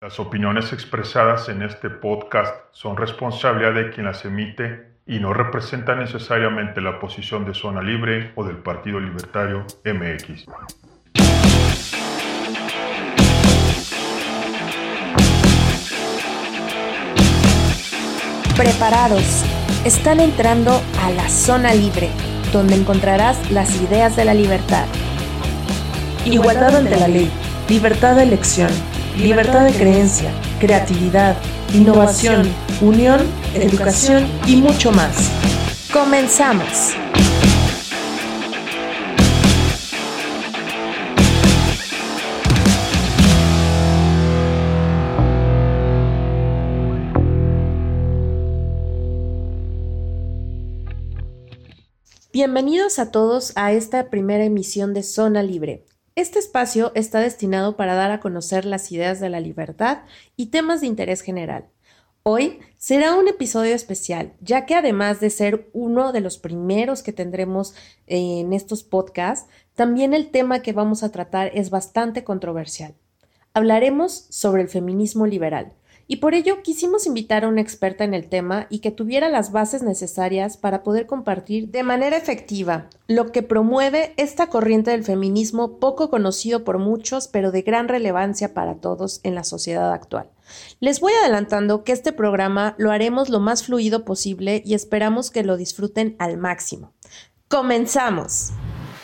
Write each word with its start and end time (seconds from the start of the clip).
Las 0.00 0.20
opiniones 0.20 0.72
expresadas 0.72 1.48
en 1.48 1.60
este 1.60 1.90
podcast 1.90 2.54
son 2.70 2.96
responsabilidad 2.96 3.74
de 3.74 3.90
quien 3.90 4.06
las 4.06 4.24
emite 4.24 4.92
y 5.06 5.18
no 5.18 5.34
representan 5.34 5.98
necesariamente 5.98 6.80
la 6.80 7.00
posición 7.00 7.44
de 7.44 7.52
Zona 7.52 7.82
Libre 7.82 8.30
o 8.36 8.44
del 8.44 8.58
Partido 8.58 9.00
Libertario 9.00 9.66
MX. 9.84 10.44
Preparados. 18.56 19.44
Están 19.84 20.20
entrando 20.20 20.80
a 21.02 21.10
la 21.10 21.28
Zona 21.28 21.74
Libre, 21.74 22.10
donde 22.52 22.76
encontrarás 22.76 23.50
las 23.50 23.74
ideas 23.82 24.14
de 24.14 24.26
la 24.26 24.34
libertad. 24.34 24.86
Igualdad 26.24 26.76
ante 26.76 26.94
la 27.00 27.08
ley, 27.08 27.28
libertad 27.68 28.14
de 28.14 28.22
elección 28.22 28.70
libertad 29.18 29.64
de 29.64 29.72
creencia, 29.72 30.32
creatividad, 30.60 31.36
innovación, 31.74 32.46
unión, 32.80 33.20
educación 33.52 34.28
y 34.46 34.56
mucho 34.56 34.92
más. 34.92 35.32
Comenzamos. 35.92 36.94
Bienvenidos 52.32 53.00
a 53.00 53.10
todos 53.10 53.52
a 53.56 53.72
esta 53.72 54.10
primera 54.10 54.44
emisión 54.44 54.94
de 54.94 55.02
Zona 55.02 55.42
Libre, 55.42 55.84
este 56.20 56.40
espacio 56.40 56.90
está 56.96 57.20
destinado 57.20 57.76
para 57.76 57.94
dar 57.94 58.10
a 58.10 58.18
conocer 58.18 58.64
las 58.64 58.90
ideas 58.90 59.20
de 59.20 59.30
la 59.30 59.38
libertad 59.38 60.00
y 60.36 60.46
temas 60.46 60.80
de 60.80 60.88
interés 60.88 61.20
general. 61.20 61.68
Hoy 62.24 62.58
será 62.76 63.14
un 63.14 63.28
episodio 63.28 63.72
especial, 63.72 64.32
ya 64.40 64.66
que 64.66 64.74
además 64.74 65.20
de 65.20 65.30
ser 65.30 65.70
uno 65.72 66.10
de 66.10 66.20
los 66.20 66.36
primeros 66.36 67.04
que 67.04 67.12
tendremos 67.12 67.76
en 68.08 68.52
estos 68.52 68.82
podcasts, 68.82 69.48
también 69.74 70.12
el 70.12 70.32
tema 70.32 70.60
que 70.60 70.72
vamos 70.72 71.04
a 71.04 71.12
tratar 71.12 71.52
es 71.54 71.70
bastante 71.70 72.24
controversial. 72.24 72.96
Hablaremos 73.54 74.26
sobre 74.28 74.62
el 74.62 74.68
feminismo 74.68 75.24
liberal, 75.24 75.74
y 76.10 76.16
por 76.16 76.34
ello 76.34 76.62
quisimos 76.62 77.06
invitar 77.06 77.44
a 77.44 77.48
una 77.48 77.60
experta 77.60 78.02
en 78.02 78.14
el 78.14 78.28
tema 78.28 78.66
y 78.70 78.78
que 78.78 78.90
tuviera 78.90 79.28
las 79.28 79.52
bases 79.52 79.82
necesarias 79.82 80.56
para 80.56 80.82
poder 80.82 81.06
compartir 81.06 81.68
de 81.68 81.82
manera 81.82 82.16
efectiva 82.16 82.88
lo 83.06 83.30
que 83.30 83.42
promueve 83.42 84.14
esta 84.16 84.46
corriente 84.48 84.90
del 84.90 85.04
feminismo 85.04 85.78
poco 85.78 86.08
conocido 86.08 86.64
por 86.64 86.78
muchos 86.78 87.28
pero 87.28 87.52
de 87.52 87.60
gran 87.60 87.88
relevancia 87.88 88.54
para 88.54 88.76
todos 88.76 89.20
en 89.22 89.34
la 89.34 89.44
sociedad 89.44 89.92
actual. 89.92 90.30
Les 90.80 90.98
voy 90.98 91.12
adelantando 91.12 91.84
que 91.84 91.92
este 91.92 92.12
programa 92.12 92.74
lo 92.78 92.90
haremos 92.90 93.28
lo 93.28 93.38
más 93.38 93.64
fluido 93.64 94.06
posible 94.06 94.62
y 94.64 94.72
esperamos 94.72 95.30
que 95.30 95.44
lo 95.44 95.58
disfruten 95.58 96.16
al 96.18 96.38
máximo. 96.38 96.94
¡Comenzamos! 97.48 98.50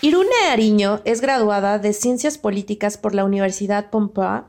Irune 0.01 0.29
Ariño 0.51 1.01
es 1.05 1.21
graduada 1.21 1.79
de 1.79 1.93
Ciencias 1.93 2.39
Políticas 2.39 2.97
por 2.97 3.15
la 3.15 3.25
Universidad 3.25 3.91
Pompeu 3.91 4.45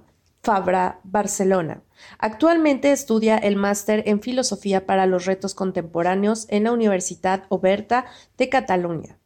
Fabra, 0.45 0.99
Barcelona. 1.03 1.81
Actualmente 2.19 2.91
estudia 2.91 3.35
el 3.35 3.55
máster 3.55 4.03
en 4.05 4.21
Filosofía 4.21 4.85
para 4.85 5.07
los 5.07 5.25
Retos 5.25 5.55
Contemporáneos 5.55 6.45
en 6.49 6.65
la 6.65 6.71
Universidad 6.71 7.45
Oberta 7.49 8.05
de 8.37 8.47
Cataluña. 8.47 9.17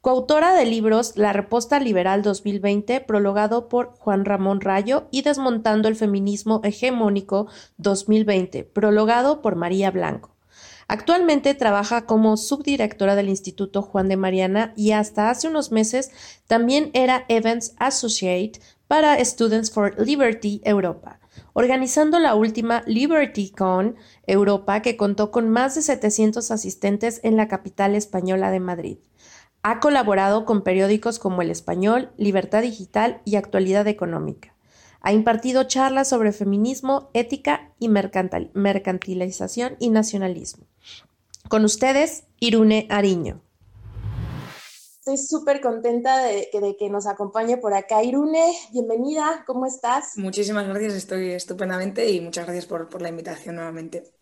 Coautora 0.00 0.54
de 0.54 0.66
libros 0.66 1.16
La 1.16 1.32
Reposta 1.32 1.80
Liberal 1.80 2.22
2020, 2.22 3.00
prologado 3.00 3.68
por 3.68 3.96
Juan 3.98 4.24
Ramón 4.24 4.60
Rayo, 4.60 5.08
y 5.10 5.22
Desmontando 5.22 5.88
el 5.88 5.96
Feminismo 5.96 6.60
Hegemónico 6.62 7.48
2020, 7.78 8.62
prologado 8.62 9.42
por 9.42 9.56
María 9.56 9.90
Blanco. 9.90 10.36
Actualmente 10.90 11.54
trabaja 11.54 12.06
como 12.06 12.36
subdirectora 12.38 13.14
del 13.14 13.28
Instituto 13.28 13.82
Juan 13.82 14.08
de 14.08 14.16
Mariana 14.16 14.72
y 14.74 14.92
hasta 14.92 15.28
hace 15.28 15.48
unos 15.48 15.70
meses 15.70 16.10
también 16.46 16.90
era 16.94 17.26
Evans 17.28 17.74
Associate 17.78 18.58
para 18.88 19.22
Students 19.22 19.70
for 19.70 19.94
Liberty 19.98 20.62
Europa, 20.64 21.20
organizando 21.52 22.18
la 22.18 22.34
última 22.34 22.82
LibertyCon 22.86 23.96
Europa 24.26 24.80
que 24.80 24.96
contó 24.96 25.30
con 25.30 25.50
más 25.50 25.74
de 25.74 25.82
700 25.82 26.50
asistentes 26.50 27.20
en 27.22 27.36
la 27.36 27.48
capital 27.48 27.94
española 27.94 28.50
de 28.50 28.60
Madrid. 28.60 28.98
Ha 29.62 29.78
colaborado 29.78 30.46
con 30.46 30.62
periódicos 30.62 31.18
como 31.18 31.42
El 31.42 31.50
Español, 31.50 32.10
Libertad 32.16 32.62
Digital 32.62 33.20
y 33.26 33.36
Actualidad 33.36 33.86
Económica. 33.86 34.54
Ha 35.00 35.12
impartido 35.12 35.64
charlas 35.64 36.08
sobre 36.08 36.32
feminismo, 36.32 37.10
ética 37.12 37.72
y 37.78 37.88
mercantilización 37.88 39.76
y 39.78 39.90
nacionalismo. 39.90 40.64
Con 41.48 41.64
ustedes, 41.64 42.24
Irune 42.40 42.86
Ariño 42.90 43.42
estoy 45.12 45.26
súper 45.26 45.60
contenta 45.60 46.22
de, 46.22 46.76
que 46.78 46.90
nos 46.90 47.06
acompañe 47.06 47.56
por 47.56 47.72
acá. 47.72 48.02
Irune, 48.02 48.52
bienvenida, 48.72 49.42
¿cómo 49.46 49.64
estás? 49.64 50.18
Muchísimas 50.18 50.68
gracias, 50.68 50.94
estoy 50.94 51.30
estupendamente 51.30 52.10
y 52.10 52.20
muchas 52.20 52.44
gracias 52.44 52.66
por, 52.66 53.00
la 53.00 53.08
invitación 53.08 53.56
nuevamente. 53.56 54.12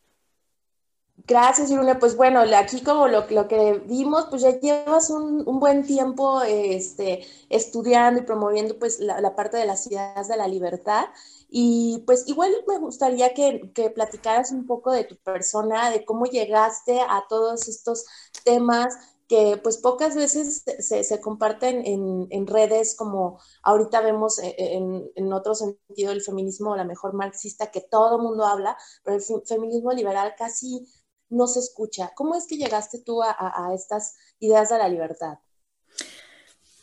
Gracias, 1.27 1.71
Irune. 1.71 1.97
Pues 1.97 2.17
bueno, 2.17 2.41
aquí 2.57 2.83
como 2.83 3.09
lo, 3.09 3.27
que 3.27 3.83
vimos, 3.87 4.27
pues 4.31 4.43
ya 4.43 4.61
llevas 4.61 5.11
un, 5.11 5.45
buen 5.59 5.85
tiempo 5.85 6.43
este, 6.43 7.27
estudiando 7.49 8.21
y 8.21 8.25
promoviendo 8.25 8.79
pues 8.79 9.01
la, 9.01 9.35
parte 9.35 9.57
de 9.57 9.67
las 9.67 9.87
ideas 9.89 10.29
de 10.29 10.37
la 10.37 10.47
libertad. 10.47 11.07
Y 11.49 12.05
pues 12.07 12.29
igual 12.29 12.53
me 12.69 12.79
gustaría 12.79 13.35
que, 13.35 13.73
que, 13.75 13.91
platicaras 13.91 14.53
un 14.53 14.67
poco 14.67 14.93
de 14.93 15.05
tu 15.05 15.17
persona, 15.17 15.91
de 15.91 16.05
cómo 16.05 16.27
llegaste 16.27 17.01
a 17.01 17.25
todos 17.29 17.67
estos 17.67 18.05
temas, 18.45 18.95
que 19.29 19.59
pues 19.63 19.79
pocas 19.79 20.15
veces 20.15 20.63
se, 20.79 21.21
comparten 21.21 21.83
en, 21.85 22.47
redes 22.47 22.95
como 22.95 23.41
ahorita 23.63 24.01
vemos 24.01 24.39
e, 24.39 24.55
e, 24.57 24.77
en, 25.17 25.33
otro 25.33 25.55
sentido 25.55 26.13
el 26.13 26.23
feminismo, 26.23 26.77
la 26.77 26.85
mejor 26.85 27.15
marxista, 27.15 27.71
que 27.71 27.81
todo 27.81 28.19
mundo 28.19 28.45
habla, 28.45 28.77
pero 29.03 29.17
el 29.17 29.23
feminismo 29.47 29.93
liberal 29.93 30.35
casi 30.39 30.87
no 31.29 31.49
se 31.49 31.59
escucha. 31.59 32.13
¿Cómo 32.15 32.37
es 32.37 32.47
que 32.47 32.57
llegaste 32.57 33.01
tú 33.01 33.21
a, 33.23 33.73
estas 33.75 34.17
ideas 34.39 34.69
de 34.69 34.79
la 34.79 34.89
libertad? 34.89 35.39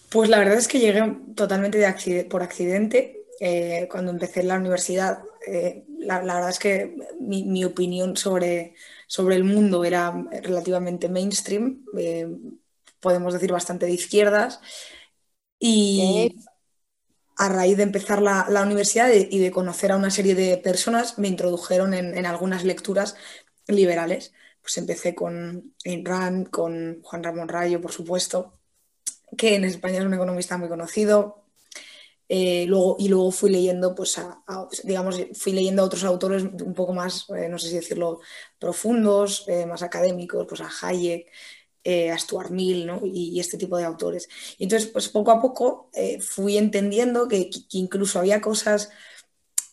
Pues 0.10 0.30
la 0.30 0.40
verdad 0.40 0.58
es 0.58 0.68
que 0.68 0.80
llegué 0.80 1.02
totalmente 1.36 1.78
de 1.78 2.25
por 2.25 2.44
accidente. 2.44 3.25
Eh, 3.40 3.88
cuando 3.90 4.12
empecé 4.12 4.42
en 4.42 4.50
la 4.50 4.58
universidad, 4.58 5.24
eh, 5.48 5.86
la, 6.00 6.20
verdad 6.20 6.50
es 6.50 6.60
que 6.60 6.96
mi 7.20 7.64
opinión 7.64 8.16
sobre 8.16 8.75
sobre 9.13 9.35
el 9.35 9.44
mundo 9.44 9.85
era 9.85 10.12
relativamente 10.41 11.07
mainstream, 11.07 11.85
eh, 11.96 12.28
podemos 13.00 13.31
decir 13.31 13.51
bastante 13.51 13.85
de 13.85 13.91
izquierdas. 13.91 14.59
Y 15.59 16.35
a 17.38 17.47
raíz 17.47 17.78
de 17.78 17.84
empezar 17.84 18.24
la, 18.24 18.63
universidad 18.63 19.12
y 19.12 19.38
de 19.38 19.51
conocer 19.51 19.91
a 19.91 19.97
una 19.97 20.09
serie 20.09 20.34
de 20.34 20.57
personas, 20.57 21.19
me 21.19 21.28
introdujeron 21.28 21.94
en, 21.94 22.25
algunas 22.25 22.63
lecturas 22.63 23.16
liberales. 23.68 24.34
Pues 24.62 24.79
empecé 24.79 25.13
con 25.13 25.75
Ayn 25.85 26.03
Rand, 26.03 26.50
con 26.50 27.03
Juan 27.03 27.24
Ramón 27.24 27.50
Rayo, 27.50 27.81
por 27.81 27.91
supuesto, 27.91 28.57
que 29.38 29.53
en 29.53 29.63
España 29.63 30.00
es 30.00 30.06
un 30.06 30.16
economista 30.16 30.57
muy 30.57 30.69
conocido, 30.69 31.43
eh, 32.35 32.66
luego, 32.67 32.95
y 32.97 33.09
luego 33.09 33.29
fui 33.29 33.51
leyendo, 33.51 33.94
pues, 33.94 34.19
digamos, 34.83 35.21
fui 35.35 35.51
leyendo 35.53 35.83
a 35.83 35.85
otros 35.85 36.03
autores 36.03 36.41
un 36.41 36.73
poco 36.73 36.91
más, 36.91 37.27
eh, 37.29 37.47
no 37.47 37.59
sé 37.59 37.69
si 37.69 37.75
decirlo, 37.75 38.21
profundos, 38.57 39.45
eh, 39.47 39.67
más 39.67 39.83
académicos, 39.83 40.47
pues 40.49 40.59
a 40.61 40.71
Hayek, 40.81 41.27
a 42.11 42.17
Stuart 42.17 42.49
Mill, 42.49 42.88
¿no? 42.88 43.01
y, 43.05 43.39
este 43.39 43.57
tipo 43.59 43.77
de 43.77 43.83
autores. 43.83 44.29
Y 44.57 44.63
entonces, 44.63 44.89
pues 44.89 45.09
poco 45.09 45.29
a 45.29 45.39
poco 45.39 45.91
fui 46.21 46.57
entendiendo 46.57 47.27
que, 47.27 47.51
que, 47.51 47.77
incluso 47.77 48.17
había 48.17 48.41
cosas 48.41 48.89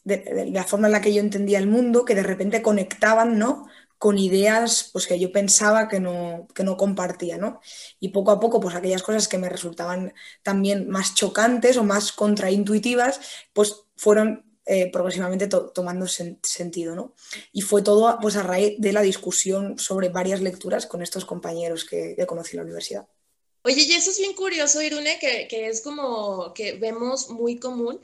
de, 0.04 0.18
de, 0.18 0.50
la 0.50 0.64
forma 0.64 0.88
en 0.88 0.92
la 0.92 1.00
que 1.00 1.14
yo 1.14 1.20
entendía 1.20 1.58
el 1.58 1.66
mundo 1.66 2.04
que 2.04 2.14
de 2.14 2.22
repente 2.24 2.60
conectaban, 2.60 3.38
¿no? 3.38 3.68
Con 4.00 4.16
ideas 4.16 4.88
pues, 4.94 5.06
que 5.06 5.20
yo 5.20 5.30
pensaba 5.30 5.86
que 5.86 6.00
no, 6.00 6.48
que 6.54 6.64
no 6.64 6.78
compartía, 6.78 7.36
¿no? 7.36 7.60
Y 8.00 8.08
poco 8.08 8.30
a 8.30 8.40
poco, 8.40 8.58
pues 8.58 8.74
aquellas 8.74 9.02
cosas 9.02 9.28
que 9.28 9.36
me 9.36 9.50
resultaban 9.50 10.14
también 10.42 10.88
más 10.88 11.14
chocantes 11.14 11.76
o 11.76 11.84
más 11.84 12.10
contraintuitivas, 12.10 13.20
pues 13.52 13.84
fueron 13.96 14.56
eh, 14.64 14.90
progresivamente 14.90 15.48
tomando 15.48 16.06
sentido, 16.08 16.96
¿no? 16.96 17.14
Y 17.52 17.60
fue 17.60 17.82
todo 17.82 18.18
pues, 18.22 18.36
a 18.36 18.42
raíz 18.42 18.76
de 18.78 18.94
la 18.94 19.02
discusión 19.02 19.78
sobre 19.78 20.08
varias 20.08 20.40
lecturas 20.40 20.86
con 20.86 21.02
estos 21.02 21.26
compañeros 21.26 21.84
que, 21.84 22.14
que 22.16 22.26
conocí 22.26 22.52
en 22.52 22.60
la 22.60 22.64
universidad. 22.64 23.06
Oye, 23.64 23.82
y 23.82 23.92
eso 23.92 24.12
es 24.12 24.18
bien 24.18 24.32
curioso, 24.32 24.80
Irune, 24.80 25.18
que, 25.20 25.46
que 25.46 25.68
es 25.68 25.82
como 25.82 26.54
que 26.54 26.72
vemos 26.78 27.28
muy 27.28 27.58
común 27.58 28.00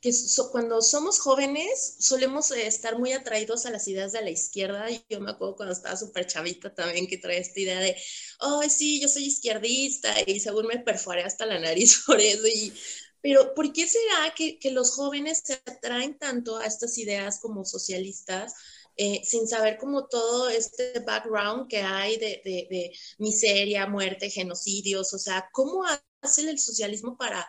que 0.00 0.12
cuando 0.50 0.80
somos 0.82 1.18
jóvenes 1.18 1.96
solemos 2.00 2.50
eh, 2.50 2.66
estar 2.66 2.98
muy 2.98 3.12
atraídos 3.12 3.66
a 3.66 3.70
las 3.70 3.88
ideas 3.88 4.12
de 4.12 4.22
la 4.22 4.30
izquierda. 4.30 4.86
Yo 5.08 5.20
me 5.20 5.30
acuerdo 5.30 5.56
cuando 5.56 5.72
estaba 5.72 5.96
súper 5.96 6.26
chavita 6.26 6.74
también 6.74 7.06
que 7.06 7.18
traía 7.18 7.40
esta 7.40 7.60
idea 7.60 7.80
de, 7.80 7.96
ay, 8.40 8.70
sí, 8.70 9.00
yo 9.00 9.08
soy 9.08 9.24
izquierdista 9.24 10.14
y 10.26 10.40
según 10.40 10.66
me 10.66 10.78
perforé 10.78 11.22
hasta 11.24 11.46
la 11.46 11.58
nariz 11.58 12.02
por 12.06 12.20
eso. 12.20 12.46
Y 12.46 12.72
Pero 13.20 13.54
¿por 13.54 13.72
qué 13.72 13.86
será 13.86 14.34
que, 14.34 14.58
que 14.58 14.70
los 14.70 14.92
jóvenes 14.92 15.42
se 15.44 15.54
atraen 15.54 16.18
tanto 16.18 16.56
a 16.58 16.66
estas 16.66 16.96
ideas 16.98 17.40
como 17.40 17.64
socialistas? 17.64 18.54
Eh, 19.00 19.22
sin 19.24 19.46
saber 19.46 19.78
como 19.78 20.08
todo 20.08 20.48
este 20.48 20.98
background 21.06 21.68
que 21.68 21.78
hay 21.78 22.16
de, 22.16 22.42
de, 22.44 22.92
miseria, 23.18 23.86
muerte, 23.86 24.28
genocidios, 24.28 25.14
o 25.14 25.18
sea, 25.18 25.48
¿cómo 25.52 25.84
hace 26.20 26.50
el 26.50 26.58
socialismo 26.58 27.16
para 27.16 27.48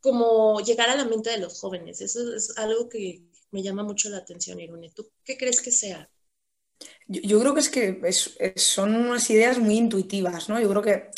como 0.00 0.60
llegar 0.60 0.90
a 0.90 0.96
la 0.96 1.04
mente 1.04 1.30
de 1.30 1.38
los 1.38 1.60
jóvenes? 1.60 2.00
Eso 2.00 2.34
es 2.34 2.56
algo 2.58 2.88
que 2.88 3.22
me 3.50 3.62
llama 3.62 3.82
mucho 3.82 4.08
la 4.08 4.18
atención, 4.18 4.60
Irune. 4.60 4.90
¿Tú 4.94 5.10
qué 5.24 5.36
crees 5.36 5.60
que 5.60 5.72
sea? 5.72 6.08
Yo, 7.06 7.40
creo 7.40 7.54
que 7.54 7.60
es 7.60 7.68
que 7.68 8.52
son 8.56 8.94
unas 8.94 9.28
ideas 9.30 9.58
muy 9.58 9.76
intuitivas, 9.76 10.48
¿no? 10.48 10.60
Yo 10.60 10.68
creo 10.70 10.82
que 10.82 11.10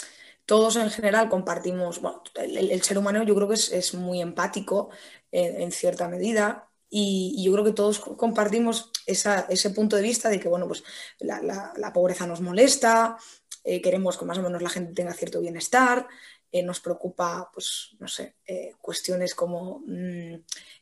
todos 0.47 0.77
en 0.77 0.91
general 0.91 1.29
compartimos, 1.29 2.01
bueno, 2.01 2.23
el, 2.35 2.83
ser 2.83 2.99
humano 2.99 3.23
yo 3.23 3.35
creo 3.35 3.49
que 3.49 3.55
es, 3.55 3.95
muy 3.95 4.21
empático 4.21 4.91
en 5.31 5.71
cierta 5.71 6.09
medida 6.09 6.73
y, 6.95 7.43
yo 7.43 7.53
creo 7.55 7.65
que 7.65 7.73
todos 7.73 8.01
compartimos 8.01 8.91
ese 9.07 9.71
punto 9.71 9.97
de 9.97 10.03
vista 10.03 10.29
de 10.29 10.39
que, 10.39 10.49
bueno, 10.49 10.69
pues 10.69 10.85
la, 11.19 11.91
pobreza 11.95 12.27
nos 12.27 12.43
molesta, 12.43 13.17
eh, 13.65 13.81
queremos 13.81 14.19
que 14.19 14.27
más 14.27 14.37
o 14.37 14.43
menos 14.43 14.61
la 14.61 14.69
gente 14.69 14.93
tenga 14.93 15.15
cierto 15.15 15.41
bienestar, 15.41 16.07
eh, 16.53 16.63
nos 16.63 16.81
preocupa, 16.81 17.51
pues, 17.53 17.97
no 17.99 18.07
sé, 18.07 18.37
eh, 18.47 18.75
cuestiones 18.81 19.35
como 19.35 19.83
mm, 19.87 20.35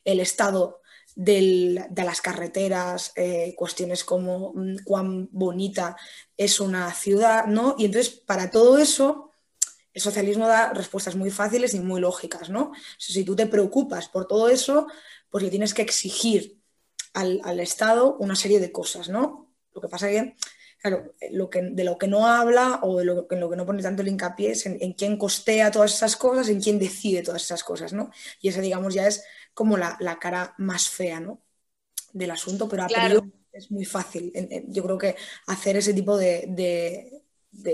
el 0.05 0.19
estado 0.19 0.81
de 1.15 1.87
las 1.95 2.21
carreteras, 2.21 3.13
cuestiones 3.55 4.03
como 4.05 4.53
mm, 4.53 4.83
cuán 4.85 5.27
bonita 5.31 5.97
es 6.37 6.59
una 6.59 6.93
ciudad, 6.93 7.47
¿no? 7.47 7.75
Y 7.77 7.85
entonces, 7.85 8.11
para 8.11 8.49
todo 8.49 8.77
eso, 8.77 9.31
el 9.93 10.01
socialismo 10.01 10.47
da 10.47 10.73
respuestas 10.73 11.15
muy 11.15 11.31
fáciles 11.31 11.73
y 11.73 11.79
muy 11.79 11.99
lógicas, 11.99 12.49
¿no? 12.49 12.71
si 12.97 13.25
tú 13.25 13.35
te 13.35 13.45
preocupas 13.45 14.07
por 14.07 14.25
todo 14.25 14.47
eso, 14.47 14.87
pues 15.29 15.43
le 15.43 15.49
tienes 15.49 15.73
que 15.73 15.81
exigir 15.81 16.61
al, 17.13 17.59
Estado 17.59 18.15
una 18.17 18.35
serie 18.35 18.59
de 18.59 18.71
cosas, 18.71 19.09
¿no? 19.09 19.53
Lo 19.73 19.81
que 19.81 19.87
pasa 19.87 20.09
es 20.09 20.21
que, 20.21 20.35
claro, 20.81 21.13
lo 21.31 21.49
que, 21.49 21.61
de 21.61 21.83
lo 21.83 21.97
que 21.97 22.07
no 22.07 22.27
habla 22.27 22.79
o 22.81 22.97
de 22.97 23.05
lo, 23.05 23.27
en 23.29 23.39
lo 23.39 23.49
que 23.49 23.55
no 23.55 23.65
pone 23.65 23.83
tanto 23.83 24.01
el 24.01 24.07
hincapié 24.07 24.51
es 24.51 24.65
en, 24.65 24.93
quién 24.93 25.17
costea 25.17 25.71
todas 25.71 25.93
esas 25.93 26.15
cosas, 26.15 26.49
en 26.49 26.59
quién 26.59 26.79
decide 26.79 27.21
todas 27.21 27.43
esas 27.43 27.63
cosas, 27.63 27.93
¿no? 27.93 28.11
Y 28.41 28.49
esa, 28.49 28.61
digamos, 28.61 28.93
ya 28.93 29.07
es 29.07 29.23
como 29.53 29.77
la, 29.77 29.97
cara 30.19 30.55
más 30.57 30.89
fea, 30.89 31.19
¿no? 31.19 31.41
Del 32.13 32.31
asunto, 32.31 32.67
pero 32.67 32.83
a 32.83 32.87
priori 32.87 33.31
es 33.53 33.71
muy 33.71 33.85
fácil. 33.85 34.33
Yo 34.67 34.83
creo 34.83 34.97
que 34.97 35.15
hacer 35.47 35.77
ese 35.77 35.93
tipo 35.93 36.17
de, 36.17 37.21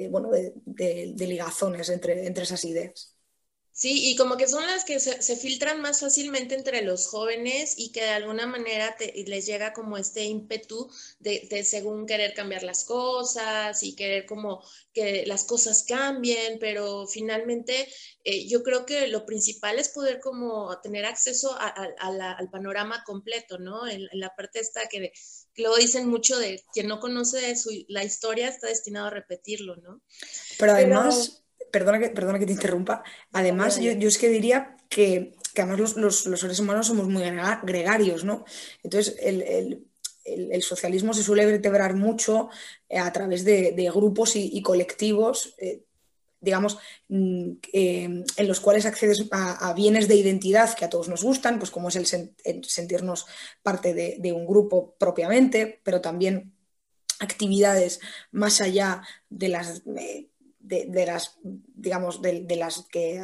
bueno, 0.09 0.29
de, 0.29 1.13
ligazones 1.17 1.89
entre, 1.89 2.27
entre 2.27 2.43
esas 2.43 2.63
ideas. 2.65 3.16
Sí, 3.77 4.09
y 4.09 4.15
como 4.15 4.37
que 4.37 4.47
son 4.47 4.65
las 4.65 4.83
que 4.85 4.99
se, 4.99 5.35
filtran 5.35 5.81
más 5.81 5.99
fácilmente 5.99 6.55
entre 6.55 6.81
los 6.81 7.05
jóvenes 7.05 7.75
y 7.77 7.91
que 7.91 8.01
de 8.01 8.09
alguna 8.09 8.47
manera 8.47 8.97
les 9.27 9.45
llega 9.45 9.71
como 9.71 9.99
este 9.99 10.23
ímpetu 10.23 10.89
de, 11.19 11.63
según 11.63 12.07
querer 12.07 12.33
cambiar 12.33 12.63
las 12.63 12.85
cosas 12.85 13.83
y 13.83 13.95
querer 13.95 14.25
como 14.25 14.63
que 14.93 15.27
las 15.27 15.43
cosas 15.43 15.83
cambien, 15.83 16.57
pero 16.57 17.05
finalmente 17.05 17.87
eh, 18.23 18.47
yo 18.47 18.63
creo 18.63 18.83
que 18.83 19.09
lo 19.09 19.27
principal 19.27 19.77
es 19.77 19.89
poder 19.89 20.21
como 20.21 20.75
tener 20.81 21.05
acceso 21.05 21.55
al 21.59 22.49
panorama 22.49 23.03
completo, 23.05 23.59
¿no? 23.59 23.87
En, 23.87 24.09
la 24.11 24.35
parte 24.35 24.59
esta 24.59 24.87
que, 24.87 25.13
lo 25.57 25.75
dicen 25.75 26.07
mucho 26.07 26.39
de 26.39 26.63
quien 26.73 26.87
no 26.87 26.99
conoce 26.99 27.53
la 27.89 28.03
historia 28.03 28.47
está 28.47 28.65
destinado 28.65 29.05
a 29.05 29.11
repetirlo, 29.11 29.75
¿no? 29.75 30.01
Pero 30.57 30.71
además 30.71 31.43
perdona 31.71 31.99
que, 31.99 32.09
perdona 32.09 32.39
que 32.39 32.45
te 32.45 32.53
interrumpa, 32.53 33.03
además 33.31 33.79
yo, 33.79 33.91
es 33.91 34.17
que 34.17 34.29
diría 34.29 34.77
que, 34.89 35.35
además 35.55 35.95
los, 35.95 36.23
seres 36.39 36.59
humanos 36.59 36.87
somos 36.87 37.07
muy 37.07 37.23
gregarios, 37.63 38.23
¿no? 38.23 38.45
Entonces 38.83 39.15
el, 39.21 39.83
socialismo 40.61 41.13
se 41.13 41.23
suele 41.23 41.45
vertebrar 41.45 41.95
mucho 41.95 42.49
eh, 42.89 42.99
a 42.99 43.11
través 43.13 43.45
de, 43.45 43.91
grupos 43.93 44.35
y, 44.35 44.61
colectivos. 44.61 45.55
Eh, 45.57 45.83
digamos, 46.39 46.77
mm, 47.07 47.51
eh, 47.73 48.23
en 48.37 48.47
los 48.47 48.59
cuales 48.59 48.85
accedes 48.85 49.25
a, 49.31 49.73
bienes 49.73 50.07
de 50.07 50.15
identidad 50.15 50.75
que 50.75 50.85
a 50.85 50.89
todos 50.89 51.09
nos 51.09 51.23
gustan, 51.23 51.57
pues 51.57 51.71
como 51.71 51.89
es 51.89 51.95
el, 51.95 52.05
sentirnos 52.63 53.25
parte 53.63 53.93
de, 53.95 54.17
de, 54.19 54.33
un 54.33 54.45
grupo 54.45 54.95
propiamente, 54.99 55.81
pero 55.83 55.99
también 55.99 56.53
actividades 57.19 57.99
más 58.31 58.61
allá 58.61 59.01
de 59.29 59.49
las 59.49 59.81
de, 60.67 61.05
las, 61.05 61.37
digamos, 61.43 62.21
de, 62.21 62.55
las 62.55 62.85
que 62.91 63.21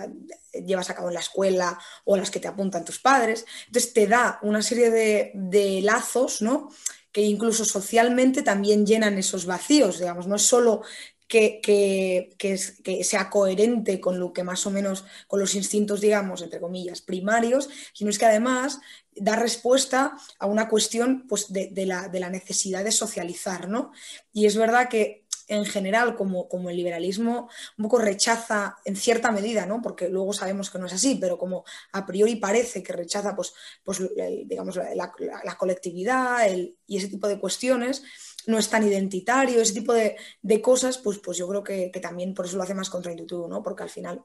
llevas 0.66 0.90
a 0.90 0.96
cabo 0.96 1.10
en 1.10 1.16
la 1.16 1.20
escuela 1.20 1.78
o 2.06 2.18
las 2.18 2.32
que 2.32 2.40
te 2.40 2.48
apuntan 2.48 2.86
tus 2.86 3.00
padres. 3.00 3.46
Entonces 3.68 3.94
te 3.94 4.08
da 4.08 4.40
una 4.42 4.62
serie 4.62 4.90
de, 4.90 5.82
lazos, 5.84 6.42
¿no? 6.42 6.70
que 7.12 7.22
incluso 7.22 7.64
socialmente 7.64 8.42
también 8.42 8.88
llenan 8.88 9.20
esos 9.20 9.46
vacíos, 9.46 10.00
digamos, 10.00 10.26
no 10.26 10.36
es 10.36 10.42
solo 10.42 10.82
que, 11.28 12.32
que, 12.38 13.04
sea 13.04 13.30
coherente 13.30 14.00
con 14.00 14.20
lo 14.20 14.34
que 14.34 14.44
más 14.44 14.66
o 14.66 14.72
menos, 14.72 15.06
con 15.28 15.40
los 15.40 15.56
instintos, 15.56 16.02
digamos, 16.02 16.42
entre 16.42 16.60
comillas, 16.60 17.02
primarios, 17.02 17.70
sino 17.94 18.10
es 18.10 18.20
que 18.20 18.26
además 18.26 18.80
da 19.16 19.36
respuesta 19.36 20.18
a 20.40 20.46
una 20.46 20.68
cuestión 20.70 21.26
pues, 21.28 21.52
de, 21.52 21.72
la, 21.86 22.08
de 22.08 22.20
la, 22.20 22.30
necesidad 22.30 22.84
de 22.84 22.92
socializar, 22.92 23.68
¿no? 23.68 23.92
Y 24.32 24.46
es 24.46 24.56
verdad 24.58 24.90
que 24.90 25.23
en 25.48 25.66
general, 25.66 26.16
como, 26.16 26.48
como, 26.48 26.70
el 26.70 26.78
liberalismo 26.78 27.50
un 27.78 27.84
poco 27.84 28.00
rechaza 28.00 28.78
en 28.86 28.96
cierta 28.96 29.32
medida, 29.32 29.66
¿no? 29.66 29.82
porque 29.82 30.10
luego 30.10 30.34
sabemos 30.34 30.70
que 30.70 30.80
no 30.80 30.86
es 30.86 30.94
así, 30.94 31.16
pero 31.16 31.38
como 31.38 31.64
a 31.92 32.06
priori 32.06 32.36
parece 32.36 32.82
que 32.82 32.94
rechaza 32.94 33.36
pues, 33.36 33.54
pues, 33.84 34.02
digamos, 34.46 34.80
la, 34.96 35.12
colectividad 35.58 36.48
y 36.88 36.98
ese 36.98 37.08
tipo 37.08 37.28
de 37.28 37.40
cuestiones, 37.40 38.04
no 38.48 38.58
es 38.58 38.70
tan 38.70 38.86
identitario, 38.88 39.62
ese 39.62 39.74
tipo 39.74 39.94
de, 39.94 40.16
cosas, 40.62 40.98
pues, 40.98 41.20
pues 41.20 41.38
yo 41.38 41.48
creo 41.48 41.64
que, 41.64 41.90
también 42.02 42.34
por 42.34 42.46
eso 42.46 42.58
lo 42.58 42.64
hace 42.64 42.74
más 42.74 42.90
contraintuitivo, 42.90 43.48
¿no? 43.48 43.64
porque 43.64 43.84
al 43.84 43.90
final 43.90 44.24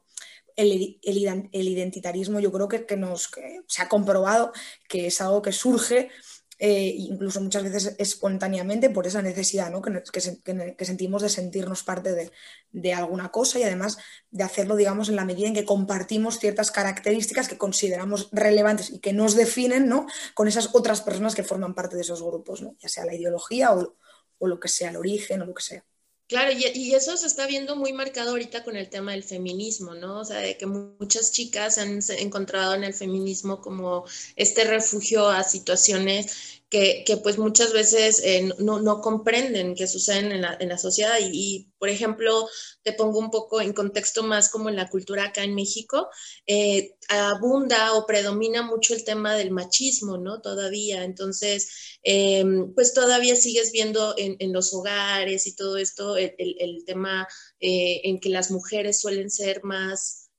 el, 0.56 0.98
el, 1.02 1.68
identitarismo 1.68 2.40
yo 2.40 2.50
creo 2.50 2.68
que, 2.68 2.84
que 2.84 2.96
nos, 2.96 3.30
se 3.66 3.82
ha 3.82 3.88
comprobado 3.88 4.52
que 4.88 5.06
es 5.06 5.20
algo 5.20 5.40
que 5.40 5.52
surge 5.52 6.10
eh, 6.58 6.94
incluso 6.96 7.40
muchas 7.40 7.62
veces 7.62 7.94
espontáneamente 7.98 8.90
por 8.90 9.06
esa 9.06 9.22
necesidad 9.22 9.70
¿no? 9.70 9.80
que, 9.80 10.84
sentimos 10.84 11.22
de 11.22 11.28
sentirnos 11.28 11.84
parte 11.84 12.12
de, 12.14 12.32
de, 12.72 12.94
alguna 12.94 13.30
cosa 13.30 13.60
y 13.60 13.62
además 13.62 13.98
de 14.30 14.42
hacerlo, 14.42 14.74
digamos, 14.74 15.08
en 15.08 15.16
la 15.16 15.24
medida 15.24 15.46
en 15.46 15.54
que 15.54 15.64
compartimos 15.64 16.40
ciertas 16.40 16.72
características 16.72 17.48
que 17.48 17.58
consideramos 17.58 18.28
relevantes 18.32 18.90
y 18.90 18.98
que 18.98 19.12
nos 19.12 19.36
definen 19.36 19.88
¿no? 19.88 20.06
con 20.34 20.48
esas 20.48 20.74
otras 20.74 21.00
personas 21.00 21.36
que 21.36 21.44
forman 21.44 21.74
parte 21.74 21.94
de 21.94 22.02
esos 22.02 22.22
grupos, 22.22 22.64
ya 22.80 22.88
sea 22.88 23.04
la 23.04 23.14
ideología 23.14 23.72
o, 23.72 23.94
o 24.38 24.46
lo 24.48 24.58
que 24.58 24.68
sea, 24.68 24.90
el 24.90 24.96
origen 24.96 25.42
o 25.42 25.46
lo 25.46 25.54
que 25.54 25.62
sea. 25.62 25.84
Claro, 26.28 26.52
y, 26.52 26.94
eso 26.94 27.16
se 27.16 27.26
está 27.26 27.46
viendo 27.46 27.74
muy 27.74 27.94
marcado 27.94 28.30
ahorita 28.32 28.62
con 28.62 28.76
el 28.76 28.90
tema 28.90 29.12
del 29.12 29.24
feminismo, 29.24 29.94
¿no? 29.94 30.20
O 30.20 30.24
sea, 30.26 30.38
de 30.40 30.58
que 30.58 30.66
muchas 30.66 31.32
chicas 31.32 31.78
han 31.78 32.00
encontrado 32.18 32.74
en 32.74 32.84
el 32.84 32.92
feminismo 32.92 33.62
como 33.62 34.04
este 34.36 34.64
refugio 34.64 35.28
a 35.28 35.42
situaciones 35.42 36.57
que, 36.70 37.18
pues 37.22 37.38
muchas 37.38 37.72
veces 37.72 38.20
eh, 38.22 38.52
no, 38.58 38.80
no, 38.80 39.00
comprenden 39.00 39.74
que 39.74 39.86
suceden 39.86 40.32
en 40.32 40.42
la, 40.42 40.56
en 40.60 40.68
la 40.68 40.76
sociedad. 40.76 41.16
Y, 41.20 41.72
por 41.78 41.88
ejemplo, 41.88 42.46
te 42.82 42.92
pongo 42.92 43.18
un 43.18 43.30
poco 43.30 43.60
en 43.62 43.72
contexto 43.72 44.22
más 44.22 44.50
como 44.50 44.68
en 44.68 44.76
la 44.76 44.90
cultura 44.90 45.26
acá 45.26 45.44
en 45.44 45.54
México, 45.54 46.08
eh, 46.46 46.94
abunda 47.08 47.94
o 47.94 48.06
predomina 48.06 48.62
mucho 48.62 48.94
el 48.94 49.04
tema 49.04 49.34
del 49.34 49.50
machismo, 49.50 50.18
¿no? 50.18 50.42
Todavía. 50.42 51.04
Entonces, 51.04 51.98
eh, 52.02 52.44
pues 52.74 52.92
todavía 52.92 53.34
sigues 53.34 53.72
viendo 53.72 54.14
en, 54.18 54.36
en, 54.38 54.52
los 54.52 54.74
hogares 54.74 55.46
y 55.46 55.56
todo 55.56 55.78
esto 55.78 56.16
el, 56.16 56.34
el, 56.38 56.84
tema 56.84 57.26
en 57.60 58.20
que 58.20 58.28
las 58.28 58.50
mujeres 58.50 59.00
suelen 59.00 59.30
ser 59.30 59.62
más 59.62 60.30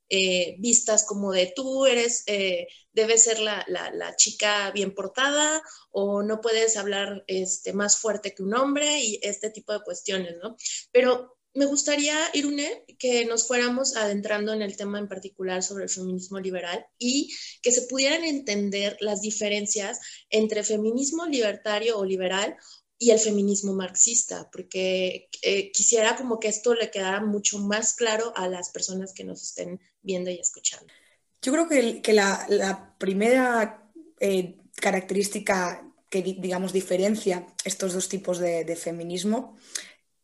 vistas 0.57 1.05
como 1.05 1.31
de 1.31 1.53
tú 1.55 1.85
eres, 1.85 2.23
debes 2.99 3.23
ser 3.23 3.39
la, 3.39 3.65
chica 4.17 4.71
bien 4.71 4.93
portada 4.93 5.61
o 5.91 6.23
no 6.23 6.41
puedes 6.41 6.77
hablar 6.77 7.23
este, 7.27 7.73
más 7.73 7.97
fuerte 7.97 8.33
que 8.33 8.43
un 8.43 8.53
hombre 8.53 8.99
y 9.01 9.19
este 9.21 9.49
tipo 9.49 9.73
de 9.73 9.81
cuestiones, 9.81 10.35
¿no? 10.41 10.55
Pero 10.91 11.37
me 11.53 11.65
gustaría, 11.65 12.15
Irune, 12.33 12.85
que 12.99 13.25
nos 13.25 13.47
fuéramos 13.47 13.95
adentrando 13.95 14.53
en 14.53 14.61
el 14.61 14.77
tema 14.77 14.99
en 14.99 15.07
particular 15.07 15.63
sobre 15.63 15.85
el 15.85 15.89
feminismo 15.89 16.39
liberal 16.39 16.85
y 16.99 17.35
que 17.61 17.71
se 17.71 17.83
pudieran 17.83 18.23
entender 18.23 18.97
las 18.99 19.21
diferencias 19.21 19.99
entre 20.29 20.63
feminismo 20.63 21.25
libertario 21.25 21.97
o 21.97 22.05
liberal 22.05 22.55
y 22.99 23.11
el 23.11 23.19
feminismo 23.19 23.73
marxista, 23.73 24.49
porque 24.51 25.29
eh, 25.41 25.71
quisiera 25.71 26.17
como 26.17 26.39
que 26.39 26.49
esto 26.49 26.75
le 26.75 26.91
quedara 26.91 27.21
mucho 27.21 27.57
más 27.57 27.95
claro 27.95 28.33
a 28.35 28.47
las 28.47 28.69
personas 28.69 29.13
que 29.13 29.23
nos 29.23 29.41
estén 29.41 29.79
viendo 30.01 30.29
y 30.29 30.39
escuchando. 30.39 30.93
Yo 31.41 31.51
creo 31.51 31.67
que, 31.67 32.13
la, 32.13 32.95
primera 32.97 33.89
eh, 34.19 34.57
característica 34.75 35.85
que, 36.09 36.21
digamos, 36.21 36.73
diferencia 36.73 37.47
estos 37.63 37.93
dos 37.93 38.09
tipos 38.09 38.39
de, 38.39 38.75
feminismo 38.75 39.57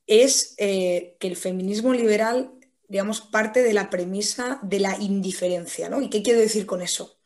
es 0.08 0.56
eh, 0.58 1.16
que 1.20 1.28
el 1.28 1.36
feminismo 1.36 1.94
liberal 1.94 2.56
digamos, 2.88 3.22
parte 3.22 3.64
de 3.64 3.74
la 3.74 3.90
premisa 3.90 4.60
de 4.62 4.80
la 4.80 4.98
indiferencia, 5.00 5.90
¿no? 5.90 6.02
¿Y 6.02 6.10
qué 6.10 6.22
quiero 6.22 6.40
decir 6.40 6.66
con 6.66 6.82
eso? 6.82 7.18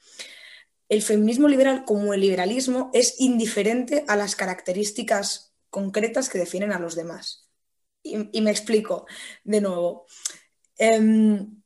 El 0.88 1.02
feminismo 1.02 1.48
liberal, 1.48 1.84
como 1.86 2.14
el 2.14 2.22
liberalismo, 2.22 2.90
es 2.94 3.20
indiferente 3.20 4.06
a 4.08 4.16
las 4.16 4.36
características 4.36 5.54
concretas 5.70 6.30
que 6.30 6.40
definen 6.40 6.72
a 6.72 6.80
los 6.80 6.96
demás. 6.96 7.48
Y, 8.02 8.42
me 8.42 8.52
explico 8.52 9.06
de 9.44 9.62
nuevo. 9.62 10.06
Em, 10.78 11.59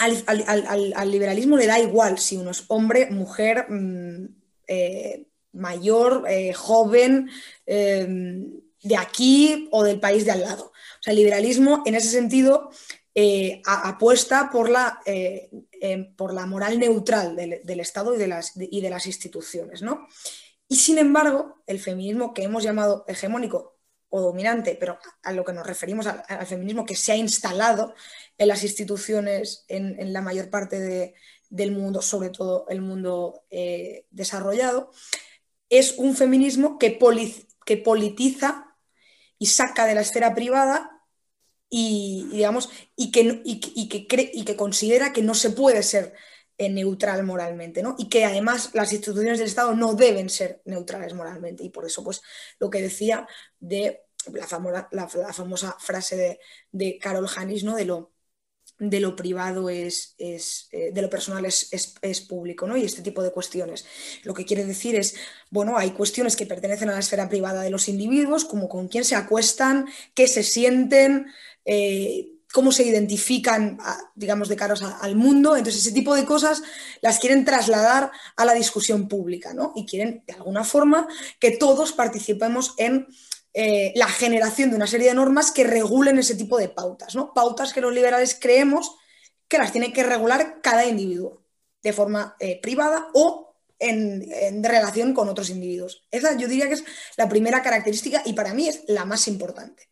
al, 0.00 1.10
liberalismo 1.10 1.56
le 1.56 1.66
da 1.66 1.78
igual 1.78 2.18
si 2.18 2.36
uno 2.36 2.50
es 2.50 2.64
hombre, 2.68 3.10
mujer, 3.10 3.66
mm, 3.68 4.26
eh, 4.66 5.26
mayor, 5.52 6.24
eh, 6.28 6.52
joven, 6.54 7.28
em, 7.66 8.60
de 8.82 8.96
aquí 8.96 9.68
o 9.72 9.84
del 9.84 10.00
país 10.00 10.24
de 10.24 10.30
al 10.30 10.40
lado. 10.40 10.66
O 10.66 11.02
sea, 11.02 11.12
el 11.12 11.18
liberalismo 11.18 11.82
en 11.84 11.94
ese 11.94 12.08
sentido 12.08 12.70
eh, 13.14 13.60
apuesta 13.66 14.50
por 14.50 14.70
la, 14.70 15.00
por 16.16 16.32
la 16.32 16.46
moral 16.46 16.78
neutral 16.78 17.36
del, 17.36 17.80
Estado 17.80 18.14
y 18.14 18.18
de, 18.18 18.28
las, 18.28 18.52
y 18.56 18.80
de 18.80 18.90
las 18.90 19.06
instituciones. 19.06 19.82
¿no? 19.82 20.06
Y 20.68 20.76
sin 20.76 20.98
embargo, 20.98 21.62
el 21.66 21.80
feminismo 21.80 22.32
que 22.32 22.44
hemos 22.44 22.62
llamado 22.62 23.04
hegemónico 23.08 23.80
o 24.10 24.20
dominante, 24.20 24.76
pero 24.78 24.98
a 25.22 25.32
lo 25.32 25.44
que 25.44 25.52
nos 25.52 25.66
referimos 25.66 26.06
al, 26.06 26.46
feminismo 26.46 26.84
que 26.84 26.96
se 26.96 27.12
ha 27.12 27.16
instalado 27.16 27.94
en 28.40 28.48
las 28.48 28.64
instituciones 28.64 29.66
en, 29.68 30.14
la 30.14 30.22
mayor 30.22 30.48
parte 30.48 31.14
del 31.50 31.72
mundo, 31.72 32.00
sobre 32.00 32.30
todo 32.30 32.64
el 32.70 32.80
mundo 32.80 33.44
eh, 33.50 34.06
desarrollado, 34.10 34.92
es 35.68 35.98
un 35.98 36.16
feminismo 36.16 36.78
que, 36.78 36.98
que 37.66 37.76
politiza 37.76 38.74
y 39.38 39.46
saca 39.46 39.84
de 39.84 39.94
la 39.94 40.00
esfera 40.00 40.34
privada 40.34 41.02
y, 41.68 42.28
digamos, 42.32 42.70
y 42.96 43.12
que, 43.12 43.42
y, 43.44 43.88
que 43.90 44.06
cree, 44.06 44.30
y 44.32 44.44
que 44.44 44.56
considera 44.56 45.12
que 45.12 45.20
no 45.20 45.34
se 45.34 45.50
puede 45.50 45.82
ser 45.82 46.14
eh, 46.56 46.70
neutral 46.70 47.22
moralmente, 47.24 47.82
¿no? 47.82 47.94
Y 47.98 48.08
que 48.08 48.24
además 48.24 48.70
las 48.72 48.90
instituciones 48.94 49.38
del 49.38 49.48
Estado 49.48 49.74
no 49.74 49.92
deben 49.92 50.30
ser 50.30 50.62
neutrales 50.64 51.12
moralmente. 51.12 51.62
Y 51.62 51.68
por 51.68 51.84
eso, 51.84 52.02
pues, 52.02 52.22
lo 52.58 52.70
que 52.70 52.80
decía 52.80 53.28
de 53.58 54.00
la 54.32 54.46
famosa, 54.46 54.88
la, 54.92 55.08
famosa 55.08 55.76
frase 55.78 56.16
de, 56.16 56.40
de 56.72 56.98
Carol 56.98 57.28
Hanis, 57.36 57.64
¿no? 57.64 57.76
De 57.76 57.84
lo, 57.84 58.12
de 58.80 58.98
lo 58.98 59.14
privado 59.14 59.68
es, 59.68 60.14
es 60.18 60.68
eh, 60.72 60.90
de 60.92 61.02
lo 61.02 61.10
personal 61.10 61.44
es, 61.44 61.68
es, 61.70 62.20
público, 62.22 62.66
¿no? 62.66 62.76
Y 62.76 62.84
este 62.84 63.02
tipo 63.02 63.22
de 63.22 63.30
cuestiones. 63.30 63.84
Lo 64.24 64.32
que 64.32 64.46
quiere 64.46 64.64
decir 64.64 64.96
es, 64.96 65.14
bueno, 65.50 65.76
hay 65.76 65.90
cuestiones 65.90 66.34
que 66.34 66.46
pertenecen 66.46 66.88
a 66.88 66.94
la 66.94 66.98
esfera 66.98 67.28
privada 67.28 67.62
de 67.62 67.70
los 67.70 67.88
individuos, 67.88 68.46
como 68.46 68.68
con 68.68 68.88
quién 68.88 69.04
se 69.04 69.14
acuestan, 69.14 69.86
qué 70.14 70.26
se 70.26 70.42
sienten, 70.42 71.26
eh, 71.66 72.30
cómo 72.52 72.72
se 72.72 72.84
identifican, 72.84 73.78
digamos, 74.14 74.48
de 74.48 74.56
caros 74.56 74.82
al 74.82 75.14
mundo. 75.14 75.56
Entonces, 75.56 75.82
ese 75.82 75.94
tipo 75.94 76.14
de 76.14 76.24
cosas 76.24 76.62
las 77.02 77.18
quieren 77.18 77.44
trasladar 77.44 78.10
a 78.36 78.44
la 78.46 78.54
discusión 78.54 79.08
pública, 79.08 79.52
¿no? 79.52 79.72
Y 79.76 79.84
quieren, 79.84 80.24
de 80.26 80.32
alguna 80.32 80.64
forma, 80.64 81.06
que 81.38 81.50
todos 81.50 81.92
participemos 81.92 82.74
en 82.78 83.06
eh, 83.52 83.92
la 83.96 84.06
generación 84.06 84.70
de 84.70 84.76
una 84.76 84.86
serie 84.86 85.08
de 85.08 85.14
normas 85.14 85.50
que 85.50 85.64
regulen 85.64 86.18
ese 86.18 86.36
tipo 86.36 86.58
de 86.58 86.68
pautas, 86.68 87.14
¿no? 87.14 87.34
Pautas 87.34 87.72
que 87.72 87.80
los 87.80 87.92
liberales 87.92 88.36
creemos 88.40 88.96
que 89.48 89.58
las 89.58 89.72
tiene 89.72 89.92
que 89.92 90.04
regular 90.04 90.60
cada 90.62 90.86
individuo, 90.86 91.42
de 91.82 91.92
forma 91.92 92.36
eh, 92.38 92.60
privada 92.60 93.08
o 93.14 93.56
en, 93.80 94.62
relación 94.62 95.14
con 95.14 95.28
otros 95.28 95.50
individuos. 95.50 96.06
Esa 96.10 96.36
yo 96.36 96.46
diría 96.46 96.68
que 96.68 96.74
es 96.74 96.84
la 97.16 97.28
primera 97.28 97.62
característica 97.62 98.22
y 98.24 98.34
para 98.34 98.54
mí 98.54 98.68
es 98.68 98.84
la 98.86 99.04
más 99.04 99.26
importante. 99.26 99.88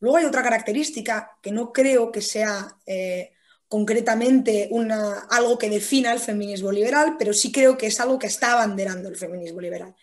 Luego 0.00 0.18
hay 0.18 0.24
otra 0.24 0.42
característica 0.42 1.38
que 1.40 1.52
no 1.52 1.72
creo 1.72 2.10
que 2.10 2.20
sea 2.20 2.76
eh, 2.84 3.32
concretamente 3.68 4.68
una, 4.70 5.20
algo 5.30 5.56
que 5.56 5.70
defina 5.70 6.12
el 6.12 6.18
feminismo 6.18 6.72
liberal, 6.72 7.16
pero 7.18 7.32
sí 7.32 7.52
creo 7.52 7.78
que 7.78 7.86
es 7.86 8.00
algo 8.00 8.18
que 8.18 8.26
está 8.26 8.52
abanderando 8.52 9.08
el 9.08 9.16
feminismo 9.16 9.60
liberal, 9.60 9.94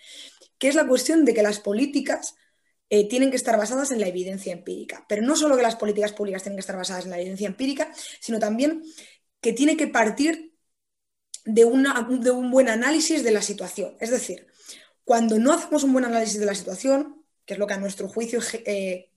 que 0.58 0.69
es 0.69 0.75
la 0.75 0.88
cuestión 0.88 1.25
de 1.25 1.34
que 1.34 1.43
las 1.43 1.60
políticas 1.60 2.36
eh, 2.89 3.08
tienen 3.08 3.29
que 3.29 3.38
estar 3.38 3.58
basadas 3.58 3.91
en 3.91 4.00
la 4.00 4.08
evidencia 4.08 4.53
empírica. 4.53 5.05
Pero 5.08 5.22
no 5.22 5.36
solo 5.36 5.55
que 5.55 5.63
las 5.63 5.75
políticas 5.75 6.13
públicas 6.13 6.43
tienen 6.43 6.58
que 6.58 6.62
estar 6.62 6.77
basadas 6.77 7.05
en 7.05 7.12
la 7.12 7.19
evidencia 7.19 7.48
empírica, 7.48 7.91
sino 8.19 8.39
también 8.39 8.84
que 9.41 9.53
tiene 9.53 9.77
que 9.77 9.88
partir 9.88 10.55
de, 11.46 11.62
de 11.63 12.31
un 12.31 12.51
buen 12.51 12.69
análisis 12.69 13.24
de 13.24 13.31
la 13.31 13.41
situación. 13.41 13.96
Es 14.00 14.10
decir, 14.10 14.48
cuando 15.03 15.39
no 15.39 15.53
hacemos 15.53 15.84
un 15.84 15.93
buen 15.93 16.05
análisis 16.05 16.39
de 16.39 16.46
la 16.46 16.55
situación, 16.55 17.25
que 17.46 17.53
es 17.53 17.60
lo 17.60 17.67
que 17.67 17.74
a 17.74 17.79
nuestro 17.79 18.08
juicio 18.08 18.41
eh, 18.65 19.12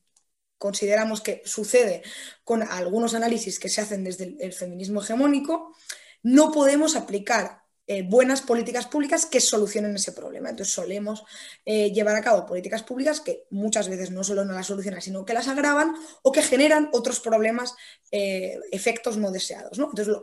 consideramos 0.59 1.21
que 1.21 1.43
sucede 1.45 2.03
con 2.45 2.63
algunos 2.63 3.15
análisis 3.15 3.59
que 3.59 3.69
se 3.69 3.81
hacen 3.81 4.05
desde 4.05 4.37
el 4.41 4.53
feminismo 4.53 5.03
hegemónico, 5.03 5.75
no 6.23 6.53
podemos 6.53 6.97
aplicar 6.97 7.62
eh, 7.87 8.03
buenas 8.03 8.43
políticas 8.43 8.87
públicas 8.87 9.27
que 9.27 9.41
solucionen 9.41 9.97
ese 9.97 10.13
problema. 10.13 10.51
Entonces 10.51 10.75
solemos 10.75 11.25
eh, 11.65 11.91
llevar 11.93 12.17
a 12.17 12.23
cabo 12.23 12.47
políticas 12.47 12.83
públicas 12.83 13.21
que 13.21 13.45
muchas 13.51 13.89
veces 13.89 14.11
no 14.11 14.23
solo 14.25 14.45
no 14.45 14.53
las 14.53 14.67
solucionan, 14.69 15.03
sino 15.03 15.25
que 15.25 15.35
las 15.35 15.49
agravan 15.49 15.95
o 16.23 16.33
que 16.33 16.43
generan 16.43 16.89
otros 16.93 17.21
problemas, 17.21 17.75
eh, 18.11 18.59
efectos 18.71 19.17
no 19.17 19.31
deseados. 19.33 19.79
Entonces 19.79 20.17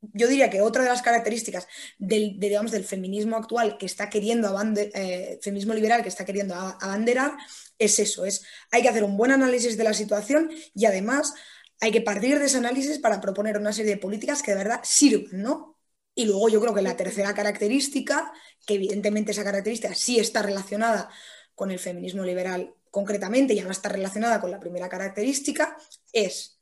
yo 0.00 0.28
diría 0.28 0.50
que 0.50 0.60
otra 0.60 0.82
de 0.82 0.90
las 0.90 1.02
características 1.02 1.66
del, 1.98 2.38
digamos, 2.38 2.70
del 2.70 2.84
feminismo 2.84 3.36
actual 3.36 3.78
que 3.78 3.86
está 3.86 4.08
queriendo, 4.08 4.56
feminismo 5.42 5.74
liberal 5.74 6.02
que 6.02 6.08
está 6.08 6.24
queriendo 6.24 6.54
abanderar, 6.54 7.32
es 7.78 7.98
eso, 7.98 8.24
es 8.24 8.44
hay 8.70 8.82
que 8.82 8.88
hacer 8.88 9.02
un 9.04 9.16
buen 9.16 9.32
análisis 9.32 9.76
de 9.76 9.84
la 9.84 9.94
situación 9.94 10.50
y 10.74 10.86
además 10.86 11.34
hay 11.80 11.90
que 11.92 12.00
partir 12.00 12.38
de 12.38 12.46
ese 12.46 12.58
análisis 12.58 12.98
para 12.98 13.20
proponer 13.20 13.56
una 13.56 13.72
serie 13.72 13.94
de 13.94 14.00
políticas 14.00 14.42
que 14.42 14.52
de 14.52 14.58
verdad 14.58 14.80
sirvan, 14.82 15.42
¿no? 15.42 15.67
Y 16.18 16.24
luego 16.24 16.48
yo 16.48 16.60
creo 16.60 16.74
que 16.74 16.82
la 16.82 16.96
tercera 16.96 17.32
característica, 17.32 18.32
que 18.66 18.74
evidentemente 18.74 19.30
esa 19.30 19.44
característica 19.44 19.94
sí 19.94 20.18
está 20.18 20.42
relacionada 20.42 21.08
con 21.54 21.70
el 21.70 21.78
feminismo 21.78 22.24
liberal 22.24 22.74
concretamente, 22.90 23.54
ya 23.54 23.62
no 23.62 23.70
está 23.70 23.88
relacionada 23.88 24.40
con 24.40 24.50
la 24.50 24.58
primera 24.58 24.88
característica, 24.88 25.78
es, 26.12 26.58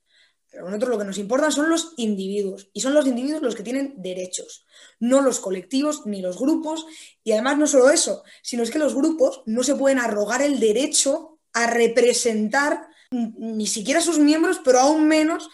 a 0.53 0.61
nosotros 0.61 0.91
lo 0.91 0.99
que 0.99 1.07
nos 1.07 1.17
importa 1.17 1.51
son 1.51 1.71
los 1.71 1.95
individuos, 1.97 2.69
y 2.75 2.83
son 2.83 2.93
los 2.93 3.07
individuos 3.07 3.41
los 3.41 3.55
que 3.55 3.63
tienen 3.63 3.95
derechos, 3.97 4.67
no 5.01 5.23
los 5.23 5.41
colectivos 5.41 6.05
ni 6.05 6.21
los 6.21 6.39
grupos, 6.39 6.85
y 7.25 7.33
además 7.33 7.57
no 7.57 7.67
solo 7.67 7.89
eso, 7.89 8.25
sino 8.43 8.63
es 8.63 8.71
que 8.71 8.79
los 8.79 8.95
grupos 8.95 9.43
no 9.47 9.63
se 9.63 9.75
pueden 9.75 10.01
arrogar 10.01 10.43
el 10.43 10.61
derecho 10.61 11.39
a 11.55 11.67
representar 11.67 12.89
ni 13.11 13.67
siquiera 13.67 14.01
a 14.01 14.03
sus 14.03 14.19
miembros, 14.19 14.61
pero 14.63 14.81
aún 14.81 15.09
menos 15.09 15.49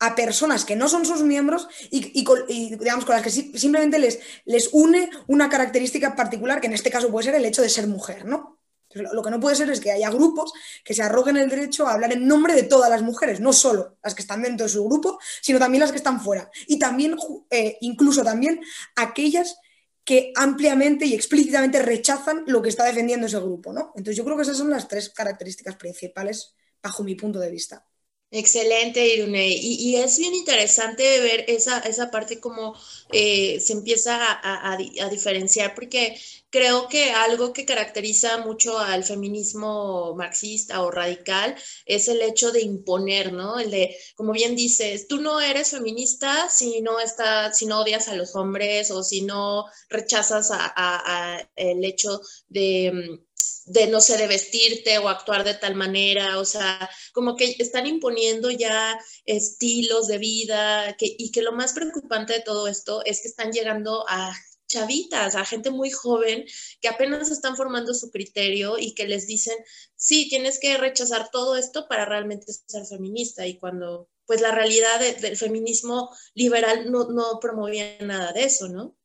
a 0.00 0.14
personas 0.14 0.64
que 0.64 0.76
no 0.76 0.88
son 0.88 1.04
sus 1.04 1.22
miembros 1.22 1.68
y, 1.90 2.24
digamos, 2.76 3.04
con 3.04 3.14
las 3.14 3.24
que 3.24 3.30
simplemente 3.30 3.98
les, 3.98 4.20
les 4.44 4.68
une 4.72 5.10
una 5.26 5.48
característica 5.48 6.14
particular, 6.14 6.60
que 6.60 6.68
en 6.68 6.74
este 6.74 6.90
caso 6.90 7.10
puede 7.10 7.26
ser 7.26 7.34
el 7.34 7.44
hecho 7.44 7.62
de 7.62 7.68
ser 7.68 7.86
mujer, 7.86 8.24
¿no? 8.24 8.58
Lo, 8.94 9.22
que 9.22 9.30
no 9.30 9.38
puede 9.38 9.54
ser 9.54 9.68
es 9.70 9.80
que 9.80 9.92
haya 9.92 10.10
grupos 10.10 10.52
que 10.82 10.94
se 10.94 11.02
arroguen 11.02 11.36
el 11.36 11.50
derecho 11.50 11.86
a 11.86 11.92
hablar 11.92 12.12
en 12.12 12.26
nombre 12.26 12.54
de 12.54 12.62
todas 12.62 12.88
las 12.88 13.02
mujeres, 13.02 13.38
no 13.38 13.52
solo 13.52 13.98
las 14.02 14.14
que 14.14 14.22
están 14.22 14.42
dentro 14.42 14.64
de 14.64 14.72
su 14.72 14.82
grupo, 14.84 15.18
sino 15.42 15.58
también 15.58 15.80
las 15.80 15.90
que 15.90 15.98
están 15.98 16.20
fuera. 16.20 16.50
Y 16.66 16.78
también, 16.78 17.14
eh, 17.50 17.76
incluso 17.82 18.24
también 18.24 18.60
aquellas 18.96 19.58
que 20.04 20.32
ampliamente 20.36 21.04
y 21.04 21.12
explícitamente 21.12 21.82
rechazan 21.82 22.44
lo 22.46 22.62
que 22.62 22.70
está 22.70 22.84
defendiendo 22.84 23.26
ese 23.26 23.38
grupo, 23.38 23.74
¿no? 23.74 23.92
Entonces 23.94 24.16
yo 24.16 24.24
creo 24.24 24.36
que 24.36 24.44
esas 24.44 24.56
son 24.56 24.70
las 24.70 24.88
tres 24.88 25.10
características 25.10 25.76
principales 25.76 26.54
bajo 26.82 27.04
mi 27.04 27.14
punto 27.14 27.38
de 27.38 27.50
vista. 27.50 27.84
Excelente, 28.30 29.06
Irune. 29.06 29.48
Y, 29.48 29.96
es 29.96 30.18
bien 30.18 30.34
interesante 30.34 31.02
ver 31.20 31.46
esa, 31.48 31.78
esa 31.80 32.10
parte 32.10 32.38
como 32.40 32.74
eh, 33.10 33.58
se 33.58 33.72
empieza 33.72 34.18
a, 34.20 34.76
diferenciar, 35.10 35.74
porque 35.74 36.14
creo 36.50 36.88
que 36.88 37.10
algo 37.10 37.54
que 37.54 37.64
caracteriza 37.64 38.38
mucho 38.38 38.78
al 38.78 39.04
feminismo 39.04 40.14
marxista 40.14 40.82
o 40.82 40.90
radical 40.90 41.56
es 41.86 42.08
el 42.08 42.20
hecho 42.20 42.52
de 42.52 42.60
imponer, 42.60 43.32
¿no? 43.32 43.58
El 43.58 43.70
de, 43.70 43.96
como 44.14 44.32
bien 44.32 44.54
dices, 44.56 45.08
tú 45.08 45.20
no 45.22 45.40
eres 45.40 45.70
feminista 45.70 46.50
si 46.50 46.82
no, 46.82 47.00
está, 47.00 47.52
si 47.54 47.64
no 47.64 47.80
odias 47.80 48.08
a 48.08 48.14
los 48.14 48.36
hombres 48.36 48.90
o 48.90 49.02
si 49.02 49.22
no 49.22 49.64
rechazas 49.88 50.50
a 50.52 51.48
el 51.56 51.82
hecho 51.84 52.20
de 52.48 52.92
mm, 52.92 53.27
de 53.70 53.86
no 53.86 54.00
sé, 54.00 54.16
de 54.16 54.26
vestirte 54.26 54.98
o 54.98 55.08
actuar 55.08 55.44
de 55.44 55.54
tal 55.54 55.74
manera, 55.74 56.38
o 56.38 56.44
sea, 56.44 56.88
como 57.12 57.36
que 57.36 57.56
están 57.58 57.86
imponiendo 57.86 58.50
ya 58.50 58.98
estilos 59.24 60.06
de 60.06 60.18
vida 60.18 60.96
que, 60.98 61.14
y 61.18 61.30
que 61.30 61.42
lo 61.42 61.52
más 61.52 61.72
preocupante 61.72 62.32
de 62.34 62.40
todo 62.40 62.68
esto 62.68 63.02
es 63.04 63.20
que 63.20 63.28
están 63.28 63.52
llegando 63.52 64.04
a 64.08 64.32
chavitas, 64.68 65.34
a 65.34 65.44
gente 65.44 65.70
muy 65.70 65.90
joven 65.90 66.44
que 66.80 66.88
apenas 66.88 67.30
están 67.30 67.56
formando 67.56 67.94
su 67.94 68.10
criterio 68.10 68.78
y 68.78 68.94
que 68.94 69.08
les 69.08 69.26
dicen, 69.26 69.56
sí, 69.96 70.28
tienes 70.28 70.58
que 70.60 70.76
rechazar 70.76 71.30
todo 71.30 71.56
esto 71.56 71.88
para 71.88 72.04
realmente 72.04 72.52
ser 72.52 72.84
feminista 72.86 73.46
y 73.46 73.58
cuando 73.58 74.08
pues 74.26 74.42
la 74.42 74.52
realidad 74.52 75.00
del 75.00 75.38
feminismo 75.38 76.14
liberal 76.34 76.92
no, 76.92 77.08
no 77.08 77.40
promovía 77.40 77.96
nada 78.00 78.32
de 78.32 78.44
eso, 78.44 78.68
¿no? 78.68 78.97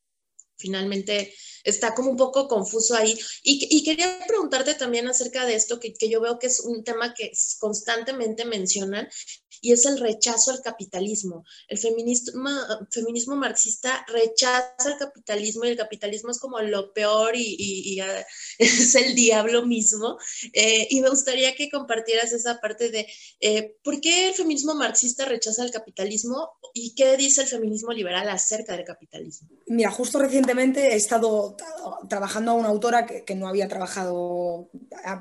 Finalmente 0.58 1.34
está 1.64 1.96
como 1.96 2.12
un 2.12 2.18
poco 2.18 2.48
confuso 2.48 2.96
ahí. 2.96 3.18
Y, 3.44 3.84
quería 3.84 4.20
preguntarte 4.28 4.76
también 4.76 5.08
acerca 5.08 5.46
de 5.46 5.56
esto, 5.56 5.80
que, 5.80 5.94
yo 6.10 6.22
veo 6.22 6.40
que 6.40 6.48
es 6.48 6.60
un 6.60 6.84
tema 6.84 7.14
que 7.14 7.32
constantemente 7.60 8.46
mencionan, 8.46 9.08
y 9.62 9.72
es 9.72 9.86
el 9.86 9.98
rechazo 9.98 10.52
al 10.52 10.62
capitalismo. 10.62 11.46
El 11.70 11.78
feminismo, 11.78 12.50
feminismo 12.92 13.36
marxista 13.38 14.06
rechaza 14.08 14.76
el 14.86 14.98
capitalismo 14.98 15.64
y 15.64 15.70
el 15.70 15.78
capitalismo 15.78 16.32
es 16.32 16.40
como 16.40 16.60
lo 16.60 16.92
peor 16.92 17.34
y, 17.36 17.98
ah, 18.02 18.26
es 18.58 18.94
el 18.96 19.16
diablo 19.16 19.66
mismo. 19.66 20.18
Eh, 20.52 20.88
y 20.90 21.00
me 21.00 21.10
gustaría 21.10 21.56
que 21.56 21.70
compartieras 21.70 22.34
esa 22.34 22.60
parte 22.60 22.90
de 22.90 23.08
eh, 23.40 23.78
por 23.84 24.02
qué 24.02 24.28
el 24.28 24.34
feminismo 24.34 24.76
marxista 24.76 25.26
rechaza 25.26 25.64
el 25.64 25.72
capitalismo 25.72 26.50
y 26.74 26.94
qué 26.96 27.16
dice 27.16 27.42
el 27.42 27.48
feminismo 27.48 27.94
liberal 27.94 28.28
acerca 28.28 28.76
del 28.76 28.86
capitalismo. 28.86 29.48
Mira, 29.68 29.92
justo 29.92 30.20
recientemente 30.44 30.94
he 30.94 30.96
estado 30.98 31.56
trabajando 32.10 32.52
a 32.52 32.56
una 32.56 32.68
autora 32.68 33.06
que, 33.06 33.36
no 33.36 33.48
había 33.48 33.70
trabajado 33.70 34.70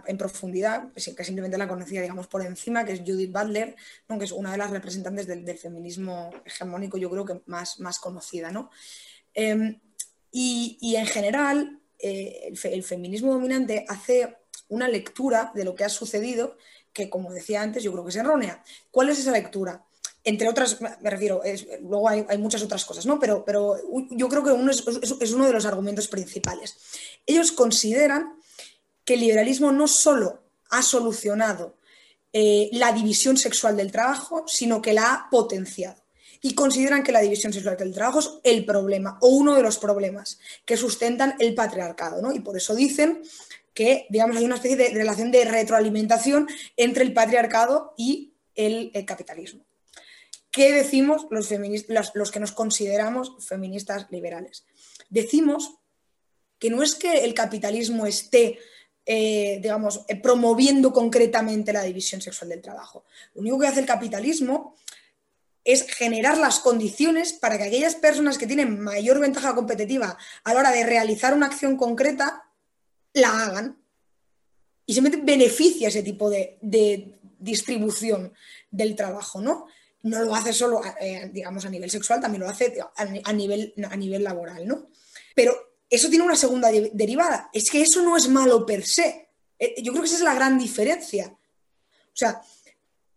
en 0.07 0.19
profundidad, 0.19 0.93
que 0.93 1.25
simplemente 1.25 1.57
la 1.57 1.69
conocía, 1.69 2.03
digamos, 2.03 2.27
por 2.27 2.45
encima, 2.45 2.85
que 2.85 2.93
es 2.93 3.01
Judith 3.07 3.31
Butler, 3.31 3.77
que 4.09 4.25
es 4.25 4.33
una 4.33 4.51
de 4.51 4.59
las 4.59 4.71
representantes 4.71 5.29
del, 5.29 5.57
feminismo 5.57 6.31
hegemónico, 6.45 6.99
yo 6.99 7.09
creo 7.09 7.25
que 7.25 7.41
más, 7.47 7.79
más 7.79 8.01
conocida. 8.01 8.51
¿no? 8.51 8.71
Em, 9.33 9.81
y, 10.33 10.97
en 10.97 11.07
general, 11.07 11.81
eh, 12.01 12.53
el, 12.65 12.83
feminismo 12.83 13.33
dominante 13.33 13.85
hace 13.89 14.39
una 14.69 14.89
lectura 14.89 15.53
de 15.55 15.65
lo 15.65 15.77
que 15.77 15.85
ha 15.85 15.89
sucedido 15.89 16.57
que, 16.93 17.09
como 17.09 17.33
decía 17.33 17.63
antes, 17.63 17.85
yo 17.85 17.93
creo 17.93 18.03
que 18.03 18.11
es 18.11 18.17
errónea. 18.17 18.65
¿Cuál 18.91 19.11
es 19.11 19.21
esa 19.21 19.31
lectura? 19.31 19.85
Entre 20.25 20.49
otras, 20.49 20.81
me 20.81 21.11
refiero, 21.11 21.43
luego 21.81 22.09
hay, 22.09 22.39
muchas 22.39 22.63
otras 22.63 22.85
cosas, 22.85 23.07
¿no? 23.07 23.19
Pero, 23.19 23.45
pero 23.45 23.77
yo 24.11 24.29
creo 24.29 24.45
que 24.45 24.53
uno 24.53 24.71
es, 24.71 25.33
uno 25.33 25.47
de 25.47 25.53
los 25.53 25.67
argumentos 25.67 26.07
principales. 26.07 26.77
Ellos 27.27 27.51
consideran 27.51 28.35
que 29.05 29.15
el 29.15 29.21
liberalismo 29.21 29.73
no 29.73 29.89
solo 29.89 30.45
ha 30.71 30.83
solucionado 30.83 31.77
eh, 32.33 32.71
la 32.73 32.93
división 32.93 33.37
sexual 33.37 33.77
del 33.77 33.91
trabajo, 33.91 34.45
sino 34.47 34.81
que 34.81 34.93
la 34.93 35.13
ha 35.13 35.29
potenciado. 35.29 36.01
Y 36.41 36.55
consideran 36.55 37.03
que 37.03 37.13
la 37.13 37.21
división 37.21 37.53
sexual 37.53 37.77
del 37.77 37.93
trabajo 37.93 38.21
es 38.21 38.31
el 38.45 38.65
problema 38.65 39.19
o 39.21 39.29
uno 39.29 39.57
de 39.57 39.63
los 39.63 39.79
problemas 39.79 40.39
que 40.65 40.77
sustentan 40.77 41.35
el 41.41 41.55
patriarcado, 41.55 42.23
¿no? 42.23 42.33
Y 42.33 42.41
por 42.41 42.57
eso 42.57 42.77
dicen 42.77 43.23
que, 43.75 44.07
digamos, 44.09 44.37
hay 44.37 44.45
una 44.45 44.57
especie 44.57 44.77
de 44.77 44.91
relación 44.91 45.33
de 45.33 45.45
retroalimentación 45.45 46.49
entre 46.77 47.03
el 47.03 47.13
patriarcado 47.13 47.95
y 47.97 48.35
el 48.55 48.93
capitalismo. 49.07 49.65
¿Qué 50.53 50.71
decimos 50.71 51.27
los, 51.31 51.51
los 52.15 52.31
que 52.31 52.41
nos 52.41 52.53
consideramos 52.53 53.35
feministas 53.41 54.07
liberales? 54.11 54.65
Decimos 55.11 55.79
que 56.61 56.71
no 56.71 56.83
es 56.83 56.95
que 56.95 57.25
el 57.25 57.35
capitalismo 57.35 58.07
esté 58.07 58.61
eh, 59.05 59.59
digamos, 59.61 60.05
eh, 60.07 60.15
promoviendo 60.15 60.93
concretamente 60.93 61.73
la 61.73 61.83
división 61.83 62.21
sexual 62.21 62.51
del 62.51 62.63
trabajo. 62.63 63.05
Lo 63.35 63.41
único 63.41 63.59
que 63.59 63.67
hace 63.67 63.81
el 63.81 63.87
capitalismo 63.87 64.77
es 65.65 65.91
generar 65.93 66.39
las 66.39 66.61
condiciones 66.61 67.33
para 67.33 67.59
que 67.59 67.65
aquellas 67.65 67.97
personas 67.97 68.39
que 68.39 68.47
tienen 68.47 68.79
mayor 68.79 69.19
ventaja 69.19 69.57
competitiva 69.57 70.17
a 70.45 70.55
la 70.55 70.61
hora 70.61 70.71
de 70.71 70.87
realizar 70.87 71.35
una 71.35 71.47
acción 71.47 71.77
concreta, 71.77 72.45
la 73.13 73.45
hagan. 73.45 73.83
Y 74.87 74.95
se 74.95 75.01
beneficia 75.01 75.89
ese 75.89 76.05
tipo 76.05 76.31
de, 76.31 76.59
de 76.61 77.19
distribución 77.41 78.33
del 78.71 78.95
trabajo, 78.95 79.41
¿no? 79.41 79.67
No 80.03 80.23
lo 80.23 80.35
hace 80.35 80.53
solo, 80.53 80.81
eh, 81.01 81.31
digamos, 81.33 81.65
a 81.65 81.71
nivel 81.71 81.91
sexual, 81.91 82.21
también 82.21 82.43
lo 82.43 82.49
hace 82.49 82.75
a, 82.97 83.33
nivel, 83.33 83.75
a 83.89 83.97
nivel 83.97 84.25
laboral, 84.25 84.67
¿no? 84.67 84.89
Pero 85.35 85.55
eso 85.89 86.09
tiene 86.09 86.25
una 86.25 86.37
segunda 86.37 86.71
derivada, 86.71 87.51
es 87.53 87.71
que 87.71 87.83
eso 87.83 88.03
no 88.03 88.17
es 88.17 88.29
malo 88.29 88.67
per 88.67 88.85
se. 88.85 89.29
Eh, 89.59 89.83
yo 89.83 89.93
creo 89.93 90.03
que 90.03 90.09
esa 90.09 90.17
es 90.17 90.23
la 90.23 90.35
gran 90.35 90.59
diferencia. 90.59 91.29
O 91.29 92.15
sea, 92.17 92.43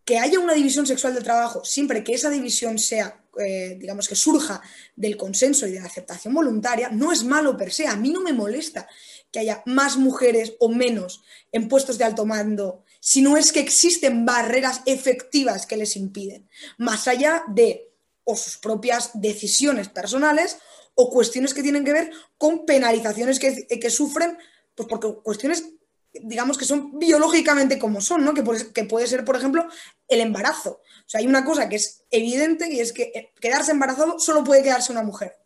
que 0.06 0.20
haya 0.20 0.40
una 0.40 0.54
división 0.54 0.86
sexual 0.86 1.16
del 1.16 1.24
trabajo, 1.24 1.66
siempre 1.66 2.04
que 2.04 2.14
esa 2.14 2.30
división 2.30 2.78
sea, 2.78 3.26
eh, 3.40 3.76
digamos, 3.80 4.08
que 4.08 4.16
surja 4.16 4.62
del 4.96 5.18
consenso 5.18 5.66
y 5.66 5.72
de 5.72 5.80
la 5.80 5.88
aceptación 5.88 6.34
voluntaria, 6.34 6.90
no 6.90 7.12
es 7.12 7.24
malo 7.24 7.58
per 7.58 7.74
se. 7.74 7.88
A 7.88 7.96
mí 7.96 8.12
no 8.12 8.22
me 8.22 8.32
molesta 8.32 8.88
que 9.32 9.40
haya 9.40 9.64
más 9.66 9.98
mujeres 9.98 10.54
o 10.60 10.70
menos 10.70 11.24
en 11.52 11.68
puestos 11.68 11.98
de 11.98 12.06
alto 12.06 12.26
mando 12.26 12.85
si 13.06 13.22
no 13.22 13.38
es 13.38 13.52
que 13.52 13.60
existen 13.60 14.26
barreras 14.26 14.82
efectivas 14.88 15.68
que 15.68 15.78
les 15.78 15.96
impiden, 15.96 16.50
más 16.80 17.08
allá 17.08 17.44
de 17.48 17.94
o 18.24 18.36
sus 18.36 18.58
propias 18.58 19.12
decisiones 19.14 19.90
personales 19.90 20.58
o 20.96 21.12
cuestiones 21.12 21.54
que 21.54 21.62
tienen 21.62 21.86
que 21.86 21.94
ver 21.94 22.12
con 22.40 22.66
penalizaciones 22.66 23.38
que, 23.38 23.90
sufren, 23.92 24.40
pues 24.74 24.90
porque 24.90 25.14
cuestiones, 25.22 25.66
digamos, 26.14 26.58
que 26.58 26.66
son 26.66 26.98
biológicamente 26.98 27.78
como 27.78 28.02
son, 28.02 28.26
¿no? 28.26 28.34
Que 28.34 28.42
puede, 28.42 28.74
que 28.74 28.86
puede 28.86 29.06
ser, 29.06 29.24
por 29.24 29.36
ejemplo, 29.36 29.68
el 30.08 30.22
embarazo. 30.22 30.82
O 30.82 31.08
sea, 31.08 31.20
hay 31.20 31.28
una 31.28 31.46
cosa 31.46 31.70
que 31.70 31.76
es 31.76 32.06
evidente 32.10 32.74
y 32.74 32.80
es 32.80 32.92
que 32.92 33.12
eh, 33.14 33.34
quedarse 33.40 33.70
embarazado 33.70 34.18
solo 34.18 34.44
puede 34.44 34.64
quedarse 34.64 34.92
una 34.92 35.04
mujer. 35.04 35.38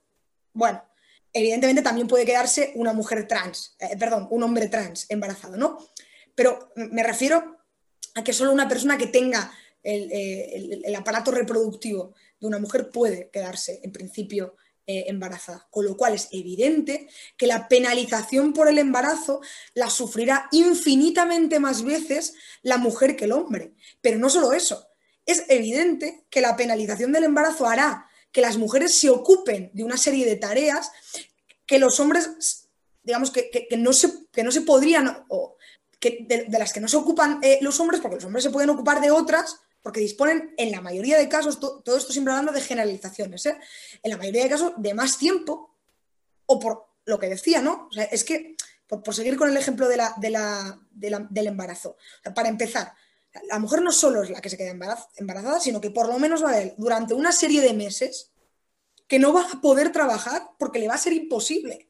Bueno, 0.53 0.81
evidentemente 1.33 1.81
también 1.81 2.07
puede 2.07 2.25
quedarse 2.25 2.71
una 2.75 2.93
mujer 2.93 3.27
trans, 3.27 3.75
eh, 3.79 3.97
perdón, 3.99 4.29
un 4.31 4.43
hombre 4.43 4.69
trans 4.69 5.07
embarazado, 5.09 5.57
¿no? 5.57 5.77
Pero 6.39 6.71
me 6.75 7.03
refiero 7.03 7.57
a 8.15 8.23
que 8.23 8.31
solo 8.31 8.53
una 8.53 8.69
persona 8.69 8.97
que 8.97 9.07
tenga 9.07 9.51
eh, 9.83 10.79
el, 10.85 10.95
aparato 10.95 11.31
reproductivo 11.31 12.15
de 12.39 12.47
una 12.47 12.59
mujer 12.59 12.91
puede 12.91 13.29
quedarse, 13.29 13.81
en 13.83 13.91
principio, 13.91 14.55
eh, 14.87 15.03
embarazada. 15.07 15.67
Con 15.69 15.83
lo 15.83 15.97
cual 15.97 16.13
es 16.13 16.29
evidente 16.31 17.09
que 17.35 17.45
la 17.45 17.67
penalización 17.67 18.53
por 18.53 18.69
el 18.69 18.77
embarazo 18.77 19.41
la 19.73 19.89
sufrirá 19.89 20.47
infinitamente 20.53 21.59
más 21.59 21.83
veces 21.83 22.35
la 22.61 22.77
mujer 22.77 23.17
que 23.17 23.25
el 23.25 23.33
hombre. 23.33 23.73
Pero 23.99 24.17
no 24.17 24.29
solo 24.29 24.53
eso, 24.53 24.87
es 25.25 25.43
evidente 25.49 26.23
que 26.29 26.39
la 26.39 26.55
penalización 26.55 27.11
del 27.11 27.25
embarazo 27.25 27.65
hará 27.65 28.07
que 28.31 28.39
las 28.39 28.55
mujeres 28.55 28.93
se 28.93 29.09
ocupen 29.09 29.71
de 29.73 29.83
una 29.83 29.97
serie 29.97 30.25
de 30.25 30.37
tareas 30.37 30.89
que 31.65 31.79
los 31.79 31.99
hombres, 31.99 32.69
digamos, 33.03 33.29
que, 33.29 33.67
no, 33.77 33.91
se, 33.91 34.09
que 34.31 34.43
no 34.43 34.53
se 34.53 34.61
podrían 34.61 35.25
de, 36.01 36.47
las 36.49 36.73
que 36.73 36.79
no 36.79 36.87
se 36.87 36.97
ocupan 36.97 37.39
eh, 37.41 37.59
los 37.61 37.79
hombres, 37.79 38.01
porque 38.01 38.15
los 38.15 38.25
hombres 38.25 38.43
se 38.43 38.49
pueden 38.49 38.69
ocupar 38.69 39.01
de 39.01 39.11
otras, 39.11 39.59
porque 39.81 39.99
disponen, 39.99 40.53
en 40.57 40.71
la 40.71 40.81
mayoría 40.81 41.17
de 41.17 41.29
casos, 41.29 41.59
todo 41.59 41.97
esto 41.97 42.11
siempre 42.11 42.33
hablando 42.33 42.51
de 42.51 42.61
generalizaciones, 42.61 43.45
¿eh? 43.45 43.57
en 44.03 44.11
la 44.11 44.17
mayoría 44.17 44.43
de 44.43 44.49
casos, 44.49 44.73
de 44.77 44.93
más 44.93 45.17
tiempo, 45.17 45.75
o 46.45 46.59
por 46.59 46.87
lo 47.05 47.19
que 47.19 47.29
decía, 47.29 47.61
¿no? 47.61 47.87
O 47.89 47.93
sea, 47.93 48.03
es 48.05 48.23
que, 48.23 48.55
por, 48.87 49.13
seguir 49.13 49.37
con 49.37 49.49
el 49.49 49.57
ejemplo 49.57 49.87
de 49.87 49.97
la, 49.97 50.15
del 50.91 51.47
embarazo, 51.47 51.97
para 52.35 52.49
empezar, 52.49 52.93
la 53.47 53.59
mujer 53.59 53.81
no 53.81 53.91
solo 53.91 54.23
es 54.23 54.29
la 54.29 54.41
que 54.41 54.49
se 54.49 54.57
queda 54.57 54.71
embarazada, 54.71 55.59
sino 55.59 55.79
que 55.79 55.91
por 55.91 56.07
lo 56.07 56.17
menos 56.17 56.43
va 56.43 56.49
a 56.49 56.53
haber 56.53 56.75
durante 56.77 57.13
una 57.13 57.31
serie 57.31 57.61
de 57.61 57.73
meses 57.73 58.31
que 59.07 59.19
no 59.19 59.33
va 59.33 59.41
a 59.41 59.61
poder 59.61 59.91
trabajar 59.91 60.49
porque 60.57 60.79
le 60.79 60.87
va 60.87 60.95
a 60.95 60.99
ser 60.99 61.13
imposible. 61.13 61.89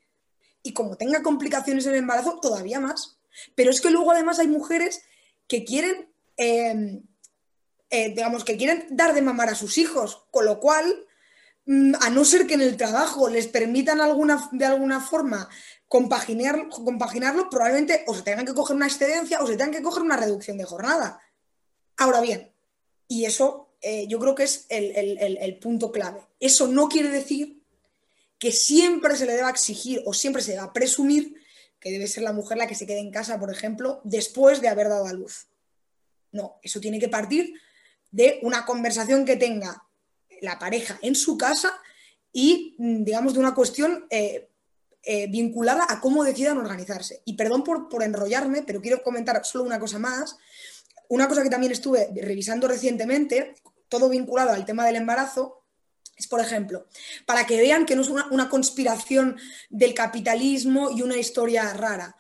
Y 0.64 0.74
como 0.74 0.98
tenga 0.98 1.22
complicaciones 1.22 1.86
en 1.86 1.94
el 1.94 2.00
embarazo, 2.00 2.40
todavía 2.42 2.80
más. 2.80 3.19
Pero 3.56 3.72
es 3.72 3.82
que 3.82 3.92
luego 3.92 4.12
además 4.12 4.40
hay 4.40 4.48
mujeres 4.48 5.02
que 5.48 5.64
quieren, 5.66 6.10
em, 6.38 7.04
eh, 7.90 8.10
digamos, 8.10 8.44
que 8.44 8.58
quieren 8.58 8.88
dar 8.92 9.14
de 9.14 9.22
mamar 9.22 9.50
a 9.50 9.56
sus 9.56 9.78
hijos, 9.78 10.26
con 10.32 10.46
lo 10.46 10.60
cual, 10.60 11.06
mm, 11.66 11.96
a 12.02 12.10
no 12.10 12.24
ser 12.26 12.48
que 12.48 12.54
en 12.54 12.62
el 12.62 12.78
trabajo 12.78 13.30
les 13.30 13.48
permitan 13.48 14.02
alguna, 14.02 14.50
de 14.52 14.66
alguna 14.66 15.02
forma 15.02 15.50
compaginar, 15.88 16.70
compaginarlo, 16.70 17.50
probablemente 17.50 18.04
o 18.08 18.14
se 18.14 18.22
tengan 18.22 18.46
que 18.46 18.54
coger 18.54 18.76
una 18.76 18.88
excedencia 18.88 19.42
o 19.42 19.48
se 19.48 19.58
tengan 19.58 19.72
que 19.72 19.82
coger 19.82 20.04
una 20.04 20.18
reducción 20.18 20.58
de 20.58 20.66
jornada. 20.66 21.20
Ahora 21.98 22.22
bien, 22.22 22.52
y 23.08 23.26
eso 23.26 23.70
eh, 23.82 24.08
yo 24.08 24.20
creo 24.20 24.36
que 24.36 24.44
es 24.44 24.68
el 24.70 25.58
punto 25.60 25.92
clave. 25.92 26.22
Eso 26.40 26.68
no 26.68 26.90
quiere 26.90 27.10
decir 27.10 27.60
que 28.40 28.52
siempre 28.52 29.16
se 29.18 29.26
le 29.26 29.36
deba 29.36 29.50
exigir 29.50 30.02
o 30.06 30.14
siempre 30.14 30.42
se 30.42 30.54
deba 30.54 30.72
presumir 30.74 31.36
que 31.80 31.92
debe 31.92 32.08
ser 32.08 32.24
la 32.24 32.34
mujer 32.34 32.58
la 32.58 32.68
que 32.68 32.76
se 32.76 32.86
quede 32.86 33.00
en 33.00 33.12
casa, 33.12 33.40
por 33.40 33.52
ejemplo, 33.52 34.02
después 34.04 34.62
de 34.62 34.68
haber 34.68 34.90
dado 34.90 35.08
a 35.08 35.14
luz. 35.14 35.48
No, 36.32 36.60
eso 36.62 36.80
tiene 36.80 37.00
que 37.00 37.10
partir 37.10 37.54
de 38.12 38.40
una 38.44 38.66
conversación 38.66 39.26
que 39.26 39.36
tenga 39.36 39.84
la 40.42 40.60
pareja 40.60 41.00
en 41.02 41.16
su 41.16 41.38
casa 41.38 41.72
y, 42.32 42.76
mm, 42.78 43.04
digamos, 43.04 43.34
de 43.34 43.40
una 43.40 43.56
cuestión 43.56 44.06
eh, 44.10 44.50
eh, 45.04 45.28
vinculada 45.28 45.86
a 45.88 46.00
cómo 46.02 46.24
decidan 46.24 46.58
organizarse. 46.58 47.22
Y 47.26 47.34
perdón 47.34 47.64
por, 47.64 47.90
por 47.90 48.04
enrollarme, 48.04 48.64
pero 48.64 48.82
quiero 48.82 49.02
comentar 49.02 49.44
solo 49.46 49.64
una 49.64 49.80
cosa 49.80 50.00
más. 50.00 50.38
Una 51.08 51.28
cosa 51.28 51.42
que 51.42 51.50
también 51.50 51.72
estuve 51.72 52.10
revisando 52.22 52.68
recientemente, 52.68 53.56
todo 53.88 54.10
vinculado 54.10 54.52
al 54.52 54.66
tema 54.66 54.86
del 54.86 54.98
embarazo, 54.98 55.59
es, 56.20 56.28
por 56.28 56.42
ejemplo, 56.42 56.86
para 57.26 57.48
que 57.48 57.58
vean 57.58 57.86
que 57.86 57.96
no 57.96 58.02
es 58.02 58.10
una, 58.10 58.50
conspiración 58.50 59.40
del 59.70 59.94
capitalismo 59.94 60.92
y 60.92 61.02
una 61.02 61.16
historia 61.16 61.74
rara. 61.74 62.18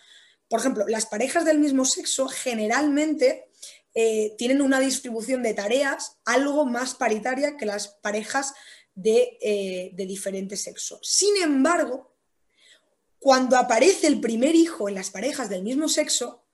Por 0.47 0.61
ejemplo, 0.61 0.87
las 0.87 1.05
parejas 1.05 1.43
del 1.43 1.59
mismo 1.59 1.83
sexo 1.83 2.29
generalmente 2.29 3.49
eh, 3.93 4.35
tienen 4.37 4.61
una 4.61 4.79
distribución 4.79 5.43
de 5.43 5.53
tareas 5.53 6.17
algo 6.23 6.65
más 6.65 6.95
paritaria 6.95 7.57
que 7.57 7.65
las 7.65 7.89
parejas 7.89 8.53
de, 8.95 9.37
eh, 9.41 9.91
de 9.93 10.05
diferente 10.05 10.55
sexo. 10.55 10.99
Sin 11.03 11.35
embargo, 11.43 12.15
cuando 13.19 13.57
aparece 13.57 14.07
el 14.07 14.21
primer 14.21 14.55
hijo 14.55 14.87
en 14.87 14.95
las 14.95 15.11
parejas 15.11 15.49
del 15.49 15.63
mismo 15.63 15.89
sexo, 15.89 16.45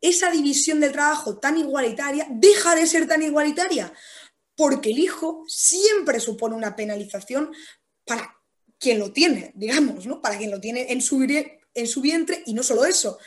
esa 0.00 0.30
división 0.32 0.80
del 0.80 0.92
trabajo 0.92 1.38
tan 1.38 1.58
igualitaria 1.58 2.26
deja 2.28 2.74
de 2.74 2.86
ser 2.86 3.06
tan 3.06 3.22
igualitaria, 3.22 3.92
porque 4.56 4.90
el 4.90 4.98
hijo 4.98 5.44
siempre 5.46 6.18
supone 6.18 6.56
una 6.56 6.74
penalización 6.74 7.52
para 8.04 8.36
quien 8.78 8.98
lo 8.98 9.12
tiene, 9.12 9.52
digamos, 9.54 10.06
¿no? 10.06 10.20
Para 10.20 10.38
quien 10.38 10.50
lo 10.50 10.60
tiene 10.60 10.92
en 10.92 11.00
su, 11.00 11.22
en 11.22 11.86
su 11.86 12.00
vientre 12.00 12.42
y 12.46 12.54
no 12.54 12.62
solo 12.62 12.84
eso, 12.84 13.18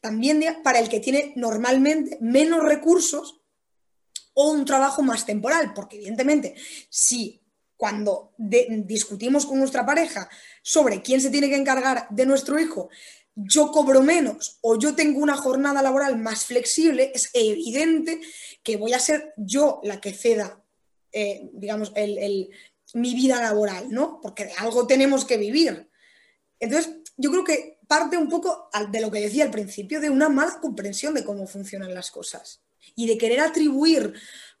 también 0.00 0.42
para 0.62 0.78
el 0.78 0.88
que 0.88 1.00
tiene 1.00 1.32
normalmente 1.36 2.18
menos 2.20 2.62
recursos 2.62 3.40
o 4.34 4.52
un 4.52 4.64
trabajo 4.64 5.02
más 5.02 5.26
temporal, 5.26 5.72
porque 5.74 5.96
evidentemente 5.96 6.54
si 6.88 7.42
cuando 7.76 8.34
discutimos 8.36 9.46
con 9.46 9.58
nuestra 9.58 9.86
pareja 9.86 10.28
sobre 10.62 11.00
quién 11.00 11.20
se 11.20 11.30
tiene 11.30 11.48
que 11.48 11.56
encargar 11.56 12.08
de 12.10 12.26
nuestro 12.26 12.58
hijo, 12.58 12.88
yo 13.34 13.70
cobro 13.70 14.02
menos 14.02 14.58
o 14.62 14.76
yo 14.76 14.96
tengo 14.96 15.20
una 15.20 15.36
jornada 15.36 15.80
laboral 15.80 16.18
más 16.18 16.44
flexible, 16.44 17.12
es 17.14 17.30
evidente 17.34 18.20
que 18.64 18.76
voy 18.76 18.94
a 18.94 19.00
ser 19.00 19.32
yo 19.36 19.80
la 19.84 20.00
que 20.00 20.12
ceda, 20.12 20.64
eh, 21.12 21.50
digamos, 21.52 21.92
mi 22.94 23.14
vida 23.14 23.40
laboral, 23.40 23.90
¿no? 23.90 24.20
Porque 24.20 24.46
de 24.46 24.52
algo 24.52 24.86
tenemos 24.86 25.24
que 25.24 25.36
vivir. 25.36 25.88
Entonces, 26.60 26.94
yo 27.16 27.30
creo 27.30 27.44
que 27.44 27.78
parte 27.86 28.16
un 28.16 28.28
poco 28.28 28.70
de 28.90 29.00
lo 29.00 29.10
que 29.10 29.20
decía 29.20 29.44
al 29.44 29.50
principio, 29.50 30.00
de 30.00 30.10
una 30.10 30.28
mala 30.28 30.60
comprensión 30.60 31.14
de 31.14 31.24
cómo 31.24 31.46
funcionan 31.46 31.94
las 31.94 32.10
cosas 32.10 32.62
y 32.94 33.06
de 33.06 33.18
querer 33.18 33.40
atribuir 33.40 34.14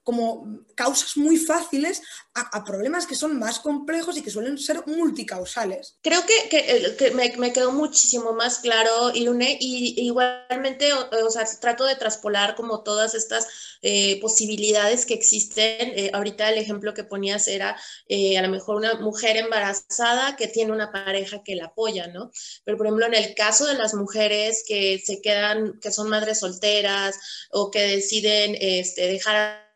como 0.08 0.64
causas 0.74 1.18
muy 1.18 1.36
fáciles 1.36 2.00
a, 2.32 2.64
problemas 2.64 3.06
que 3.06 3.14
son 3.14 3.38
más 3.38 3.60
complejos 3.60 4.16
y 4.16 4.22
que 4.22 4.30
suelen 4.30 4.56
ser 4.56 4.82
multicausales. 4.86 5.98
Creo 6.00 6.22
que, 6.24 6.96
que, 6.96 7.10
me, 7.10 7.52
quedó 7.52 7.72
muchísimo 7.72 8.32
más 8.32 8.60
claro, 8.60 9.14
Irune, 9.14 9.58
y 9.60 10.06
igualmente, 10.06 10.94
o, 10.94 11.30
sea, 11.30 11.44
trato 11.60 11.84
de 11.84 11.96
traspolar 11.96 12.54
como 12.54 12.82
todas 12.82 13.14
estas 13.14 13.48
eh, 13.82 14.18
posibilidades 14.22 15.04
que 15.04 15.12
existen. 15.12 15.92
Eh, 15.94 16.10
ahorita 16.14 16.48
el 16.48 16.56
ejemplo 16.56 16.94
que 16.94 17.04
ponías 17.04 17.46
era 17.46 17.78
eh, 18.08 18.38
a 18.38 18.42
lo 18.42 18.48
mejor 18.48 18.76
una 18.76 18.94
mujer 18.94 19.36
embarazada 19.36 20.36
que 20.36 20.48
tiene 20.48 20.72
una 20.72 20.90
pareja 20.90 21.42
que 21.42 21.54
la 21.54 21.66
apoya, 21.66 22.06
¿no? 22.06 22.30
Pero 22.64 22.78
por 22.78 22.86
ejemplo, 22.86 23.04
en 23.04 23.14
el 23.14 23.34
caso 23.34 23.66
de 23.66 23.74
las 23.74 23.92
mujeres 23.92 24.64
que 24.66 25.02
se 25.04 25.20
quedan, 25.20 25.78
que 25.80 25.92
son 25.92 26.08
madres 26.08 26.38
solteras 26.38 27.14
o 27.50 27.70
que 27.70 27.80
deciden 27.80 28.56
este, 28.58 29.06
dejar 29.08 29.67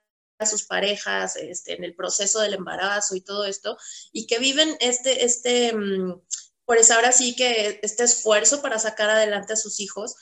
a 0.43 0.47
sus 0.47 0.65
parejas 0.65 1.37
este, 1.37 1.75
en 1.75 1.85
el 1.85 1.95
proceso 1.95 2.41
del 2.41 2.55
embarazo 2.55 3.15
y 3.17 3.21
todo 3.21 3.45
esto, 3.45 3.77
y 4.13 4.27
que 4.27 4.39
viven 4.39 4.77
este, 4.81 5.25
este, 5.25 5.75
mm, 5.75 6.21
pues 6.65 6.91
ahora 6.91 7.13
sí 7.13 7.35
que 7.35 7.81
este 7.83 8.05
esfuerzo 8.05 8.63
para 8.63 8.79
sacar 8.79 9.11
adelante 9.11 9.53
a 9.55 9.57
sus 9.57 9.81
hijos, 9.81 10.15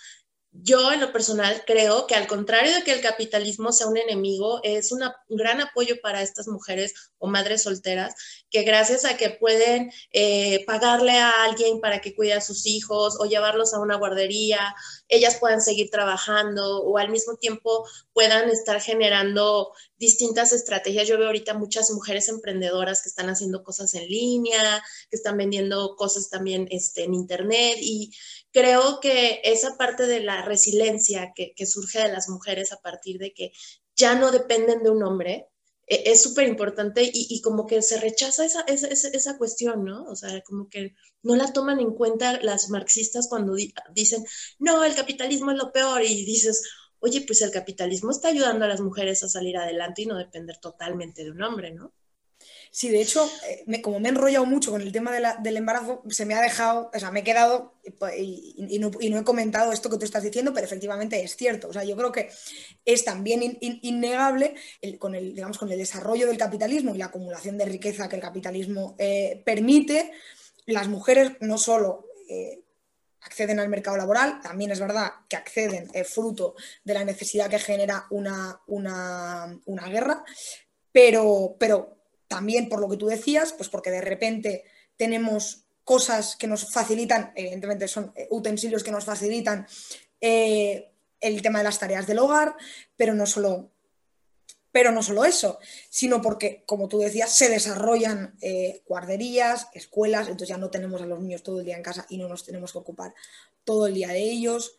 yo 0.53 0.93
en 0.93 1.01
lo 1.01 1.13
personal 1.13 1.63
creo 1.65 2.07
que 2.07 2.17
al 2.17 2.27
contrario 2.27 2.75
de 2.75 2.83
que 2.83 2.93
el 2.93 3.01
capitalismo 3.01 3.73
sea 3.73 3.87
un 3.87 3.97
enemigo, 3.97 4.61
es 4.65 4.91
un 4.91 5.01
gran 5.29 5.61
apoyo 5.61 6.01
para 6.03 6.23
estas 6.23 6.49
mujeres 6.49 6.93
o 7.19 7.29
madres 7.29 7.63
solteras 7.63 8.15
que 8.51 8.63
gracias 8.63 9.05
a 9.05 9.17
que 9.17 9.31
pueden 9.31 9.93
eh, 10.13 10.65
pagarle 10.67 11.13
a 11.13 11.45
alguien 11.45 11.81
para 11.81 12.01
que 12.01 12.15
cuide 12.17 12.33
a 12.33 12.41
sus 12.41 12.67
hijos 12.67 13.17
o 13.21 13.27
llevarlos 13.27 13.75
a 13.75 13.81
una 13.81 13.97
guardería, 13.97 14.75
ellas 15.09 15.37
puedan 15.39 15.61
seguir 15.61 15.89
trabajando 15.91 16.83
o 16.83 16.99
al 16.99 17.11
mismo 17.11 17.37
tiempo 17.37 17.87
puedan 18.13 18.51
estar 18.51 18.81
generando 18.81 19.73
distintas 19.99 20.53
estrategias. 20.53 21.07
Yo 21.07 21.17
veo 21.17 21.29
ahorita 21.29 21.55
muchas 21.55 21.91
mujeres 21.91 22.29
emprendedoras 22.29 23.03
que 23.03 23.09
están 23.09 23.29
haciendo 23.29 23.63
cosas 23.63 23.95
en 23.95 24.09
línea, 24.09 24.83
que 25.11 25.17
están 25.17 25.37
vendiendo 25.37 25.95
cosas 25.95 26.29
también 26.29 26.67
este, 26.71 27.05
en 27.05 27.15
internet 27.15 27.77
y 27.81 28.11
creo 28.53 29.01
que 29.01 29.41
esa 29.45 29.77
parte 29.77 30.07
de 30.07 30.21
la 30.21 30.43
resiliencia 30.43 31.33
que, 31.35 31.55
surge 31.67 32.01
de 32.01 32.13
las 32.13 32.29
mujeres 32.29 32.73
a 32.73 32.81
partir 32.81 33.19
de 33.19 33.33
que 33.33 33.53
ya 33.97 34.15
no 34.15 34.33
dependen 34.33 34.83
de 34.83 34.91
un 34.91 35.03
hombre, 35.03 35.49
e, 35.87 36.11
es 36.13 36.23
súper 36.23 36.49
importante 36.49 37.09
y, 37.13 37.41
como 37.43 37.67
que 37.67 37.83
se 37.83 38.01
rechaza 38.01 38.45
esa, 38.45 38.63
esa, 38.63 38.89
esa, 38.89 39.39
cuestión, 39.39 39.85
¿no? 39.85 40.05
O 40.05 40.17
sea, 40.17 40.41
como 40.43 40.69
que 40.69 40.95
no 41.23 41.37
la 41.37 41.53
toman 41.53 41.81
en 41.81 41.95
cuenta 41.95 42.41
las 42.43 42.71
marxistas 42.71 43.29
cuando 43.29 43.55
dicen, 43.95 44.25
no, 44.59 44.85
el 44.85 44.95
capitalismo 44.95 45.51
es 45.53 45.59
lo 45.59 45.73
peor 45.73 46.03
y 46.03 46.25
dices, 46.25 46.63
oye, 47.01 47.23
pues 47.27 47.43
el 47.43 47.51
capitalismo 47.51 48.11
está 48.11 48.29
ayudando 48.29 48.65
a 48.65 48.69
las 48.69 48.81
mujeres 48.81 49.23
a 49.23 49.29
salir 49.29 49.57
adelante 49.57 50.03
y 50.03 50.07
no 50.07 50.17
depender 50.19 50.59
totalmente 50.59 51.25
de 51.25 51.31
un 51.31 51.43
hombre, 51.43 51.73
¿no? 51.73 51.93
Sí, 52.73 52.89
de 52.89 53.01
hecho, 53.01 53.29
eh, 53.49 53.83
como 53.83 53.99
me 53.99 54.09
he 54.09 54.13
enrollado 54.13 54.47
mucho 54.47 54.71
con 54.71 54.81
el 54.81 54.93
tema 54.93 55.11
del 55.41 55.57
embarazo, 55.57 56.05
se 56.09 56.25
me 56.25 56.35
ha 56.35 56.41
dejado, 56.41 56.89
o 56.95 56.99
sea, 57.01 57.11
me 57.11 57.21
he 57.21 57.25
quedado 57.25 57.75
pues, 57.99 58.15
y, 58.17 58.79
no, 58.79 58.91
he 59.01 59.25
comentado 59.25 59.73
esto 59.73 59.91
que 59.91 59.99
tú 59.99 60.05
estás 60.05 60.23
diciendo, 60.23 60.55
pero 60.55 60.67
efectivamente 60.67 61.21
es 61.21 61.35
cierto. 61.35 61.69
O 61.69 61.73
sea, 61.73 61.83
yo 61.83 61.97
creo 61.97 62.13
que 62.13 62.31
es 62.85 63.05
también 63.05 63.59
innegable 63.61 64.55
con, 65.01 65.17
el, 65.17 65.35
digamos, 65.35 65.59
con 65.59 65.73
el 65.73 65.79
desarrollo 65.79 66.29
del 66.29 66.39
capitalismo 66.39 66.95
y 66.95 66.99
la 66.99 67.07
acumulación 67.07 67.59
de 67.59 67.65
riqueza 67.65 68.09
que 68.09 68.17
el 68.17 68.23
capitalismo 68.23 68.95
eh, 68.99 69.43
permite, 69.45 70.13
las 70.67 70.89
mujeres 70.89 71.33
no 71.41 71.59
solo... 71.59 72.07
Eh, 72.29 72.63
acceden 73.23 73.61
al 73.61 73.69
mercado 73.69 73.99
laboral, 73.99 74.41
también 74.41 74.71
es 74.71 74.81
verdad 74.81 75.11
que 75.29 75.37
acceden 75.37 75.91
fruto 76.07 76.55
de 76.85 76.95
la 76.95 77.05
necesidad 77.05 77.51
que 77.51 77.59
genera 77.59 78.07
una, 78.09 78.59
una, 78.67 79.61
una 79.67 79.89
guerra, 79.89 80.25
pero, 80.91 81.55
pero 81.59 82.00
también 82.31 82.69
por 82.69 82.81
lo 82.81 82.89
que 82.89 82.97
tú 82.97 83.09
decías, 83.09 83.53
pues 83.53 83.69
porque 83.69 83.91
de 83.91 84.01
repente 84.01 84.63
tenemos 84.97 85.65
cosas 85.83 86.37
que 86.37 86.47
nos 86.47 86.71
facilitan, 86.71 87.33
evidentemente 87.35 87.89
son 87.89 88.13
eh, 88.15 88.29
utensilios 88.31 88.85
que 88.85 88.93
nos 88.93 89.05
facilitan 89.05 89.67
eh, 90.21 90.93
el 91.19 91.43
tema 91.43 91.59
de 91.59 91.65
las 91.65 91.81
tareas 91.81 92.07
del 92.07 92.21
hogar, 92.21 92.55
pero 92.97 93.15
no 93.15 93.27
solo, 93.27 93.73
pero 94.71 94.93
no 94.93 95.03
solo 95.03 95.25
eso, 95.25 95.59
sino 95.89 96.23
porque, 96.23 96.63
como 96.67 96.87
tú 96.87 97.01
decías, 97.01 97.35
se 97.35 97.49
desarrollan 97.49 98.37
eh, 98.41 98.85
guarderías, 98.87 99.67
escuelas, 99.75 100.29
entonces 100.29 100.51
ya 100.51 100.57
no 100.57 100.71
tenemos 100.71 101.03
a 101.03 101.07
los 101.07 101.19
niños 101.19 101.43
todo 101.43 101.59
el 101.59 101.67
día 101.67 101.77
en 101.77 101.83
casa 101.83 102.07
y 102.09 102.17
no 102.17 102.29
nos 102.29 102.45
tenemos 102.45 102.71
que 102.71 102.79
ocupar 102.79 103.13
todo 103.65 103.89
el 103.89 103.95
día 103.95 104.11
de 104.11 104.23
ellos. 104.23 104.79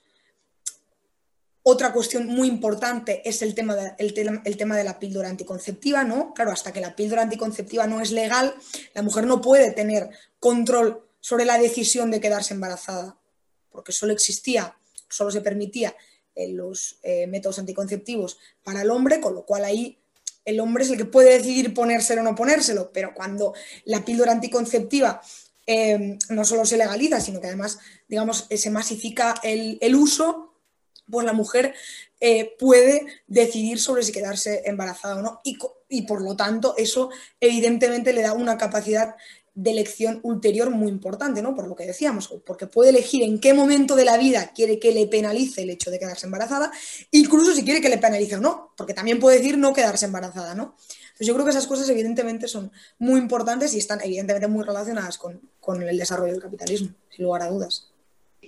Otra 1.63 1.93
cuestión 1.93 2.26
muy 2.26 2.47
importante 2.47 3.28
es 3.28 3.43
el 3.43 3.54
tema, 3.54 3.76
de, 3.76 4.84
la 4.84 5.00
píldora 5.00 5.30
anticonceptiva, 5.30 6.04
¿no? 6.04 6.34
Claro, 6.34 6.52
hasta 6.52 6.74
que 6.74 6.82
la 6.82 6.95
píldora 6.95 7.21
anticonceptiva 7.21 7.86
no 7.86 8.02
es 8.02 8.12
legal, 8.12 8.56
la 8.95 9.04
mujer 9.04 9.28
no 9.28 9.41
puede 9.41 9.71
tener 9.71 10.10
control 10.39 11.06
sobre 11.19 11.45
la 11.45 11.60
decisión 11.60 12.10
de 12.10 12.19
quedarse 12.19 12.56
embarazada, 12.56 13.15
porque 13.69 13.91
solo 13.91 14.12
existía, 14.12 14.76
solo 15.08 15.30
se 15.30 15.41
permitía 15.41 15.95
en 16.34 16.58
los 16.58 16.97
eh, 17.04 17.28
métodos 17.28 17.60
anticonceptivos 17.60 18.39
para 18.63 18.82
el 18.82 18.89
hombre, 18.89 19.21
con 19.21 19.36
lo 19.36 19.45
cual 19.45 19.63
ahí 19.63 20.00
el 20.45 20.60
hombre 20.60 20.84
es 20.84 20.89
el 20.89 20.97
que 20.97 21.06
puede 21.06 21.38
decidir 21.38 21.76
ponérselo 21.76 22.21
o 22.21 22.24
no 22.24 22.34
ponérselo, 22.34 22.91
pero 22.91 23.13
cuando 23.13 23.54
la 23.86 24.04
píldora 24.04 24.32
anticonceptiva 24.32 25.21
eh, 25.67 26.17
no 26.30 26.43
solo 26.43 26.65
se 26.65 26.78
legaliza, 26.78 27.19
sino 27.19 27.39
que 27.39 27.47
además, 27.47 27.78
digamos, 28.08 28.47
se 28.50 28.69
masifica 28.71 29.36
el 29.43 29.95
uso, 29.95 30.51
pues 31.12 31.26
la 31.26 31.34
mujer 31.34 31.76
eh, 32.24 32.56
puede 32.60 33.08
decidir 33.28 33.80
sobre 33.80 34.04
si 34.04 34.12
quedarse 34.12 34.62
embarazada 34.65 35.17
o 35.17 35.21
no. 35.21 35.41
Y, 35.89 36.04
por 36.04 36.21
lo 36.21 36.36
tanto, 36.36 36.76
eso 36.78 37.10
evidentemente 37.39 38.13
le 38.13 38.21
da 38.21 38.34
una 38.34 38.58
capacidad 38.58 39.15
de 39.54 39.71
elección 39.71 40.21
ulterior 40.24 40.69
muy 40.69 40.89
importante, 40.89 41.41
¿no? 41.41 41.54
Por 41.56 41.67
lo 41.67 41.76
que 41.76 41.86
decíamos, 41.86 42.34
porque 42.45 42.67
puede 42.67 42.91
elegir 42.91 43.24
en 43.24 43.39
qué 43.39 43.54
momento 43.54 43.95
de 43.95 44.06
la 44.06 44.17
vida 44.17 44.54
quiere 44.56 44.80
que 44.80 44.93
le 44.93 45.08
penalice 45.08 45.63
el 45.63 45.71
hecho 45.71 45.91
de 45.91 46.00
quedarse 46.00 46.26
embarazada, 46.26 46.71
incluso 47.12 47.54
si 47.54 47.65
quiere 47.65 47.82
que 47.82 47.89
le 47.89 47.97
penalice 47.97 48.38
o 48.38 48.39
no, 48.39 48.71
porque 48.78 48.93
también 48.93 49.19
puede 49.19 49.39
decir 49.39 49.58
no 49.58 49.74
quedarse 49.74 50.06
embarazada, 50.06 50.56
¿no? 50.56 50.78
Entonces 51.04 51.28
yo 51.28 51.34
creo 51.34 51.43
que 51.43 51.52
esas 51.52 51.67
cosas 51.67 51.89
evidentemente 51.89 52.47
son 52.47 52.71
muy 52.97 53.19
importantes 53.19 53.74
y 53.74 53.80
están 53.80 54.00
evidentemente 54.02 54.47
muy 54.47 54.63
relacionadas 54.63 55.17
con, 55.17 55.41
con 55.60 55.82
el 55.84 55.97
desarrollo 55.97 56.32
del 56.32 56.41
capitalismo, 56.41 56.95
sin 57.10 57.26
lugar 57.26 57.41
a 57.41 57.50
dudas. 57.50 57.91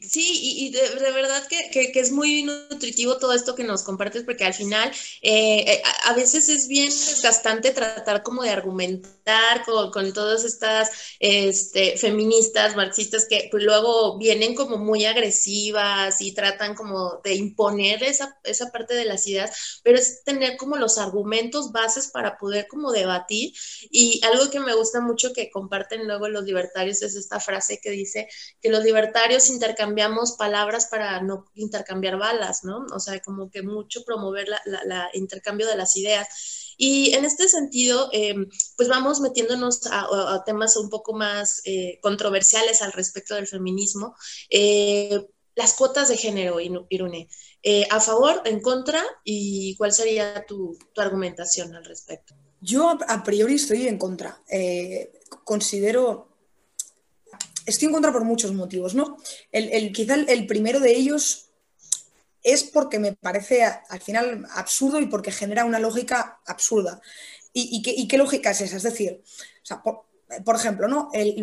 Sí, 0.01 0.39
y, 0.41 0.71
de, 0.71 1.11
verdad 1.11 1.47
que, 1.47 1.91
es 1.93 2.11
muy 2.11 2.41
nutritivo 2.41 3.17
todo 3.17 3.31
esto 3.31 3.53
que 3.53 3.63
nos 3.63 3.83
compartes, 3.83 4.23
porque 4.23 4.43
al 4.43 4.55
final 4.55 4.89
eh, 5.21 5.59
eh, 5.71 5.83
a, 6.05 6.13
veces 6.15 6.49
es 6.49 6.67
bien 6.67 6.89
desgastante 6.89 7.69
tratar 7.69 8.23
como 8.23 8.41
de 8.41 8.49
argumentar 8.49 9.63
con, 9.63 9.91
con 9.91 10.11
todas 10.11 10.45
estas 10.45 10.89
este, 11.19 11.95
feministas, 11.97 12.75
marxistas, 12.75 13.27
que 13.29 13.49
pues, 13.51 13.63
luego 13.63 14.17
vienen 14.17 14.55
como 14.55 14.77
muy 14.77 15.05
agresivas 15.05 16.19
y 16.21 16.33
tratan 16.33 16.73
como 16.73 17.21
de 17.23 17.35
imponer 17.35 18.01
esa, 18.03 18.39
esa 18.43 18.71
parte 18.71 18.95
de 18.95 19.05
las 19.05 19.27
ideas, 19.27 19.79
pero 19.83 19.99
es 19.99 20.23
tener 20.23 20.57
como 20.57 20.75
los 20.75 20.97
argumentos 20.97 21.71
bases 21.71 22.07
para 22.07 22.39
poder 22.39 22.67
como 22.67 22.91
debatir. 22.91 23.53
Y 23.91 24.21
algo 24.25 24.49
que 24.49 24.59
me 24.59 24.73
gusta 24.73 25.01
mucho 25.01 25.33
que 25.33 25.51
comparten 25.51 26.07
luego 26.07 26.29
los 26.29 26.45
libertarios 26.45 27.03
es 27.03 27.15
esta 27.15 27.39
frase 27.39 27.79
que 27.79 27.91
dice 27.91 28.27
que 28.59 28.69
los 28.69 28.83
libertarios 28.83 29.49
intercambian 29.49 29.82
intercambiamos 29.83 30.33
palabras 30.33 30.87
para 30.89 31.21
no 31.21 31.45
intercambiar 31.55 32.17
balas, 32.17 32.63
¿no? 32.63 32.85
O 32.93 32.99
sea, 32.99 33.19
como 33.21 33.49
que 33.49 33.61
mucho 33.63 34.05
promover 34.05 34.47
la, 34.47 35.09
intercambio 35.13 35.67
de 35.67 35.75
las 35.75 35.97
ideas. 35.97 36.27
Y 36.77 37.13
en 37.13 37.25
este 37.25 37.47
sentido, 37.49 38.09
em, 38.13 38.47
pues 38.77 38.87
vamos 38.87 39.19
metiéndonos 39.19 39.81
a, 39.91 40.43
temas 40.45 40.77
un 40.77 40.89
poco 40.89 41.13
más 41.13 41.61
eh, 41.65 41.99
controversiales 42.01 42.81
al 42.81 42.93
respecto 42.93 43.35
del 43.35 43.47
feminismo. 43.47 44.15
Eh, 44.49 45.27
las 45.55 45.73
cuotas 45.73 46.07
de 46.07 46.17
género, 46.17 46.59
Irune. 46.89 47.27
Eh, 47.61 47.85
¿A 47.91 47.99
favor, 47.99 48.41
en 48.45 48.61
contra? 48.61 49.03
¿Y 49.23 49.75
cuál 49.75 49.91
sería 49.91 50.45
tu, 50.47 50.77
argumentación 50.95 51.75
al 51.75 51.85
respecto? 51.85 52.33
Yo 52.61 52.97
a, 53.07 53.23
priori 53.23 53.55
estoy 53.55 53.87
en 53.87 53.97
contra. 53.97 54.41
considero 55.43 56.32
estoy 57.65 57.87
en 57.87 57.93
contra 57.93 58.11
por 58.11 58.23
muchos 58.23 58.53
motivos, 58.53 58.95
¿no? 58.95 59.17
El, 59.51 59.91
quizá 59.91 60.15
el, 60.15 60.47
primero 60.47 60.79
de 60.79 60.95
ellos 60.95 61.49
es 62.41 62.63
porque 62.63 62.99
me 62.99 63.13
parece 63.13 63.63
al 63.63 64.01
final 64.01 64.45
absurdo 64.51 64.99
y 64.99 65.05
porque 65.05 65.31
genera 65.31 65.65
una 65.65 65.79
lógica 65.79 66.39
absurda. 66.45 67.01
¿Y, 67.53 68.07
qué, 68.07 68.17
lógica 68.17 68.51
es 68.51 68.61
esa? 68.61 68.77
Es 68.77 68.83
decir, 68.83 69.21
por, 70.43 70.55
ejemplo, 70.55 70.87
¿no? 70.87 71.09
El, 71.13 71.35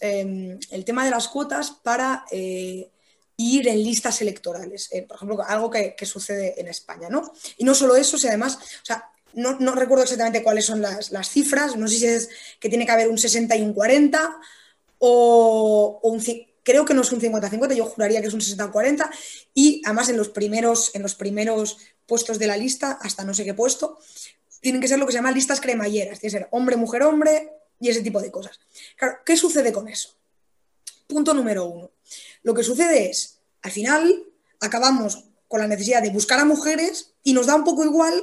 em, 0.00 0.58
el, 0.70 0.84
tema 0.84 1.04
de 1.04 1.10
las 1.10 1.28
cuotas 1.28 1.70
para 1.70 2.24
eh, 2.32 2.90
ir 3.36 3.68
en 3.68 3.82
listas 3.82 4.20
electorales, 4.20 4.88
eh, 4.92 5.02
por 5.02 5.16
ejemplo, 5.16 5.42
algo 5.46 5.70
que, 5.70 5.94
sucede 6.04 6.60
en 6.60 6.68
España, 6.68 7.08
¿no? 7.08 7.32
Y 7.56 7.64
no 7.64 7.74
solo 7.74 7.96
eso, 7.96 8.18
si 8.18 8.26
además, 8.26 8.58
no, 9.34 9.74
recuerdo 9.74 10.02
exactamente 10.02 10.42
cuáles 10.42 10.66
son 10.66 10.82
las, 10.82 11.12
las, 11.12 11.28
cifras, 11.30 11.76
no 11.76 11.88
sé 11.88 11.96
si 11.96 12.06
es 12.06 12.28
que 12.58 12.68
tiene 12.68 12.84
que 12.84 12.92
haber 12.92 13.08
un 13.08 13.18
60 13.18 13.56
y 13.56 13.62
un 13.62 13.72
40 13.72 14.40
o, 15.04 15.98
un, 16.04 16.22
creo 16.62 16.84
que 16.84 16.94
no 16.94 17.02
es 17.02 17.10
un 17.10 17.20
50-50, 17.20 17.74
yo 17.74 17.86
juraría 17.86 18.20
que 18.20 18.28
es 18.28 18.34
un 18.34 18.40
60-40 18.40 19.10
y 19.52 19.82
además 19.84 20.08
en 20.10 20.16
los, 20.16 20.28
primeros, 20.28 20.94
en 20.94 21.02
los 21.02 21.16
primeros 21.16 21.78
puestos 22.06 22.38
de 22.38 22.46
la 22.46 22.56
lista, 22.56 22.98
hasta 23.02 23.24
no 23.24 23.34
sé 23.34 23.44
qué 23.44 23.52
puesto, 23.52 23.98
tienen 24.60 24.80
que 24.80 24.86
ser 24.86 25.00
lo 25.00 25.06
que 25.06 25.12
se 25.12 25.18
llama 25.18 25.32
listas 25.32 25.60
cremalleras, 25.60 26.20
tiene 26.20 26.32
que 26.32 26.38
ser 26.38 26.48
hombre, 26.52 26.76
mujer, 26.76 27.02
hombre 27.02 27.52
y 27.80 27.88
ese 27.88 28.00
tipo 28.00 28.20
de 28.20 28.30
cosas. 28.30 28.60
Claro, 28.96 29.18
¿qué 29.26 29.36
sucede 29.36 29.72
con 29.72 29.88
eso? 29.88 30.14
Punto 31.08 31.34
número 31.34 31.66
uno. 31.66 31.90
Lo 32.44 32.54
que 32.54 32.62
sucede 32.62 33.10
es, 33.10 33.40
al 33.62 33.72
final, 33.72 34.24
acabamos 34.60 35.24
con 35.48 35.58
la 35.58 35.66
necesidad 35.66 36.00
de 36.00 36.10
buscar 36.10 36.38
a 36.38 36.44
mujeres 36.44 37.14
y 37.24 37.32
nos 37.32 37.46
da 37.46 37.56
un 37.56 37.64
poco 37.64 37.84
igual 37.84 38.22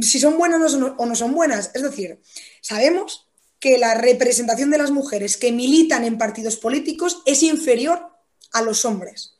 si 0.00 0.18
son 0.18 0.36
buenas 0.36 0.74
o 0.74 1.06
no 1.06 1.14
son 1.14 1.32
buenas. 1.32 1.70
Es 1.74 1.82
decir, 1.82 2.20
sabemos 2.60 3.27
que 3.60 3.78
la 3.78 3.94
representación 3.94 4.70
de 4.70 4.78
las 4.78 4.90
mujeres 4.90 5.36
que 5.36 5.52
militan 5.52 6.04
en 6.04 6.18
partidos 6.18 6.56
políticos 6.56 7.22
es 7.26 7.42
inferior 7.42 8.06
a 8.52 8.62
los 8.62 8.84
hombres. 8.84 9.34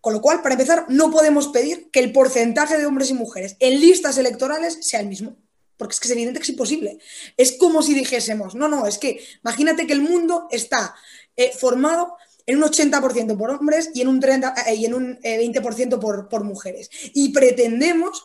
Con 0.00 0.14
lo 0.14 0.20
cual, 0.20 0.42
para 0.42 0.54
empezar, 0.54 0.86
no 0.88 1.10
podemos 1.10 1.48
pedir 1.48 1.90
que 1.90 2.00
el 2.00 2.12
porcentaje 2.12 2.76
de 2.76 2.86
hombres 2.86 3.10
y 3.10 3.14
mujeres 3.14 3.56
en 3.60 3.80
listas 3.80 4.18
electorales 4.18 4.78
sea 4.80 5.00
el 5.00 5.06
mismo. 5.06 5.36
Porque 5.76 5.94
es 5.94 6.00
que 6.00 6.08
es 6.08 6.12
evidente 6.12 6.40
que 6.40 6.44
es 6.44 6.50
imposible. 6.50 6.98
Es 7.36 7.52
como 7.52 7.82
si 7.82 7.94
dijésemos, 7.94 8.54
no, 8.54 8.68
no, 8.68 8.86
es 8.86 8.98
que 8.98 9.22
imagínate 9.44 9.86
que 9.86 9.92
el 9.92 10.00
mundo 10.00 10.48
está 10.50 10.94
eh, 11.36 11.52
formado 11.56 12.16
en 12.46 12.56
un 12.56 12.64
80% 12.64 13.36
por 13.38 13.50
hombres 13.50 13.90
y 13.94 14.00
en 14.00 14.08
un, 14.08 14.18
30, 14.18 14.54
eh, 14.66 14.74
y 14.74 14.86
en 14.86 14.94
un 14.94 15.18
20% 15.20 15.94
eh, 15.94 15.98
por, 15.98 16.28
por 16.28 16.42
mujeres. 16.42 16.90
Y 17.14 17.28
pretendemos 17.28 18.24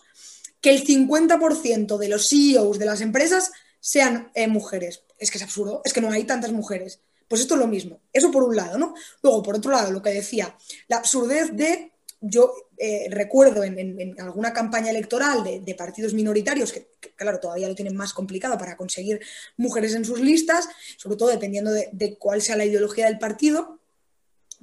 que 0.62 0.72
el 0.72 0.84
50% 0.84 1.98
de 1.98 2.10
los 2.10 2.28
CEOs 2.28 2.80
de 2.80 2.86
las 2.86 3.02
empresas 3.02 3.52
sean 3.80 4.32
mujeres 4.48 5.04
es 5.18 5.32
que 5.32 5.38
es 5.38 5.44
absurdo, 5.44 5.82
es 5.84 5.94
que 5.94 6.02
no 6.02 6.12
hay 6.12 6.24
tantas 6.24 6.52
mujeres. 6.52 7.00
Pues 7.28 7.42
esto 7.42 7.56
es 7.56 7.60
lo 7.60 7.68
mismo. 7.68 8.00
Eso 8.14 8.32
por 8.32 8.44
un 8.44 8.56
lado, 8.56 8.78
¿no? 8.78 8.94
Luego, 9.22 9.44
por 9.44 9.56
otro 9.56 9.72
lado, 9.72 9.92
lo 9.92 10.02
que 10.02 10.12
decía, 10.12 10.56
la 10.88 10.98
absurdez 10.98 11.52
de, 11.54 11.92
yo 12.22 12.54
eh, 12.78 13.08
recuerdo 13.12 13.64
en, 13.64 14.16
alguna 14.20 14.54
campaña 14.54 14.92
electoral 14.92 15.44
de, 15.44 15.76
partidos 15.76 16.14
minoritarios, 16.14 16.72
que, 16.72 16.88
claro, 17.16 17.40
todavía 17.40 17.68
lo 17.68 17.76
tienen 17.76 17.96
más 17.96 18.14
complicado 18.14 18.58
para 18.58 18.78
conseguir 18.78 19.20
mujeres 19.58 19.94
en 19.94 20.06
sus 20.06 20.22
listas, 20.22 20.70
sobre 20.98 21.18
todo 21.18 21.30
dependiendo 21.30 21.72
de, 21.72 22.18
cuál 22.18 22.42
sea 22.42 22.56
la 22.56 22.66
ideología 22.66 23.08
del 23.08 23.20
partido, 23.20 23.80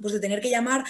pues 0.01 0.13
de 0.13 0.19
tener 0.19 0.41
que 0.41 0.49
llamar 0.49 0.83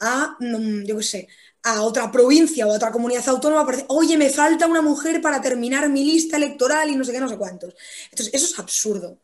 a, 0.00 0.36
mm, 0.38 0.84
yo 0.84 0.98
qué 0.98 1.02
sé, 1.02 1.28
a 1.64 1.82
otra 1.82 2.10
provincia 2.10 2.66
o 2.66 2.72
a 2.72 2.76
otra 2.76 2.90
comunidad 2.90 3.28
autónoma 3.28 3.64
para 3.64 3.84
oye, 3.88 4.16
me 4.18 4.30
falta 4.30 4.66
una 4.66 4.82
mujer 4.82 5.20
para 5.20 5.40
terminar 5.40 5.88
mi 5.88 6.04
lista 6.04 6.36
electoral 6.36 6.90
y 6.90 6.96
no 6.96 7.04
sé 7.04 7.12
qué, 7.12 7.20
no 7.20 7.28
sé 7.28 7.36
cuántos. 7.36 7.74
Entonces, 8.10 8.34
eso 8.34 8.46
es 8.46 8.58
absurdo. 8.58 9.18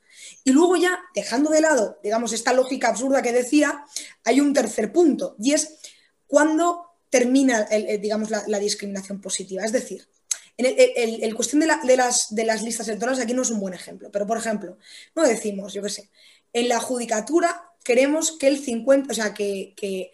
Y 0.44 0.52
luego 0.52 0.76
ya, 0.76 0.98
dejando 1.14 1.50
de 1.50 1.60
lado, 1.60 1.98
digamos, 2.02 2.32
esta 2.32 2.52
lógica 2.52 2.88
absurda 2.88 3.22
que 3.22 3.32
decía, 3.32 3.84
hay 4.24 4.40
un 4.40 4.52
tercer 4.52 4.92
punto, 4.92 5.36
y 5.38 5.52
es 5.52 5.78
cuando 6.26 6.86
termina, 7.10 7.66
digamos, 8.00 8.30
la, 8.30 8.58
discriminación 8.58 9.20
positiva. 9.20 9.64
Es 9.64 9.72
decir, 9.72 10.06
en 10.56 11.22
el, 11.24 11.34
cuestión 11.34 11.60
de, 11.60 11.66
las, 11.96 12.34
de 12.34 12.44
las 12.44 12.62
listas 12.62 12.88
electorales 12.88 13.20
aquí 13.20 13.32
no 13.32 13.42
es 13.42 13.50
un 13.50 13.60
buen 13.60 13.74
ejemplo, 13.74 14.10
pero, 14.12 14.26
por 14.26 14.38
ejemplo, 14.38 14.78
no 15.14 15.22
decimos, 15.22 15.72
yo 15.72 15.82
qué 15.82 15.90
sé, 15.90 16.10
en 16.52 16.68
la 16.68 16.80
judicatura 16.80 17.70
queremos 17.82 18.32
que 18.32 18.48
el 18.48 18.58
50, 18.58 19.10
o 19.10 19.14
sea, 19.14 19.34
que 19.34 20.12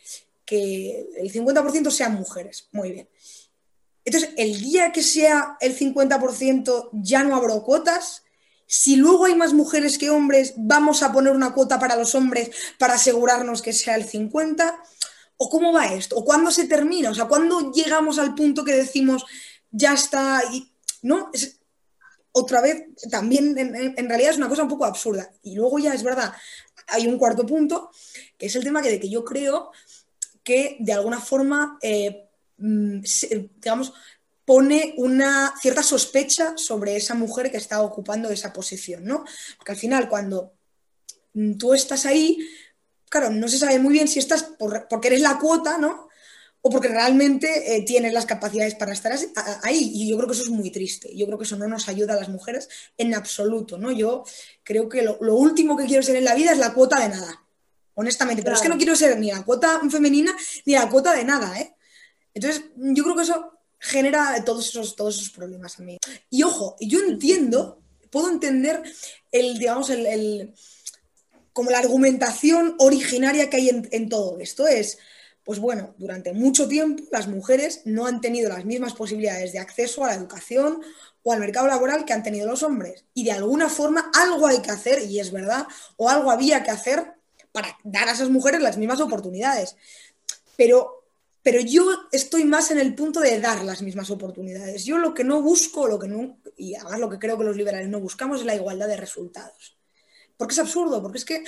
el 0.51 1.33
50% 1.33 1.91
sean 1.91 2.15
mujeres. 2.15 2.69
Muy 2.73 2.93
bien. 2.93 3.09
Entonces, 4.05 4.31
el 4.37 4.61
día 4.61 4.93
que 4.93 5.03
sea 5.03 5.57
el 5.61 5.77
50% 5.77 6.91
ya 6.93 7.25
no 7.25 7.37
habrá 7.37 7.59
cuotas. 7.61 8.23
Si 8.67 8.97
luego 8.97 9.27
hay 9.27 9.35
más 9.35 9.53
mujeres 9.53 9.99
que 9.99 10.11
hombres, 10.11 10.55
vamos 10.57 11.03
a 11.03 11.13
poner 11.13 11.33
una 11.33 11.55
cuota 11.55 11.79
para 11.79 11.97
los 11.97 12.15
hombres 12.15 12.51
para 12.79 12.95
asegurarnos 12.95 13.63
que 13.63 13.73
sea 13.73 13.95
el 13.97 14.09
50%. 14.09 14.75
¿O 15.37 15.51
cómo 15.51 15.73
va 15.73 15.87
esto? 15.87 16.17
¿O 16.17 16.25
cuándo 16.25 16.51
se 16.53 16.67
termina? 16.67 17.11
O 17.11 17.15
sea, 17.15 17.25
¿cuándo 17.25 17.73
llegamos 17.73 18.21
al 18.21 18.37
punto 18.37 18.65
que 18.65 18.73
decimos 18.73 19.25
ya 19.71 19.93
está? 19.93 20.43
Y, 20.53 20.73
¿No? 21.03 21.31
Es, 21.33 21.59
otra 22.37 22.61
vez, 22.61 22.85
también 23.11 23.57
en, 23.57 24.09
realidad 24.09 24.31
es 24.31 24.39
una 24.39 24.49
cosa 24.49 24.63
un 24.63 24.69
poco 24.69 24.85
absurda. 24.85 25.31
Y 25.43 25.55
luego 25.55 25.79
ya 25.79 25.95
es 25.95 26.03
verdad, 26.03 26.33
hay 26.89 27.07
un 27.07 27.17
cuarto 27.17 27.47
punto, 27.47 27.91
que 28.37 28.47
es 28.47 28.57
el 28.57 28.65
tema 28.65 28.83
que, 28.83 28.91
de 28.91 28.99
que 28.99 29.09
yo 29.09 29.25
creo 29.25 29.71
que 30.45 30.77
de 30.79 30.93
alguna 30.93 31.21
forma, 31.21 31.79
eh, 31.83 32.29
mm, 32.59 33.01
digamos, 33.57 33.93
pone 34.45 34.95
una 34.99 35.55
cierta 35.61 35.83
sospecha 35.83 36.53
sobre 36.57 36.97
esa 36.97 37.15
mujer 37.15 37.51
que 37.51 37.57
está 37.57 37.81
ocupando 37.81 38.29
esa 38.31 38.53
posición, 38.53 39.05
¿no? 39.05 39.25
Porque 39.57 39.73
al 39.73 39.79
final, 39.79 40.09
cuando 40.09 40.53
mm, 41.33 41.55
tú 41.55 41.73
estás 41.75 42.05
ahí, 42.07 42.39
claro, 43.09 43.31
no 43.31 43.49
se 43.49 43.59
sabe 43.59 43.79
muy 43.79 43.95
bien 43.95 44.07
si 44.07 44.19
estás 44.19 44.45
porque 44.89 45.09
eres 45.09 45.23
la 45.23 45.39
cuota, 45.39 45.79
¿no? 45.79 46.09
O 46.61 46.71
porque 46.71 46.89
realmente 46.89 47.77
eh, 47.77 47.83
tienes 47.83 48.13
las 48.13 48.27
capacidades 48.27 48.75
para 48.75 48.93
estar 48.93 49.13
ahí. 49.63 49.91
Y 49.95 50.09
yo 50.09 50.17
creo 50.17 50.29
que 50.29 50.35
eso 50.35 50.45
es 50.45 50.51
muy 50.51 50.71
triste. 50.71 51.15
Yo 51.15 51.27
creo 51.27 51.39
que 51.39 51.45
eso 51.45 51.57
no 51.57 51.69
nos 51.69 51.89
ayuda 51.89 52.15
a 52.15 52.17
las 52.17 52.31
mujeres 52.31 52.69
en 52.97 53.15
absoluto, 53.15 53.77
¿no? 53.79 53.93
Yo 53.93 54.25
creo 54.63 54.89
que 54.89 55.03
lo 55.03 55.35
último 55.37 55.77
que 55.77 55.87
quiero 55.87 56.03
ser 56.03 56.17
en 56.17 56.25
la 56.25 56.35
vida 56.35 56.53
es 56.53 56.59
la 56.59 56.73
cuota 56.73 57.01
de 57.01 57.11
nada 57.11 57.44
honestamente. 57.95 58.43
Pero 58.43 58.57
es 58.57 58.63
que 58.63 58.69
no 58.69 58.77
quiero 58.77 58.97
ser 58.97 59.19
ni 59.19 59.31
la 59.31 59.45
cuota 59.45 59.81
femenina 59.91 60.35
ni 60.65 60.75
la 60.75 60.89
cuota 60.89 61.15
de 61.15 61.25
nada, 61.25 61.59
¿eh? 61.59 61.75
Entonces, 62.35 62.65
yo 62.77 63.05
creo 63.05 63.17
que 63.17 63.23
eso 63.23 63.53
genera 63.79 64.43
todos 64.45 64.69
esos, 64.69 64.97
todos 64.97 65.17
esos 65.17 65.31
problemas 65.31 65.79
a 65.79 65.83
mí. 65.83 65.99
Y 66.31 66.43
ojo, 66.43 66.77
yo 66.81 67.01
entiendo, 67.01 67.81
puedo 68.11 68.31
entender 68.31 68.83
el, 69.31 69.59
digamos, 69.59 69.91
el, 69.91 70.55
como 71.53 71.71
la 71.71 71.79
argumentación 71.79 72.75
originaria 72.79 73.49
que 73.51 73.59
hay 73.59 73.69
en, 73.69 73.89
en 73.93 74.09
todo 74.09 74.39
esto. 74.41 74.67
Es, 74.67 74.99
pues 75.45 75.59
bueno, 75.61 75.95
durante 75.99 76.33
mucho 76.33 76.67
tiempo 76.67 77.05
las 77.13 77.29
mujeres 77.29 77.83
no 77.85 78.07
han 78.07 78.21
tenido 78.21 78.49
las 78.49 78.65
mismas 78.65 78.95
posibilidades 78.95 79.53
de 79.53 79.59
acceso 79.59 80.05
a 80.05 80.09
la 80.09 80.15
educación 80.15 80.81
o 81.23 81.33
al 81.33 81.41
mercado 81.41 81.67
laboral 81.67 82.05
que 82.05 82.13
han 82.13 82.23
tenido 82.23 82.47
los 82.47 82.63
hombres. 82.63 83.05
Y 83.15 83.25
de 83.25 83.33
alguna 83.33 83.69
forma 83.69 84.11
algo 84.15 84.47
hay 84.47 84.61
que 84.61 84.71
hacer, 84.71 85.03
y 85.03 85.21
es 85.21 85.31
verdad, 85.31 85.67
o 85.97 86.09
algo 86.09 86.31
había 86.31 86.63
que 86.63 86.71
hacer 86.71 87.15
para 87.55 87.79
dar 87.85 88.09
a 88.09 88.13
esas 88.13 88.31
mujeres 88.31 88.61
las 88.61 88.77
mismas 88.77 89.01
oportunidades. 89.01 89.77
Pero, 90.57 91.05
pero 91.41 91.61
yo 91.61 91.87
estoy 92.11 92.43
más 92.43 92.73
en 92.73 92.81
el 92.81 92.97
punto 92.97 93.21
de 93.21 93.39
dar 93.41 93.63
las 93.63 93.81
mismas 93.81 94.11
oportunidades. 94.11 94.85
Yo 94.85 94.99
lo 94.99 95.15
que 95.15 95.23
no 95.23 95.41
busco, 95.41 95.87
lo 95.87 96.01
que 96.01 96.09
no, 96.09 96.41
y 96.57 96.75
además 96.75 96.99
lo 96.99 97.09
que 97.09 97.21
creo 97.21 97.39
que 97.39 97.45
los 97.45 97.57
liberales 97.57 97.89
no 97.89 98.01
buscamos 98.01 98.41
es 98.41 98.47
la 98.47 98.57
igualdad 98.57 98.89
de 98.89 98.97
resultados. 98.97 99.79
Porque 100.37 100.53
es 100.53 100.59
absurdo, 100.59 101.01
porque 101.01 101.19
es 101.19 101.25
que 101.25 101.45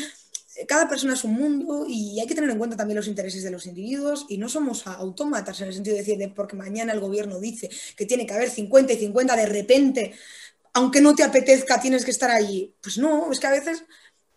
cada 0.68 0.88
persona 0.88 1.14
es 1.14 1.24
un 1.24 1.34
mundo 1.34 1.86
y 1.88 2.20
hay 2.20 2.26
que 2.28 2.36
tener 2.36 2.50
en 2.50 2.58
cuenta 2.58 2.76
también 2.76 2.98
los 2.98 3.08
intereses 3.08 3.42
de 3.42 3.50
los 3.50 3.66
individuos 3.66 4.26
y 4.28 4.38
no 4.38 4.48
somos 4.48 4.86
autómatas 4.86 5.60
en 5.60 5.66
el 5.66 5.74
sentido 5.74 5.96
de 5.96 6.02
decir 6.02 6.18
de 6.18 6.28
porque 6.28 6.54
mañana 6.54 6.92
el 6.92 7.00
gobierno 7.00 7.40
dice 7.40 7.68
que 7.96 8.06
tiene 8.06 8.26
que 8.26 8.34
haber 8.34 8.48
50 8.48 8.92
y 8.92 8.96
50 8.96 9.34
de 9.34 9.46
repente, 9.46 10.14
aunque 10.72 11.00
no 11.00 11.16
te 11.16 11.24
apetezca, 11.24 11.80
tienes 11.80 12.04
que 12.04 12.12
estar 12.12 12.30
allí. 12.30 12.72
Pues 12.80 12.96
no, 12.96 13.32
es 13.32 13.40
que 13.40 13.46
a 13.48 13.50
veces 13.50 13.82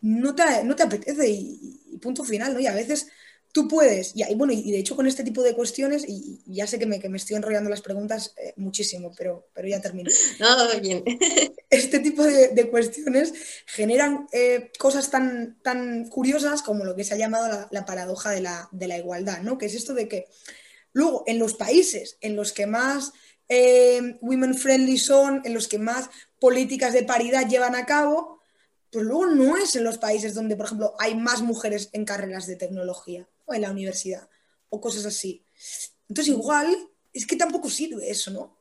no 0.01 0.35
te, 0.35 0.63
no 0.63 0.75
te 0.75 0.83
apetece 0.83 1.29
y, 1.29 1.75
punto 2.01 2.23
final, 2.23 2.53
¿no? 2.53 2.59
Y 2.59 2.67
a 2.67 2.73
veces 2.73 3.07
tú 3.51 3.67
puedes, 3.67 4.13
y, 4.15 4.23
bueno, 4.35 4.53
y 4.53 4.71
de 4.71 4.79
hecho 4.79 4.95
con 4.95 5.07
este 5.07 5.23
tipo 5.23 5.41
de 5.41 5.53
cuestiones, 5.53 6.05
y, 6.07 6.41
ya 6.45 6.67
sé 6.67 6.79
que 6.79 6.85
me, 6.85 6.99
que 6.99 7.09
me, 7.09 7.17
estoy 7.17 7.35
enrollando 7.35 7.69
las 7.69 7.81
preguntas 7.81 8.33
eh, 8.37 8.53
muchísimo, 8.57 9.11
pero, 9.17 9.49
pero 9.53 9.67
ya 9.67 9.81
termino. 9.81 10.09
No, 10.39 10.79
bien. 10.79 11.03
Este 11.69 11.99
tipo 11.99 12.23
de, 12.23 12.69
cuestiones 12.69 13.33
generan 13.67 14.27
eh, 14.31 14.71
cosas 14.79 15.11
tan, 15.11 15.59
tan 15.61 16.07
curiosas 16.09 16.63
como 16.63 16.83
lo 16.83 16.95
que 16.95 17.03
se 17.03 17.13
ha 17.13 17.17
llamado 17.17 17.67
la, 17.69 17.85
paradoja 17.85 18.31
de 18.31 18.41
la, 18.41 18.69
de 18.71 18.87
la, 18.87 18.97
igualdad, 18.97 19.41
¿no? 19.43 19.59
Que 19.59 19.67
es 19.67 19.75
esto 19.75 19.93
de 19.93 20.07
que 20.07 20.25
luego 20.93 21.23
en 21.27 21.37
los 21.37 21.53
países 21.53 22.17
en 22.21 22.35
los 22.35 22.53
que 22.53 22.65
más 22.65 23.13
eh, 23.49 24.17
women 24.21 24.55
friendly 24.55 24.97
son, 24.97 25.41
en 25.43 25.53
los 25.53 25.67
que 25.67 25.79
más 25.79 26.09
políticas 26.39 26.93
de 26.93 27.03
paridad 27.03 27.47
llevan 27.47 27.75
a 27.75 27.85
cabo, 27.85 28.38
pues 28.91 29.05
luego 29.05 29.27
no 29.27 29.57
es 29.57 29.75
en 29.75 29.83
los 29.83 29.97
países 29.97 30.33
donde, 30.33 30.55
por 30.55 30.65
ejemplo, 30.65 30.95
hay 30.99 31.15
más 31.15 31.41
mujeres 31.41 31.89
en 31.93 32.05
carreras 32.05 32.47
de 32.47 32.55
tecnología 32.55 33.27
o 33.45 33.53
en 33.53 33.61
la 33.61 33.71
universidad 33.71 34.29
o 34.69 34.81
cosas 34.81 35.05
así. 35.05 35.43
Entonces, 36.07 36.33
igual, 36.33 36.89
es 37.13 37.25
que 37.25 37.35
tampoco 37.35 37.69
sirve 37.69 38.09
eso, 38.09 38.31
¿no? 38.31 38.57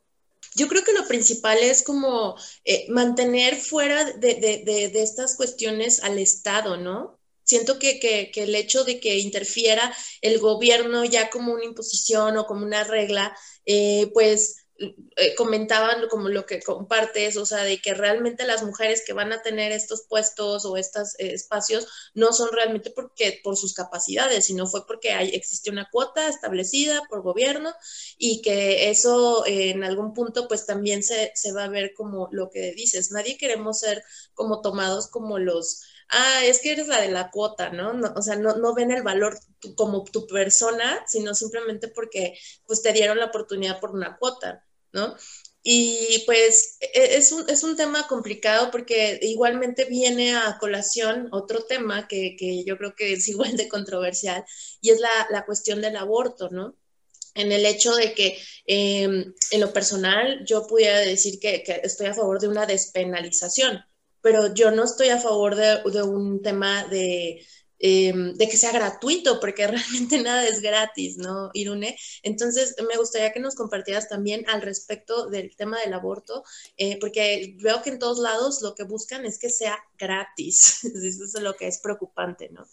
Yo 0.55 0.69
creo 0.69 0.83
que 0.83 0.93
lo 0.93 1.07
principal 1.07 1.59
es 1.59 1.83
como 1.83 2.37
eh, 2.65 2.87
mantener 2.89 3.57
fuera 3.57 4.05
de, 4.13 4.91
estas 4.95 5.37
cuestiones 5.37 6.03
al 6.03 6.19
Estado, 6.19 6.77
¿no? 6.77 7.19
Siento 7.45 7.79
que, 7.79 7.99
que, 8.01 8.31
el 8.35 8.55
hecho 8.55 8.85
de 8.85 9.01
que 9.01 9.19
interfiera 9.19 9.95
el 10.21 10.39
gobierno 10.39 11.05
ya 11.05 11.31
como 11.31 11.55
una 11.55 11.65
imposición 11.65 12.37
o 12.37 12.47
como 12.47 12.65
una 12.65 12.85
regla, 12.85 13.37
eh, 13.65 14.11
pues 14.13 14.67
eh, 14.79 15.35
comentaban 15.35 16.09
como 16.09 16.29
lo 16.29 16.47
que 16.47 16.63
compartes, 16.63 17.37
o 17.37 17.45
sea, 17.45 17.65
de 17.65 17.81
que 17.81 17.95
realmente 17.95 18.47
las 18.47 18.63
mujeres 18.63 19.03
que 19.05 19.13
van 19.13 19.33
a 19.33 19.43
tener 19.43 19.73
estos 19.73 20.03
puestos 20.03 20.65
o 20.65 20.77
estos 20.77 21.19
eh, 21.19 21.33
espacios 21.35 21.89
no 22.15 22.33
son 22.33 22.51
realmente 22.53 22.91
porque 22.91 23.41
por 23.43 23.57
sus 23.57 23.75
capacidades, 23.75 24.45
sino 24.45 24.69
fue 24.69 24.87
porque 24.87 25.13
existe 25.33 25.71
una 25.71 25.89
cuota 25.91 26.29
establecida 26.29 27.03
por 27.09 27.23
gobierno 27.23 27.75
y 28.19 28.41
que 28.43 28.91
eso 28.91 29.45
eh, 29.47 29.71
en 29.71 29.83
algún 29.83 30.13
punto 30.15 30.47
pues 30.47 30.65
también 30.65 31.03
se, 31.03 31.33
se 31.35 31.53
va 31.53 31.65
a 31.65 31.69
ver 31.69 31.93
como 31.95 32.29
lo 32.31 32.51
que 32.51 32.73
dices, 32.73 33.11
nadie 33.11 33.37
queremos 33.37 33.81
ser 33.81 34.05
como 34.35 34.61
tomados 34.61 35.09
como 35.09 35.39
los 35.41 35.83
ah, 36.11 36.45
es 36.45 36.61
que 36.61 36.73
eres 36.73 36.89
la 36.89 37.01
de 37.01 37.11
la 37.11 37.31
cuota, 37.31 37.71
¿no? 37.71 37.93
no 37.95 38.13
o 38.17 38.23
sea, 38.23 38.37
no, 38.37 38.57
no, 38.57 38.75
ven 38.75 38.91
el 38.93 39.03
valor 39.03 39.39
como 39.77 40.05
tu 40.05 40.27
persona, 40.27 41.05
sino 41.07 41.35
simplemente 41.35 41.89
porque 41.89 42.39
pues 42.67 42.83
te 42.83 42.93
dieron 42.93 43.19
la 43.19 43.27
oportunidad 43.27 43.81
por 43.81 43.91
una 43.91 44.17
cuota. 44.19 44.65
¿No? 44.93 45.17
Y 45.63 46.23
pues 46.27 46.79
e, 46.81 47.17
es 47.17 47.33
un, 47.33 47.49
es 47.49 47.63
un, 47.63 47.77
tema 47.77 48.07
complicado 48.07 48.71
porque 48.71 49.19
igualmente 49.23 49.85
viene 49.85 50.35
a 50.35 50.57
colación 50.59 51.29
otro 51.33 51.65
tema 51.65 52.09
que, 52.09 52.37
que 52.39 52.65
yo 52.65 52.79
creo 52.79 52.95
que 52.95 53.13
es 53.13 53.29
igual 53.29 53.57
de 53.57 53.69
controversial 53.69 54.45
y 54.81 54.91
es 54.91 55.01
la, 55.01 55.11
la 55.31 55.45
cuestión 55.45 55.81
del 55.81 55.97
aborto, 55.97 56.49
¿no? 56.51 56.77
En 57.35 57.53
el 57.53 57.67
hecho 57.67 57.95
de 57.95 58.15
que 58.15 58.39
em, 58.67 59.33
en 59.51 59.61
lo 59.61 59.73
personal 59.73 60.45
yo 60.47 60.67
pudiera 60.67 61.01
decir 61.01 61.39
que, 61.41 61.63
que, 61.63 61.81
estoy 61.85 62.07
a 62.07 62.15
favor 62.15 62.41
de 62.41 62.49
una 62.49 62.67
despenalización, 62.67 63.81
pero 64.23 64.55
yo 64.55 64.71
no 64.71 64.85
estoy 64.85 65.09
a 65.11 65.21
favor 65.21 65.55
de, 65.55 65.83
de 65.93 66.03
un 66.03 66.43
tema 66.43 66.85
de, 66.89 67.47
Em, 67.81 68.35
de 68.35 68.49
que 68.49 68.57
sea 68.57 68.73
gratuito, 68.73 69.39
porque 69.39 69.67
realmente 69.69 70.21
nada 70.21 70.45
es 70.47 70.61
gratis, 70.61 71.17
¿no, 71.17 71.51
Irune? 71.55 71.97
Entonces, 72.23 72.75
me 72.89 72.97
gustaría 72.97 73.33
que 73.33 73.41
nos 73.41 73.55
compartieras 73.55 74.09
también 74.09 74.45
al 74.49 74.63
respecto 74.63 75.29
del 75.29 75.55
tema 75.55 75.79
del 75.81 75.95
aborto, 75.95 76.43
eh, 76.77 76.99
porque 76.99 77.57
veo 77.61 77.81
que 77.83 77.91
en 77.91 77.99
todos 77.99 78.19
lados 78.19 78.63
lo 78.63 78.75
que 78.75 78.83
buscan 78.83 79.25
es 79.25 79.39
que 79.39 79.51
sea 79.51 79.79
gratis. 79.99 80.85
Eso 80.85 81.25
es 81.25 81.43
lo 81.43 81.55
que 81.55 81.69
es 81.69 81.79
preocupante, 81.79 82.49
¿no? 82.51 82.67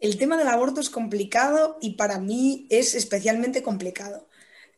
El 0.00 0.18
tema 0.18 0.36
del 0.36 0.48
aborto 0.48 0.80
es 0.80 0.90
complicado 0.90 1.78
y 1.80 1.90
para 1.90 2.18
mí 2.18 2.66
es 2.70 2.96
especialmente 2.96 3.62
complicado. 3.62 4.26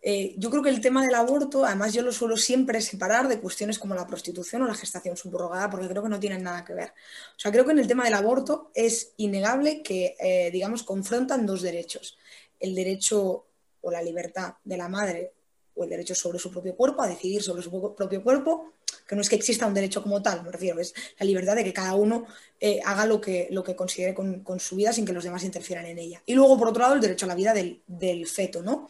Eh, 0.07 0.35
yo 0.37 0.51
creo 0.51 0.63
que 0.63 0.69
el 0.69 0.83
tema 0.83 1.03
del 1.03 1.15
aborto, 1.15 1.65
además 1.65 1.95
yo 1.95 2.03
lo 2.03 2.13
suelo 2.13 2.37
siempre 2.37 2.83
separar 2.83 3.27
de 3.27 3.41
cuestiones 3.41 3.79
como 3.79 3.95
la 3.95 4.07
prostitución 4.07 4.61
o 4.61 4.67
la 4.67 4.75
gestación 4.75 5.17
subrogada, 5.17 5.71
porque 5.71 5.89
creo 5.89 6.03
que 6.03 6.11
no 6.11 6.21
tienen 6.21 6.43
nada 6.43 6.63
que 6.63 6.75
ver. 6.75 6.91
O 6.91 7.39
sea, 7.39 7.51
creo 7.51 7.65
que 7.65 7.73
en 7.73 7.79
el 7.79 7.87
tema 7.87 8.05
del 8.05 8.13
aborto 8.13 8.71
es 8.75 9.13
innegable 9.17 9.83
que, 9.83 10.15
eh, 10.21 10.51
digamos, 10.53 10.83
confrontan 10.83 11.47
dos 11.47 11.63
derechos. 11.63 12.19
El 12.61 12.75
derecho 12.75 13.47
o 13.81 13.91
la 13.91 14.03
libertad 14.03 14.57
de 14.63 14.77
la 14.77 14.91
madre 14.91 15.33
o 15.75 15.85
el 15.85 15.91
derecho 15.91 16.15
sobre 16.15 16.39
su 16.39 16.51
propio 16.51 16.77
cuerpo, 16.77 17.01
a 17.01 17.09
decidir 17.09 17.43
sobre 17.43 17.63
su 17.63 17.95
propio 17.97 18.23
cuerpo, 18.23 18.75
que 19.09 19.17
no 19.17 19.23
es 19.23 19.31
que 19.31 19.37
exista 19.37 19.67
un 19.67 19.73
derecho 19.73 20.03
como 20.03 20.21
tal, 20.21 20.43
me 20.43 20.53
refiero, 20.53 20.81
es 20.81 20.95
la 21.19 21.25
libertad 21.25 21.57
de 21.57 21.65
que 21.65 21.73
cada 21.73 21.95
uno 21.95 22.27
eh, 22.61 22.79
haga 22.85 23.07
lo 23.07 23.23
que, 23.23 23.49
lo 23.51 23.65
que 23.65 23.75
considere 23.75 24.15
con, 24.15 24.61
su 24.61 24.77
vida 24.77 24.93
sin 24.93 25.07
que 25.07 25.15
los 25.15 25.25
demás 25.25 25.45
interfieran 25.45 25.87
en 25.87 25.99
ella. 25.99 26.23
Y 26.27 26.35
luego, 26.35 26.59
por 26.59 26.69
otro 26.69 26.83
lado, 26.83 26.95
el 26.95 27.01
derecho 27.01 27.25
a 27.25 27.29
la 27.29 27.35
vida 27.35 27.55
del, 27.55 27.81
del 27.87 28.27
feto, 28.27 28.63
¿no? 28.63 28.87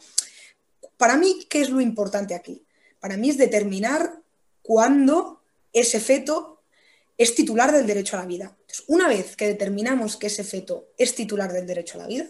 Para 0.97 1.17
mí, 1.17 1.45
¿qué 1.49 1.61
es 1.61 1.69
lo 1.69 1.81
importante 1.81 2.35
aquí? 2.35 2.65
Para 2.99 3.17
mí 3.17 3.29
es 3.29 3.37
determinar 3.37 4.21
cuándo 4.61 5.41
ese 5.73 5.99
feto 5.99 6.61
es 7.17 7.35
titular 7.35 7.71
del 7.71 7.85
derecho 7.85 8.17
a 8.17 8.21
la 8.21 8.25
vida. 8.25 8.57
una 8.87 9.07
vez 9.07 9.35
que 9.35 9.47
determinamos 9.47 10.17
que 10.17 10.27
ese 10.27 10.43
feto 10.43 10.89
es 10.97 11.15
titular 11.15 11.53
del 11.53 11.65
derecho 11.65 11.97
a 11.97 12.01
la 12.01 12.07
vida, 12.07 12.27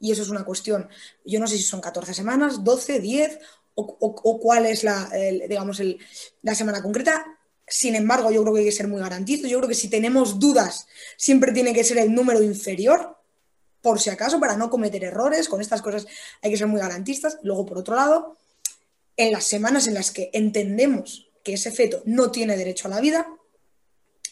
y 0.00 0.10
eso 0.12 0.22
es 0.22 0.28
una 0.28 0.44
cuestión, 0.44 0.88
yo 1.24 1.38
no 1.38 1.46
sé 1.46 1.56
si 1.56 1.62
son 1.62 1.80
14 1.80 2.14
semanas, 2.14 2.64
12, 2.64 3.00
10 3.00 3.38
o, 3.76 4.40
cuál 4.40 4.66
es 4.66 4.84
la, 4.84 5.10
digamos, 5.48 5.80
la 6.42 6.54
semana 6.54 6.82
concreta. 6.82 7.24
Sin 7.66 7.94
embargo, 7.94 8.30
yo 8.30 8.42
creo 8.42 8.54
que 8.54 8.60
hay 8.60 8.66
que 8.66 8.72
ser 8.72 8.86
muy 8.86 9.00
garantista. 9.00 9.48
Yo 9.48 9.58
creo 9.58 9.68
que 9.68 9.74
si 9.74 9.88
tenemos 9.88 10.38
dudas, 10.38 10.86
siempre 11.16 11.52
tiene 11.52 11.72
que 11.72 11.84
ser 11.84 11.98
el 11.98 12.14
número 12.14 12.42
inferior 12.42 13.16
por 13.84 14.00
si 14.00 14.08
acaso, 14.08 14.40
para 14.40 14.56
no 14.56 14.70
cometer 14.70 15.04
errores. 15.04 15.46
Con 15.46 15.60
estas 15.60 15.82
cosas 15.82 16.06
hay 16.40 16.50
que 16.50 16.56
ser 16.56 16.66
muy 16.66 16.80
garantistas. 16.80 17.38
Luego, 17.42 17.66
por 17.66 17.76
otro 17.76 17.94
lado, 17.94 18.38
en 19.18 19.30
las 19.30 19.44
semanas 19.44 19.86
en 19.86 19.92
las 19.92 20.10
que 20.10 20.30
entendemos 20.32 21.28
que 21.42 21.52
ese 21.52 21.70
feto 21.70 22.02
no 22.06 22.30
tiene 22.30 22.56
derecho 22.56 22.88
a 22.88 22.92
la 22.92 23.00
vida, 23.02 23.28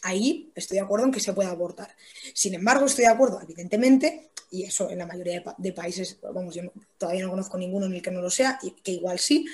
ahí 0.00 0.50
estoy 0.54 0.76
de 0.76 0.84
acuerdo 0.84 1.04
en 1.04 1.12
que 1.12 1.20
se 1.20 1.34
pueda 1.34 1.50
abortar. 1.50 1.94
Sin 2.32 2.54
embargo, 2.54 2.86
estoy 2.86 3.04
de 3.04 3.10
acuerdo, 3.10 3.42
evidentemente, 3.42 4.30
y 4.50 4.62
eso 4.62 4.88
en 4.88 4.96
la 4.96 5.06
mayoría 5.06 5.44
de, 5.58 5.72
países, 5.74 6.16
vamos, 6.22 6.54
yo 6.54 6.62
todavía 6.96 7.22
no 7.22 7.30
conozco 7.30 7.58
ninguno 7.58 7.84
en 7.84 7.92
el 7.92 8.00
que 8.00 8.10
no 8.10 8.22
lo 8.22 8.30
sea, 8.30 8.58
y 8.62 8.70
que 8.70 8.92
igual 8.92 9.18
sí, 9.18 9.44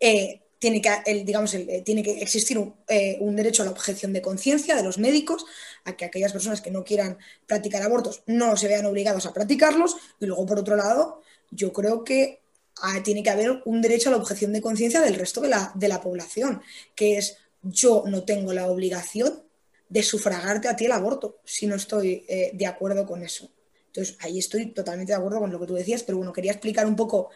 eh, 0.00 0.40
tiene 0.58 0.80
que, 0.80 0.90
el, 1.06 1.24
digamos, 1.24 1.52
eh, 1.54 1.82
tiene 1.84 2.02
que 2.02 2.20
existir 2.22 2.58
eh, 2.88 3.18
un, 3.20 3.36
derecho 3.36 3.62
a 3.62 3.66
la 3.66 3.72
objeción 3.72 4.12
de 4.12 4.22
conciencia 4.22 4.74
de 4.74 4.82
los 4.82 4.98
médicos, 4.98 5.44
a 5.84 5.96
que 5.96 6.04
aquellas 6.04 6.32
personas 6.32 6.60
que 6.60 6.70
no 6.70 6.84
quieran 6.84 7.18
practicar 7.46 7.82
abortos 7.82 8.22
no 8.26 8.56
se 8.56 8.68
vean 8.68 8.86
obligados 8.86 9.26
a 9.26 9.32
practicarlos. 9.32 9.96
Y 10.20 10.26
luego, 10.26 10.46
por 10.46 10.58
otro 10.58 10.76
lado, 10.76 11.22
yo 11.50 11.72
creo 11.72 12.04
que 12.04 12.40
ah, 12.82 13.02
tiene 13.04 13.22
que 13.22 13.30
haber 13.30 13.62
un 13.64 13.82
derecho 13.82 14.08
a 14.08 14.12
la 14.12 14.18
objeción 14.18 14.52
de 14.52 14.62
conciencia 14.62 15.00
del 15.00 15.14
resto 15.14 15.40
de 15.40 15.48
la, 15.48 15.72
de 15.74 15.88
la 15.88 16.00
población, 16.00 16.62
que 16.94 17.18
es 17.18 17.36
yo 17.62 18.04
no 18.06 18.24
tengo 18.24 18.52
la 18.52 18.68
obligación 18.68 19.42
de 19.88 20.02
sufragarte 20.02 20.68
a 20.68 20.76
ti 20.76 20.86
el 20.86 20.92
aborto 20.92 21.38
si 21.44 21.66
no 21.66 21.76
estoy 21.76 22.24
eh, 22.28 22.50
de 22.54 22.66
acuerdo 22.66 23.06
con 23.06 23.22
eso. 23.22 23.50
Entonces, 23.88 24.16
ahí 24.20 24.38
estoy 24.38 24.66
totalmente 24.66 25.12
de 25.12 25.16
acuerdo 25.16 25.40
con 25.40 25.50
lo 25.50 25.58
que 25.58 25.66
tú 25.66 25.74
decías, 25.74 26.02
pero 26.02 26.18
bueno, 26.18 26.32
quería 26.32 26.52
explicar 26.52 26.86
un 26.86 26.96
poco 26.96 27.30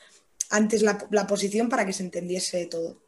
antes 0.51 0.83
la, 0.83 1.07
la 1.11 1.27
posición 1.27 1.69
para 1.69 1.87
que 1.87 1.93
se 1.93 2.03
entendiese 2.03 2.67
todo. 2.67 3.01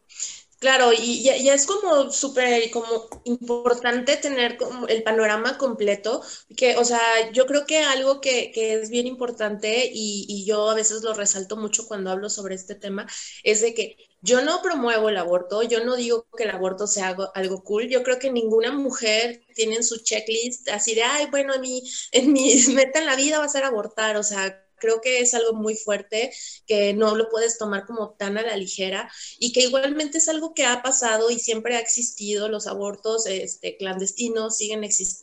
Claro, 0.63 0.93
y 0.93 1.25
ya, 1.25 1.55
es 1.55 1.67
como 1.67 2.13
súper 2.13 2.71
como 2.71 3.09
importante 3.25 4.17
tener 4.17 4.57
como 4.57 4.87
el 4.87 5.03
panorama 5.03 5.59
completo, 5.59 6.23
que, 6.57 6.77
o 6.77 6.85
sea, 6.85 7.33
yo 7.33 7.47
creo 7.47 7.67
que 7.67 7.81
algo 7.81 8.21
que, 8.21 8.53
es 8.55 8.89
bien 8.89 9.09
importante 9.09 9.91
y, 9.93 10.25
y, 10.29 10.45
yo 10.45 10.71
a 10.71 10.75
veces 10.75 11.03
lo 11.03 11.15
resalto 11.15 11.57
mucho 11.57 11.89
cuando 11.89 12.13
hablo 12.13 12.31
sobre 12.31 12.55
este 12.55 12.77
tema, 12.77 13.09
es 13.43 13.61
de 13.61 13.75
que 13.75 13.97
yo 14.21 14.43
no 14.43 14.63
promuevo 14.63 15.09
el 15.09 15.17
aborto, 15.17 15.65
yo 15.65 15.85
no 15.85 15.97
digo 15.97 16.29
que 16.37 16.45
el 16.45 16.51
aborto 16.51 16.87
sea 16.87 17.09
algo, 17.09 17.33
algo 17.35 17.65
cool, 17.65 17.89
yo 17.89 18.05
creo 18.05 18.21
que 18.21 18.31
ninguna 18.31 18.71
mujer 18.71 19.43
tiene 19.57 19.75
en 19.77 19.85
su 19.85 19.99
checklist 20.05 20.69
así 20.69 20.95
de, 20.95 21.03
ay, 21.03 21.27
bueno, 21.27 21.55
en 21.55 21.61
mi, 21.61 21.83
en 22.13 22.33
mi 22.33 22.55
meta 22.75 23.01
en 23.01 23.07
la 23.07 23.17
vida 23.17 23.41
va 23.41 23.47
a 23.47 23.49
ser 23.49 23.65
abortar, 23.65 24.17
o 24.17 24.23
sea, 24.23 24.65
creo 24.83 25.01
que 25.01 25.21
es 25.21 25.33
algo 25.33 25.55
muy 25.55 25.77
fuerte 25.77 26.33
que 26.67 26.93
no 26.93 27.15
lo 27.15 27.31
puedes 27.31 27.57
tomar 27.57 27.87
como 27.87 28.11
tan 28.19 28.37
a 28.37 28.43
la 28.43 28.57
ligera 28.57 29.11
y 29.39 29.53
que 29.53 29.63
igualmente 29.63 30.19
es 30.19 30.29
algo 30.29 30.53
que 30.53 30.67
ha 30.67 30.83
pasado 30.83 31.31
y 31.31 31.39
siempre 31.39 31.77
ha 31.77 31.81
existido, 31.81 32.49
los 32.49 32.67
abortos 32.67 33.27
este, 33.27 33.77
clandestinos 33.77 34.57
siguen 34.57 34.83
existiendo 34.83 35.23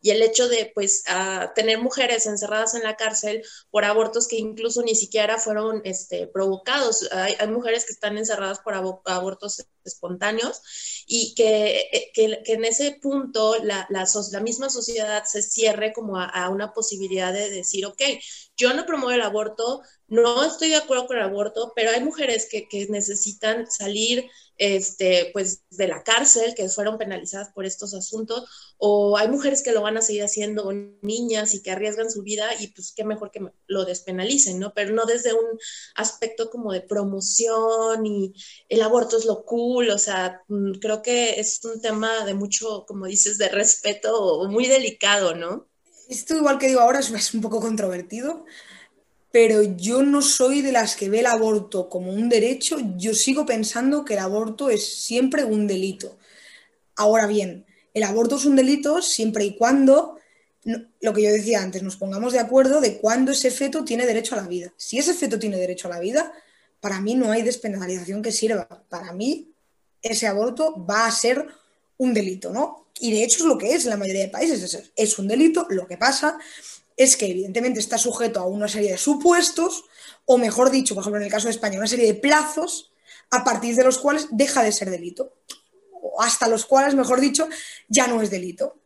y 0.00 0.10
el 0.10 0.22
hecho 0.22 0.48
de 0.48 0.70
pues 0.74 1.04
tener 1.54 1.80
mujeres 1.80 2.26
encerradas 2.26 2.74
en 2.74 2.82
la 2.82 2.96
cárcel 2.96 3.42
por 3.70 3.84
abortos 3.84 4.28
que 4.28 4.36
incluso 4.36 4.82
ni 4.82 4.94
siquiera 4.94 5.38
fueron 5.38 5.80
este, 5.84 6.26
provocados, 6.26 7.08
hay, 7.12 7.36
mujeres 7.48 7.84
que 7.84 7.92
están 7.92 8.18
encerradas 8.18 8.58
por 8.60 8.74
abortos 8.74 9.64
espontáneos 9.84 10.60
y 11.06 11.34
que, 11.34 12.10
que, 12.14 12.42
en 12.46 12.64
ese 12.64 12.98
punto 13.00 13.56
la, 13.62 13.86
la, 13.90 14.40
misma 14.40 14.70
sociedad 14.70 15.24
se 15.24 15.42
cierre 15.42 15.92
como 15.92 16.18
a, 16.18 16.24
a 16.26 16.50
una 16.50 16.72
posibilidad 16.72 17.32
de 17.32 17.50
decir, 17.50 17.86
ok, 17.86 18.02
yo 18.56 18.74
no 18.74 18.86
promuevo 18.86 19.12
el 19.12 19.22
aborto, 19.22 19.82
no 20.08 20.44
estoy 20.44 20.68
de 20.68 20.76
acuerdo 20.76 21.06
con 21.06 21.16
el 21.16 21.22
aborto, 21.22 21.72
pero 21.74 21.90
hay 21.90 22.02
mujeres 22.02 22.48
que, 22.50 22.66
necesitan 22.90 23.70
salir 23.70 24.28
este, 24.58 25.30
pues, 25.32 25.64
de 25.70 25.88
la 25.88 26.02
cárcel, 26.02 26.54
que 26.54 26.68
fueron 26.68 26.98
penalizadas 26.98 27.48
por 27.54 27.64
estos 27.64 27.94
asuntos, 27.94 28.74
o 28.78 29.16
hay 29.16 29.28
mujeres 29.28 29.62
que 29.62 29.72
lo 29.72 29.80
van 29.82 29.96
a 29.96 30.02
seguir 30.02 30.22
haciendo, 30.22 30.70
niñas 31.00 31.54
y 31.54 31.62
que 31.62 31.70
arriesgan 31.70 32.10
su 32.10 32.22
vida, 32.22 32.46
y 32.60 32.68
pues 32.68 32.92
qué 32.94 33.04
mejor 33.04 33.30
que 33.30 33.40
lo 33.66 33.84
despenalicen, 33.84 34.58
¿no? 34.58 34.74
Pero 34.74 34.92
no 34.92 35.06
desde 35.06 35.32
un 35.32 35.58
aspecto 35.94 36.50
como 36.50 36.72
de 36.72 36.82
promoción 36.82 38.04
y 38.06 38.34
el 38.68 38.82
aborto 38.82 39.16
es 39.16 39.24
lo 39.24 39.44
cool, 39.44 39.90
o 39.90 39.98
sea, 39.98 40.42
mm, 40.48 40.72
creo 40.74 41.02
que 41.02 41.40
es 41.40 41.64
un 41.64 41.80
tema 41.80 42.24
de 42.26 42.34
mucho, 42.34 42.84
como 42.86 43.06
dices, 43.06 43.38
de 43.38 43.48
respeto 43.48 44.46
muy 44.48 44.66
delicado, 44.66 45.34
¿no? 45.34 45.71
Esto 46.08 46.36
igual 46.36 46.58
que 46.58 46.68
digo 46.68 46.80
ahora 46.80 47.00
es 47.00 47.34
un 47.34 47.40
poco 47.40 47.60
controvertido, 47.60 48.44
pero 49.32 49.62
yo 49.62 50.02
no 50.02 50.20
soy 50.20 50.60
de 50.60 50.72
las 50.72 50.94
que 50.94 51.08
ve 51.08 51.20
el 51.20 51.26
aborto 51.26 51.88
como 51.88 52.12
un 52.12 52.28
derecho, 52.28 52.76
yo 52.96 53.14
sigo 53.14 53.46
pensando 53.46 54.04
que 54.04 54.12
el 54.12 54.20
aborto 54.20 54.68
es 54.68 55.02
siempre 55.02 55.44
un 55.44 55.66
delito. 55.66 56.18
Ahora 56.96 57.26
bien, 57.26 57.64
el 57.94 58.02
aborto 58.02 58.36
es 58.36 58.44
un 58.44 58.56
delito 58.56 59.00
siempre 59.00 59.44
y 59.44 59.56
cuando, 59.56 60.18
lo 60.64 61.12
que 61.14 61.22
yo 61.22 61.30
decía 61.30 61.62
antes, 61.62 61.82
nos 61.82 61.96
pongamos 61.96 62.34
de 62.34 62.40
acuerdo 62.40 62.82
de 62.82 62.98
cuándo 62.98 63.32
ese 63.32 63.50
feto 63.50 63.84
tiene 63.84 64.04
derecho 64.04 64.34
a 64.34 64.42
la 64.42 64.48
vida. 64.48 64.74
Si 64.76 64.98
ese 64.98 65.14
feto 65.14 65.38
tiene 65.38 65.56
derecho 65.56 65.88
a 65.88 65.92
la 65.92 66.00
vida, 66.00 66.32
para 66.80 67.00
mí 67.00 67.14
no 67.14 67.32
hay 67.32 67.42
despenalización 67.42 68.20
que 68.20 68.32
sirva. 68.32 68.68
Para 68.90 69.12
mí 69.12 69.54
ese 70.02 70.26
aborto 70.26 70.84
va 70.84 71.06
a 71.06 71.10
ser 71.10 71.46
un 72.02 72.12
delito, 72.12 72.50
¿no? 72.50 72.86
Y 73.00 73.12
de 73.12 73.24
hecho 73.24 73.38
es 73.38 73.44
lo 73.44 73.58
que 73.58 73.72
es 73.74 73.84
en 73.84 73.90
la 73.90 73.96
mayoría 73.96 74.22
de 74.22 74.28
países, 74.28 74.92
es 74.94 75.18
un 75.18 75.28
delito. 75.28 75.66
Lo 75.70 75.86
que 75.86 75.96
pasa 75.96 76.38
es 76.96 77.16
que 77.16 77.26
evidentemente 77.26 77.80
está 77.80 77.96
sujeto 77.96 78.40
a 78.40 78.46
una 78.46 78.68
serie 78.68 78.90
de 78.90 78.98
supuestos, 78.98 79.84
o 80.24 80.38
mejor 80.38 80.70
dicho, 80.70 80.94
por 80.94 81.02
ejemplo, 81.02 81.20
en 81.20 81.26
el 81.26 81.32
caso 81.32 81.46
de 81.46 81.52
España, 81.52 81.78
una 81.78 81.86
serie 81.86 82.06
de 82.06 82.14
plazos 82.14 82.92
a 83.30 83.44
partir 83.44 83.74
de 83.74 83.84
los 83.84 83.98
cuales 83.98 84.26
deja 84.30 84.62
de 84.62 84.72
ser 84.72 84.90
delito, 84.90 85.32
o 86.00 86.20
hasta 86.20 86.48
los 86.48 86.64
cuales, 86.64 86.94
mejor 86.94 87.20
dicho, 87.20 87.48
ya 87.88 88.06
no 88.06 88.20
es 88.20 88.30
delito, 88.30 88.76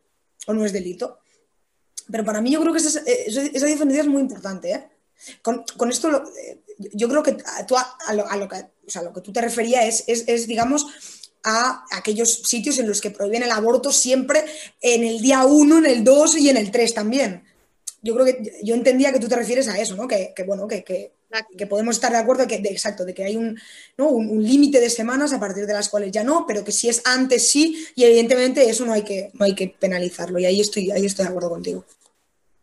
o 0.45 0.53
no 0.53 0.63
es 0.65 0.73
delito. 0.73 1.19
Pero 2.09 2.23
para 2.23 2.41
mí 2.41 2.51
yo 2.51 2.61
creo 2.61 2.73
que 2.73 2.79
esa, 2.79 3.01
diferencia 3.01 4.01
es 4.01 4.07
muy 4.07 4.21
importante. 4.21 4.71
¿eh? 4.71 4.89
Con, 5.41 5.91
esto, 5.91 6.23
eh, 6.37 6.61
yo 6.93 7.09
creo 7.09 7.23
que 7.23 7.37
a, 8.07 8.13
lo, 8.13 8.47
que, 8.47 8.65
lo 9.03 9.13
que 9.13 9.21
tú 9.21 9.33
te 9.33 9.41
referías 9.41 10.03
es, 10.07 10.23
es, 10.27 10.47
digamos, 10.47 10.85
a 11.43 11.85
aquellos 11.91 12.41
sitios 12.43 12.79
en 12.79 12.87
los 12.87 13.01
que 13.01 13.11
prohíben 13.11 13.43
el 13.43 13.51
aborto 13.51 13.91
siempre 13.91 14.43
en 14.81 15.03
el 15.03 15.21
día 15.21 15.45
1, 15.45 15.77
en 15.79 15.85
el 15.85 16.03
2 16.03 16.37
y 16.37 16.49
en 16.49 16.57
el 16.57 16.71
3 16.71 16.93
también 16.93 17.43
yo 18.01 18.13
creo 18.13 18.25
que 18.25 18.59
yo 18.63 18.75
entendía 18.75 19.11
que 19.11 19.19
tú 19.19 19.27
te 19.27 19.35
refieres 19.35 19.67
a 19.67 19.79
eso, 19.79 19.95
¿no? 19.95 20.07
Que, 20.07 20.33
bueno, 20.45 20.67
que, 20.67 20.83
que, 20.83 21.67
podemos 21.67 21.95
estar 21.95 22.11
de 22.11 22.17
acuerdo 22.17 22.47
que, 22.47 22.59
de, 22.59 22.69
exacto, 22.69 23.03
de 23.03 23.13
que 23.13 23.25
hay 23.25 23.35
un, 23.35 23.59
un, 23.97 24.43
límite 24.43 24.79
de 24.79 24.89
semanas 24.89 25.33
a 25.33 25.39
partir 25.39 25.65
de 25.65 25.73
las 25.73 25.89
cuales 25.89 26.11
ya 26.11 26.23
no, 26.23 26.45
pero 26.47 26.63
que 26.63 26.71
si 26.71 26.89
es 26.89 27.01
antes 27.05 27.49
sí, 27.49 27.85
y 27.95 28.03
evidentemente 28.03 28.69
eso 28.69 28.85
no 28.85 28.93
hay 28.93 29.03
que, 29.03 29.31
no 29.33 29.45
hay 29.45 29.55
que 29.55 29.75
penalizarlo, 29.79 30.39
y 30.39 30.45
ahí 30.45 30.61
estoy, 30.61 30.91
ahí 30.91 31.05
estoy 31.05 31.25
de 31.25 31.29
acuerdo 31.29 31.49
contigo. 31.49 31.85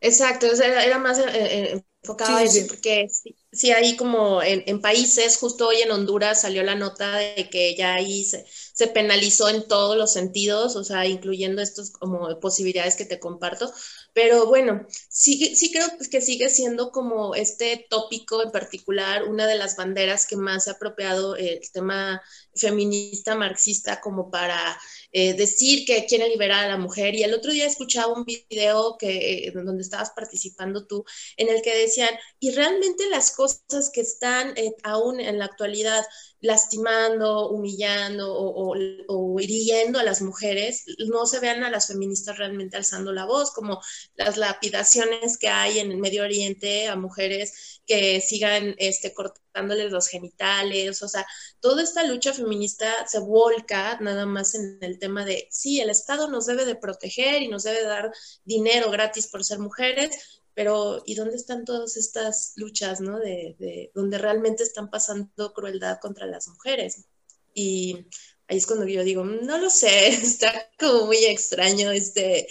Exacto, 0.00 0.46
era, 0.46 0.98
más 0.98 1.18
eh, 1.18 1.24
eh, 1.28 1.82
enfocado 2.02 2.36
a 2.36 2.42
eso, 2.42 2.66
porque 2.68 3.06
sí, 3.54 3.70
hay 3.72 3.96
como 3.96 4.42
en, 4.42 4.62
en, 4.66 4.80
países, 4.80 5.36
justo 5.38 5.68
hoy 5.68 5.76
en 5.82 5.90
Honduras 5.90 6.42
salió 6.42 6.62
la 6.62 6.74
nota 6.74 7.16
de 7.16 7.48
que 7.50 7.74
ya 7.76 7.94
ahí 7.94 8.24
se, 8.24 8.44
se 8.46 8.86
penalizó 8.88 9.48
en 9.48 9.66
todos 9.68 9.96
los 9.96 10.12
sentidos, 10.12 10.76
o 10.76 10.84
sea, 10.84 11.06
incluyendo 11.06 11.62
estos 11.62 11.90
como 11.90 12.40
posibilidades 12.40 12.96
que 12.96 13.04
te 13.06 13.20
comparto, 13.20 13.72
pero 14.14 14.46
bueno, 14.46 14.86
sí, 15.08 15.56
sí 15.56 15.72
creo 15.72 15.88
que 16.10 16.20
sigue 16.20 16.48
siendo 16.48 16.92
como 16.92 17.34
este 17.34 17.84
tópico 17.90 18.42
en 18.44 18.52
particular, 18.52 19.24
una 19.24 19.46
de 19.48 19.56
las 19.56 19.76
banderas 19.76 20.26
que 20.26 20.36
más 20.36 20.68
ha 20.68 20.72
apropiado 20.72 21.34
el 21.34 21.60
tema 21.72 22.22
feminista 22.54 23.34
marxista 23.34 24.00
como 24.00 24.30
para 24.30 24.78
eh, 25.10 25.34
decir 25.34 25.84
que 25.84 26.06
quiere 26.06 26.28
liberar 26.28 26.64
a 26.64 26.68
la 26.68 26.76
mujer. 26.76 27.16
Y 27.16 27.24
el 27.24 27.34
otro 27.34 27.50
día 27.50 27.66
escuchaba 27.66 28.12
un 28.12 28.24
video 28.24 28.96
que, 28.98 29.52
donde 29.52 29.82
estabas 29.82 30.12
participando 30.14 30.86
tú, 30.86 31.04
en 31.36 31.48
el 31.48 31.60
que 31.62 31.76
decían, 31.76 32.14
y 32.38 32.52
realmente 32.52 33.10
las 33.10 33.32
cosas 33.32 33.90
que 33.92 34.00
están 34.00 34.56
eh, 34.56 34.74
aún 34.84 35.18
en 35.18 35.40
la 35.40 35.46
actualidad 35.46 36.04
lastimando, 36.44 37.48
humillando 37.48 38.34
o, 38.36 39.40
hiriendo 39.40 39.98
a 39.98 40.02
las 40.04 40.20
mujeres, 40.20 40.84
no 41.08 41.24
se 41.24 41.40
vean 41.40 41.64
a 41.64 41.70
las 41.70 41.86
feministas 41.86 42.36
realmente 42.36 42.76
alzando 42.76 43.12
la 43.12 43.24
voz, 43.24 43.50
como 43.50 43.80
las 44.14 44.36
lapidaciones 44.36 45.38
que 45.38 45.48
hay 45.48 45.78
en 45.78 45.90
el 45.90 45.96
Medio 45.96 46.22
Oriente 46.22 46.86
a 46.88 46.96
mujeres 46.96 47.80
que 47.86 48.20
sigan 48.20 48.74
este, 48.76 49.14
cortándoles 49.14 49.90
los 49.90 50.08
genitales, 50.08 51.02
o 51.02 51.08
sea, 51.08 51.26
toda 51.60 51.82
esta 51.82 52.04
lucha 52.04 52.34
feminista 52.34 53.06
se 53.06 53.20
volca 53.20 53.98
nada 54.00 54.26
más 54.26 54.54
en 54.54 54.78
el 54.82 54.98
tema 54.98 55.24
de, 55.24 55.48
sí, 55.50 55.80
el 55.80 55.88
Estado 55.88 56.28
nos 56.28 56.44
debe 56.44 56.66
de 56.66 56.76
proteger 56.76 57.40
y 57.42 57.48
nos 57.48 57.62
debe 57.62 57.84
dar 57.84 58.12
dinero 58.44 58.90
gratis 58.90 59.28
por 59.28 59.44
ser 59.44 59.60
mujeres, 59.60 60.42
pero 60.54 61.02
¿y 61.04 61.14
dónde 61.14 61.36
están 61.36 61.64
todas 61.64 61.96
estas 61.96 62.52
luchas, 62.56 63.00
¿no? 63.00 63.18
De, 63.18 63.90
donde 63.94 64.18
realmente 64.18 64.62
están 64.62 64.90
pasando 64.90 65.52
crueldad 65.52 65.98
contra 66.00 66.26
las 66.26 66.48
mujeres. 66.48 67.06
Y 67.52 68.06
ahí 68.48 68.58
es 68.58 68.66
cuando 68.66 68.86
yo 68.86 69.04
digo, 69.04 69.24
no 69.24 69.58
lo 69.58 69.70
sé, 69.70 70.08
está 70.08 70.70
como 70.78 71.06
muy 71.06 71.24
extraño 71.24 71.90
este, 71.90 72.48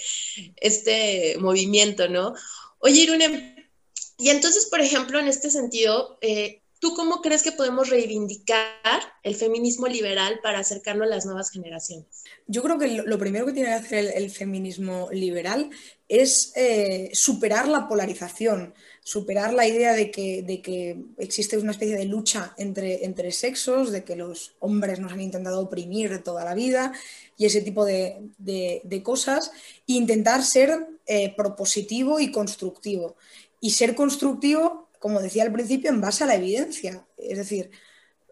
este 0.56 1.36
movimiento, 1.38 2.08
¿no? 2.08 2.34
Oye, 2.78 3.00
Irune, 3.02 3.70
y 4.18 4.28
entonces, 4.28 4.66
por 4.66 4.80
ejemplo, 4.80 5.18
en 5.18 5.28
este 5.28 5.50
sentido, 5.50 6.18
eh, 6.20 6.62
¿Tú 6.84 6.92
cómo 6.92 7.22
crees 7.22 7.42
que 7.42 7.50
podemos 7.50 7.88
reivindicar 7.88 9.00
el 9.22 9.36
feminismo 9.36 9.86
liberal 9.86 10.40
para 10.42 10.58
acercarlo 10.58 11.04
a 11.04 11.06
las 11.06 11.24
nuevas 11.24 11.50
generaciones? 11.50 12.24
Yo 12.46 12.62
creo 12.62 12.78
que 12.78 12.88
lo, 12.88 13.18
primero 13.18 13.46
que 13.46 13.54
tiene 13.54 13.70
que 13.70 13.74
hacer 13.76 14.12
el, 14.14 14.30
feminismo 14.30 15.08
liberal 15.10 15.70
es 16.10 16.52
eh, 16.56 17.08
superar 17.14 17.68
la 17.68 17.88
polarización, 17.88 18.74
superar 19.02 19.54
la 19.54 19.66
idea 19.66 19.94
de 19.94 20.10
que, 20.10 20.42
de 20.42 20.60
que, 20.60 21.02
existe 21.16 21.56
una 21.56 21.70
especie 21.70 21.96
de 21.96 22.04
lucha 22.04 22.52
entre, 22.58 23.06
entre 23.06 23.32
sexos, 23.32 23.90
de 23.90 24.04
que 24.04 24.14
los 24.14 24.54
hombres 24.58 24.98
nos 24.98 25.10
han 25.10 25.22
intentado 25.22 25.60
oprimir 25.60 26.22
toda 26.22 26.44
la 26.44 26.52
vida 26.52 26.92
y 27.38 27.46
ese 27.46 27.62
tipo 27.62 27.86
de, 27.86 28.20
cosas, 29.02 29.52
e 29.88 29.94
intentar 29.94 30.44
ser 30.44 30.86
eh, 31.06 31.32
propositivo 31.34 32.20
y 32.20 32.30
constructivo. 32.30 33.16
Y 33.58 33.70
ser 33.70 33.94
constructivo 33.94 34.83
como 35.04 35.20
decía 35.20 35.42
al 35.42 35.52
principio, 35.52 35.90
en 35.90 36.00
base 36.00 36.24
a 36.24 36.26
la 36.26 36.34
evidencia. 36.34 37.06
Es 37.18 37.36
decir, 37.36 37.70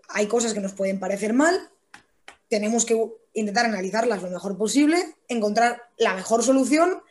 hay 0.09 0.27
cosas 0.27 0.55
que 0.55 0.61
nos 0.61 0.73
pueden 0.73 0.99
parecer 0.99 1.35
mal, 1.35 1.69
tenemos 2.49 2.87
que 2.87 2.99
intentar 3.35 3.67
analizarlas 3.67 4.23
lo 4.23 4.31
mejor 4.31 4.57
posible, 4.57 4.97
encontrar 5.29 5.83
la 5.99 6.15
mejor 6.15 6.43
solución 6.43 7.03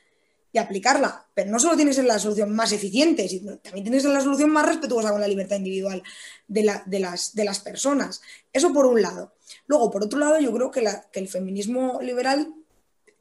y 0.51 0.57
aplicarla. 0.57 1.27
Pero 1.35 1.51
no 1.51 1.59
solo 1.59 1.75
tienes 1.75 1.99
la 1.99 2.17
solución 2.17 2.55
más 2.55 2.71
eficiente, 2.71 3.29
sino 3.29 3.59
también 3.59 3.83
tienes 3.83 4.03
la 4.03 4.21
solución 4.21 4.49
más 4.49 4.65
respetuosa 4.65 5.11
con 5.11 5.21
la 5.21 5.27
libertad 5.27 5.57
individual 5.57 6.01
de, 6.47 6.63
las, 6.63 7.59
personas. 7.63 8.19
Eso 8.51 8.73
por 8.73 8.87
un 8.87 9.03
lado. 9.03 9.35
Luego, 9.67 9.91
por 9.91 10.03
otro 10.03 10.17
lado, 10.17 10.39
yo 10.39 10.51
creo 10.51 10.71
que, 10.71 10.83
que 11.11 11.19
el 11.19 11.27
feminismo 11.27 11.99
liberal 12.01 12.51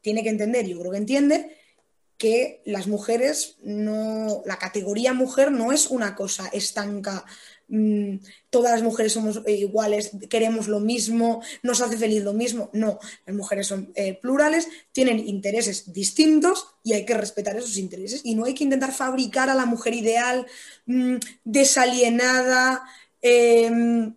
tiene 0.01 0.23
que 0.23 0.29
entender, 0.29 0.65
yo 0.65 0.79
creo 0.79 0.91
que 0.91 0.97
entiende, 0.97 1.60
que 2.21 2.61
las 2.65 2.85
mujeres 2.85 3.55
no, 3.63 4.43
la 4.45 4.59
categoría 4.59 5.11
mujer 5.11 5.51
no 5.51 5.71
es 5.71 5.87
una 5.87 6.13
cosa 6.13 6.47
estanca, 6.53 7.25
mm, 7.67 8.17
todas 8.51 8.73
las 8.73 8.83
mujeres 8.83 9.13
somos 9.13 9.41
iguales, 9.47 10.11
queremos 10.29 10.67
lo 10.67 10.79
mismo, 10.79 11.41
nos 11.63 11.81
hace 11.81 11.97
feliz 11.97 12.23
lo 12.23 12.33
mismo. 12.33 12.69
No, 12.73 12.99
las 13.25 13.35
mujeres 13.35 13.65
son 13.65 13.91
eh, 13.95 14.19
plurales, 14.21 14.67
tienen 14.91 15.17
intereses 15.17 15.91
distintos 15.93 16.67
y 16.83 16.93
hay 16.93 17.05
que 17.05 17.15
respetar 17.15 17.57
esos 17.57 17.77
intereses. 17.77 18.21
Y 18.23 18.35
no 18.35 18.45
hay 18.45 18.53
que 18.53 18.65
intentar 18.65 18.93
fabricar 18.93 19.49
a 19.49 19.55
la 19.55 19.65
mujer 19.65 19.95
ideal, 19.95 20.45
mm, 20.85 21.15
desalienada. 21.43 22.83
Em, 23.23 24.15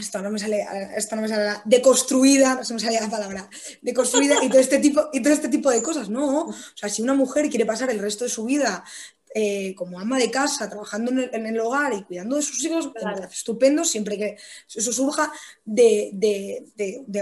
esto 0.00 0.20
no 0.22 0.30
me 0.30 0.38
sale, 0.38 0.66
esto 0.96 1.16
no 1.16 1.22
me 1.22 1.28
sale, 1.28 1.60
deconstruida, 1.64 2.56
no 2.56 2.64
se 2.64 2.74
me 2.74 2.80
salía 2.80 3.00
la 3.00 3.10
palabra, 3.10 3.48
deconstruida 3.82 4.42
y 4.42 4.48
todo 4.48 4.60
este 4.60 4.78
tipo, 4.78 5.08
y 5.12 5.22
todo 5.22 5.32
este 5.32 5.48
tipo 5.48 5.70
de 5.70 5.82
cosas, 5.82 6.08
no. 6.08 6.46
O 6.46 6.54
sea, 6.74 6.88
si 6.88 7.02
una 7.02 7.14
mujer 7.14 7.48
quiere 7.48 7.66
pasar 7.66 7.90
el 7.90 7.98
resto 7.98 8.24
de 8.24 8.30
su 8.30 8.44
vida 8.44 8.84
eh, 9.32 9.76
como 9.76 10.00
ama 10.00 10.18
de 10.18 10.28
casa, 10.28 10.68
trabajando 10.68 11.12
en 11.12 11.46
el, 11.46 11.60
hogar 11.60 11.92
y 11.92 12.02
cuidando 12.02 12.34
de 12.34 12.42
sus 12.42 12.64
hijos, 12.64 12.90
estupendo, 13.30 13.84
siempre 13.84 14.18
que 14.18 14.36
eso 14.68 14.92
surja 14.92 15.32
de, 15.64 16.64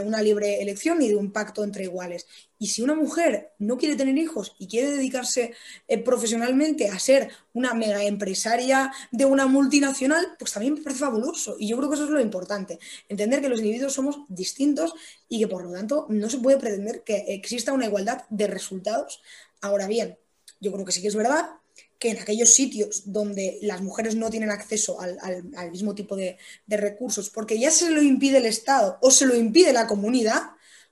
una 0.02 0.22
libre 0.22 0.62
elección 0.62 1.02
y 1.02 1.08
de 1.08 1.16
un 1.16 1.32
pacto 1.32 1.62
entre 1.62 1.84
iguales. 1.84 2.26
Y 2.58 2.68
si 2.68 2.80
una 2.80 2.94
mujer 2.94 3.52
no 3.58 3.76
quiere 3.76 3.94
tener 3.94 4.16
hijos 4.16 4.56
y 4.58 4.68
quiere 4.68 4.90
dedicarse 4.92 5.52
eh, 5.86 5.98
profesionalmente 5.98 6.88
a 6.88 6.98
ser 6.98 7.30
una 7.52 7.74
mega 7.74 8.02
empresaria 8.02 8.90
de 9.12 9.26
una 9.26 9.46
multinacional, 9.46 10.34
pues 10.38 10.52
también 10.52 10.74
me 10.74 10.80
parece 10.80 11.00
fabuloso. 11.00 11.56
Y 11.58 11.68
yo 11.68 11.76
creo 11.76 11.90
que 11.90 11.96
eso 11.96 12.04
es 12.04 12.10
lo 12.10 12.20
importante, 12.20 12.78
entender 13.10 13.42
que 13.42 13.50
los 13.50 13.60
individuos 13.60 13.92
somos 13.92 14.20
distintos 14.28 14.94
y 15.28 15.40
que 15.40 15.46
por 15.46 15.62
lo 15.62 15.72
tanto 15.72 16.06
no 16.08 16.30
se 16.30 16.38
puede 16.38 16.56
pretender 16.56 17.02
que 17.04 17.26
exista 17.28 17.74
una 17.74 17.84
igualdad 17.84 18.24
de 18.30 18.46
resultados. 18.46 19.20
Ahora 19.60 19.86
bien, 19.86 20.16
yo 20.58 20.72
creo 20.72 20.86
que 20.86 20.92
sí 20.92 21.02
que 21.02 21.08
es 21.08 21.14
verdad 21.14 21.50
que 21.98 22.10
en 22.10 22.18
aquellos 22.18 22.54
sitios 22.54 23.12
donde 23.12 23.58
las 23.62 23.82
mujeres 23.82 24.14
no 24.14 24.30
tienen 24.30 24.50
acceso 24.50 24.98
al, 25.00 25.70
mismo 25.70 25.94
tipo 25.94 26.16
de, 26.16 26.38
recursos, 26.68 27.30
porque 27.30 27.58
ya 27.58 27.70
se 27.70 27.90
lo 27.90 28.00
impide 28.02 28.38
el 28.38 28.46
Estado 28.46 28.98
o 29.00 29.10
se 29.10 29.26
lo 29.26 29.34
impide 29.34 29.72
la 29.72 29.86
comunidad, 29.86 30.42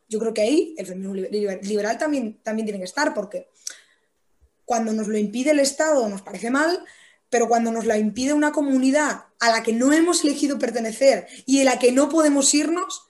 yo 0.08 0.18
creo 0.18 0.34
que 0.34 0.42
ahí 0.42 0.74
el 0.78 0.86
feminismo 0.86 1.14
liberal 1.62 1.98
también, 1.98 2.38
también 2.42 2.66
tiene 2.66 2.78
que 2.78 2.84
estar, 2.84 3.14
porque 3.14 3.48
cuando 4.64 4.92
nos 4.92 5.06
lo 5.06 5.16
impide 5.16 5.52
el 5.52 5.60
Estado 5.60 6.08
nos 6.08 6.22
parece 6.22 6.50
mal, 6.50 6.84
pero 7.30 7.48
cuando 7.48 7.70
nos 7.70 7.86
la 7.86 7.98
impide 7.98 8.32
una 8.32 8.52
comunidad 8.52 9.26
a 9.40 9.50
la 9.50 9.62
que 9.62 9.72
no 9.72 9.92
hemos 9.92 10.24
elegido 10.24 10.58
pertenecer 10.58 11.26
y 11.44 11.60
en 11.60 11.66
la 11.66 11.78
que 11.78 11.92
no 11.92 12.08
podemos 12.08 12.52
irnos, 12.54 13.08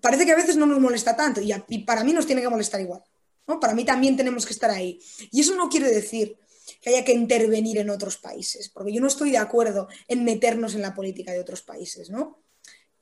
parece 0.00 0.26
que 0.26 0.32
a 0.32 0.36
veces 0.36 0.56
no 0.56 0.66
nos 0.66 0.80
molesta 0.80 1.16
tanto 1.16 1.40
y, 1.40 1.78
para 1.84 2.04
mí 2.04 2.12
nos 2.12 2.26
tiene 2.26 2.42
que 2.42 2.48
molestar 2.48 2.80
igual. 2.80 3.02
¿no? 3.46 3.60
Para 3.60 3.74
mí 3.74 3.84
también 3.84 4.16
tenemos 4.16 4.46
que 4.46 4.52
estar 4.52 4.70
ahí. 4.70 5.00
Y 5.30 5.40
eso 5.40 5.54
no 5.54 5.68
quiere 5.68 5.90
decir 5.90 6.36
que 6.84 6.90
haya 6.90 7.04
que 7.04 7.14
intervenir 7.14 7.78
en 7.78 7.88
otros 7.88 8.18
países, 8.18 8.68
porque 8.68 8.92
yo 8.92 9.00
no 9.00 9.06
estoy 9.06 9.30
de 9.30 9.38
acuerdo 9.38 9.88
en 10.06 10.22
meternos 10.22 10.74
en 10.74 10.82
la 10.82 10.94
política 10.94 11.32
de 11.32 11.40
otros 11.40 11.62
países, 11.62 12.10
¿no? 12.10 12.42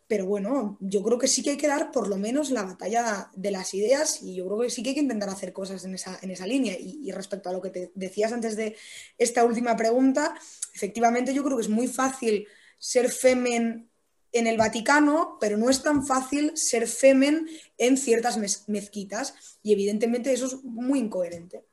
Pero 0.06 0.24
bueno, 0.24 0.78
yo 0.78 1.02
creo 1.02 1.18
que 1.18 1.26
sí 1.26 1.42
que 1.42 1.50
hay 1.50 1.56
que 1.56 1.66
dar 1.66 1.90
por 1.90 2.06
lo 2.06 2.16
menos 2.16 2.52
la 2.52 2.62
batalla 2.62 3.28
de 3.34 3.50
las 3.50 3.74
ideas 3.74 4.22
y 4.22 4.36
yo 4.36 4.46
creo 4.46 4.60
que 4.60 4.70
sí 4.70 4.84
que 4.84 4.90
hay 4.90 4.94
que 4.94 5.00
intentar 5.00 5.28
hacer 5.30 5.52
cosas 5.52 5.84
en 5.84 5.94
esa, 5.94 6.16
en 6.22 6.30
esa 6.30 6.46
línea. 6.46 6.76
Y, 6.78 7.10
respecto 7.10 7.48
a 7.48 7.52
lo 7.52 7.60
que 7.60 7.70
te 7.70 7.90
decías 7.96 8.32
antes 8.32 8.54
de 8.54 8.76
esta 9.18 9.44
última 9.44 9.76
pregunta, 9.76 10.32
efectivamente 10.72 11.34
yo 11.34 11.42
creo 11.42 11.56
que 11.56 11.62
es 11.62 11.68
muy 11.68 11.88
fácil 11.88 12.46
ser 12.78 13.10
femen 13.10 13.90
en 14.30 14.46
el 14.46 14.58
Vaticano, 14.58 15.38
pero 15.40 15.56
no 15.56 15.68
es 15.70 15.82
tan 15.82 16.06
fácil 16.06 16.52
ser 16.56 16.86
femen 16.86 17.48
en 17.78 17.96
ciertas 17.96 18.38
mezquitas 18.68 19.34
y 19.60 19.72
evidentemente 19.72 20.32
eso 20.32 20.46
es 20.46 20.62
muy 20.62 21.00
incoherente. 21.00 21.64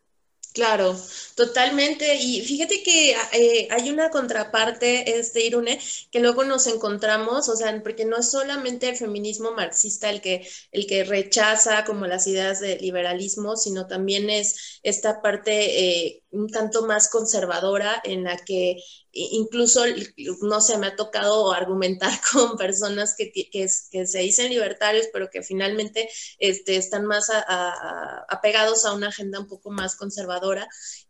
Claro, 0.53 0.95
totalmente. 1.35 2.15
Y 2.15 2.41
fíjate 2.41 2.81
que 2.83 3.11
eh, 3.33 3.67
hay 3.69 3.89
una 3.91 4.09
contraparte, 4.09 5.19
este 5.19 5.45
Irune, 5.45 5.79
que 6.11 6.19
luego 6.19 6.43
nos 6.43 6.65
encontramos, 6.67 7.47
o 7.49 7.55
sea, 7.55 7.81
porque 7.83 8.03
no 8.05 8.17
es 8.17 8.31
solamente 8.31 8.89
el 8.89 8.97
feminismo 8.97 9.51
marxista 9.51 10.09
el 10.09 10.21
que, 10.21 10.47
el 10.71 10.87
que 10.87 11.03
rechaza 11.03 11.85
como 11.85 12.07
las 12.07 12.25
ideas 12.27 12.59
del 12.59 12.81
liberalismo, 12.81 13.55
sino 13.57 13.85
también 13.87 14.29
es 14.29 14.79
esta 14.83 15.21
parte 15.21 16.07
eh, 16.07 16.23
un 16.31 16.49
tanto 16.49 16.85
más 16.85 17.09
conservadora 17.09 18.01
en 18.03 18.23
la 18.23 18.37
que 18.37 18.77
incluso, 19.11 19.83
no 20.41 20.61
sé, 20.61 20.77
me 20.77 20.87
ha 20.87 20.95
tocado 20.95 21.51
argumentar 21.51 22.11
con 22.31 22.57
personas 22.57 23.15
que, 23.15 23.31
que, 23.31 23.67
se 23.67 24.19
dicen 24.19 24.49
libertarios, 24.49 25.07
pero 25.11 25.29
que 25.29 25.41
finalmente 25.41 26.09
este, 26.37 26.75
están 26.75 27.05
más 27.05 27.29
apegados 28.29 28.85
a 28.85 28.93
una 28.93 29.09
agenda 29.09 29.39
un 29.39 29.47
poco 29.47 29.71
más 29.71 29.95
conservadora. 29.95 30.38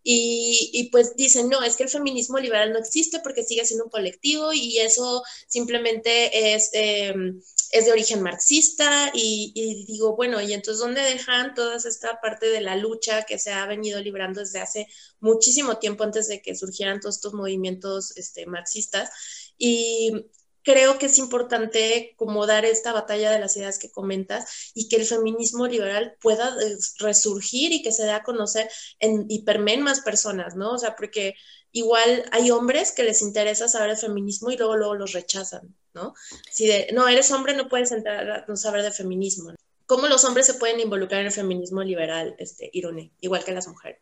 Y, 0.04 0.90
pues 0.92 1.16
dicen, 1.16 1.50
no, 1.50 1.62
es 1.62 1.76
que 1.76 1.84
el 1.84 1.90
feminismo 1.90 2.40
liberal 2.40 2.72
no 2.72 2.80
existe 2.80 3.20
porque 3.20 3.44
sigue 3.44 3.66
siendo 3.66 3.86
un 3.86 3.92
colectivo 3.92 4.54
y 4.54 4.78
eso 4.80 5.24
simplemente 5.48 6.54
es... 6.54 6.70
Em, 6.74 7.42
es 7.72 7.86
de 7.86 7.92
origen 7.92 8.22
marxista 8.22 9.12
y, 9.14 9.86
digo, 9.88 10.16
bueno, 10.16 10.42
y 10.42 10.54
entonces 10.54 10.80
¿dónde 10.80 11.02
dejan 11.02 11.54
toda 11.54 11.76
esta 11.78 12.20
parte 12.20 12.48
de 12.48 12.62
la 12.62 12.76
lucha 12.76 13.24
que 13.24 13.38
se 13.38 13.52
ha 13.52 13.66
venido 13.68 14.02
librando 14.02 14.40
desde 14.40 14.60
hace 14.60 14.88
muchísimo 15.20 15.78
tiempo 15.78 16.04
antes 16.04 16.28
de 16.28 16.42
que 16.42 16.56
surgieran 16.56 17.00
todos 17.00 17.18
estos 17.18 17.34
movimientos 17.34 18.18
este, 18.18 18.48
marxistas? 18.48 19.12
Y 19.58 20.26
creo 20.64 20.98
que 20.98 21.08
es 21.08 21.18
importante 21.18 22.14
como 22.18 22.46
dar 22.46 22.66
esta 22.66 22.94
batalla 22.94 23.32
de 23.32 23.40
las 23.40 23.56
ideas 23.58 23.80
que 23.80 23.92
comentas 23.92 24.72
y 24.74 24.88
que 24.88 24.98
el 24.98 25.06
feminismo 25.06 25.68
liberal 25.68 26.16
pueda 26.22 26.56
resurgir 27.00 27.72
y 27.72 27.82
que 27.82 27.92
se 27.92 28.04
dé 28.04 28.12
a 28.12 28.24
conocer 28.24 28.70
en, 29.00 29.26
y 29.30 29.44
permeen 29.44 29.82
más 29.82 30.02
personas, 30.02 30.56
¿no? 30.56 30.74
O 30.74 30.78
sea, 30.78 30.96
porque 30.96 31.36
igual 31.72 32.26
hay 32.32 32.52
hombres 32.52 32.92
que 32.92 33.04
les 33.04 33.22
interesa 33.22 33.68
saber 33.68 33.92
el 33.92 33.98
feminismo 33.98 34.52
y 34.52 34.58
luego, 34.58 34.76
luego 34.76 34.96
los 34.96 35.14
rechazan, 35.14 35.76
¿no? 35.94 36.14
Si 36.52 36.68
de, 36.68 36.88
no, 36.94 37.08
eres 37.08 37.32
hombre, 37.32 37.56
no 37.56 37.70
puedes 37.70 37.92
entrar 37.92 38.30
a 38.30 38.46
no 38.48 38.56
saber 38.56 38.84
de 38.84 38.92
feminismo. 38.92 39.54
¿Cómo 39.86 40.08
los 40.08 40.24
hombres 40.24 40.46
se 40.46 40.54
pueden 40.54 40.80
involucrar 40.80 41.22
en 41.22 41.28
el 41.28 41.34
feminismo 41.34 41.82
liberal, 41.84 42.36
este, 42.38 42.70
igual 42.72 43.44
que 43.44 43.52
las 43.52 43.68
mujeres? 43.68 44.00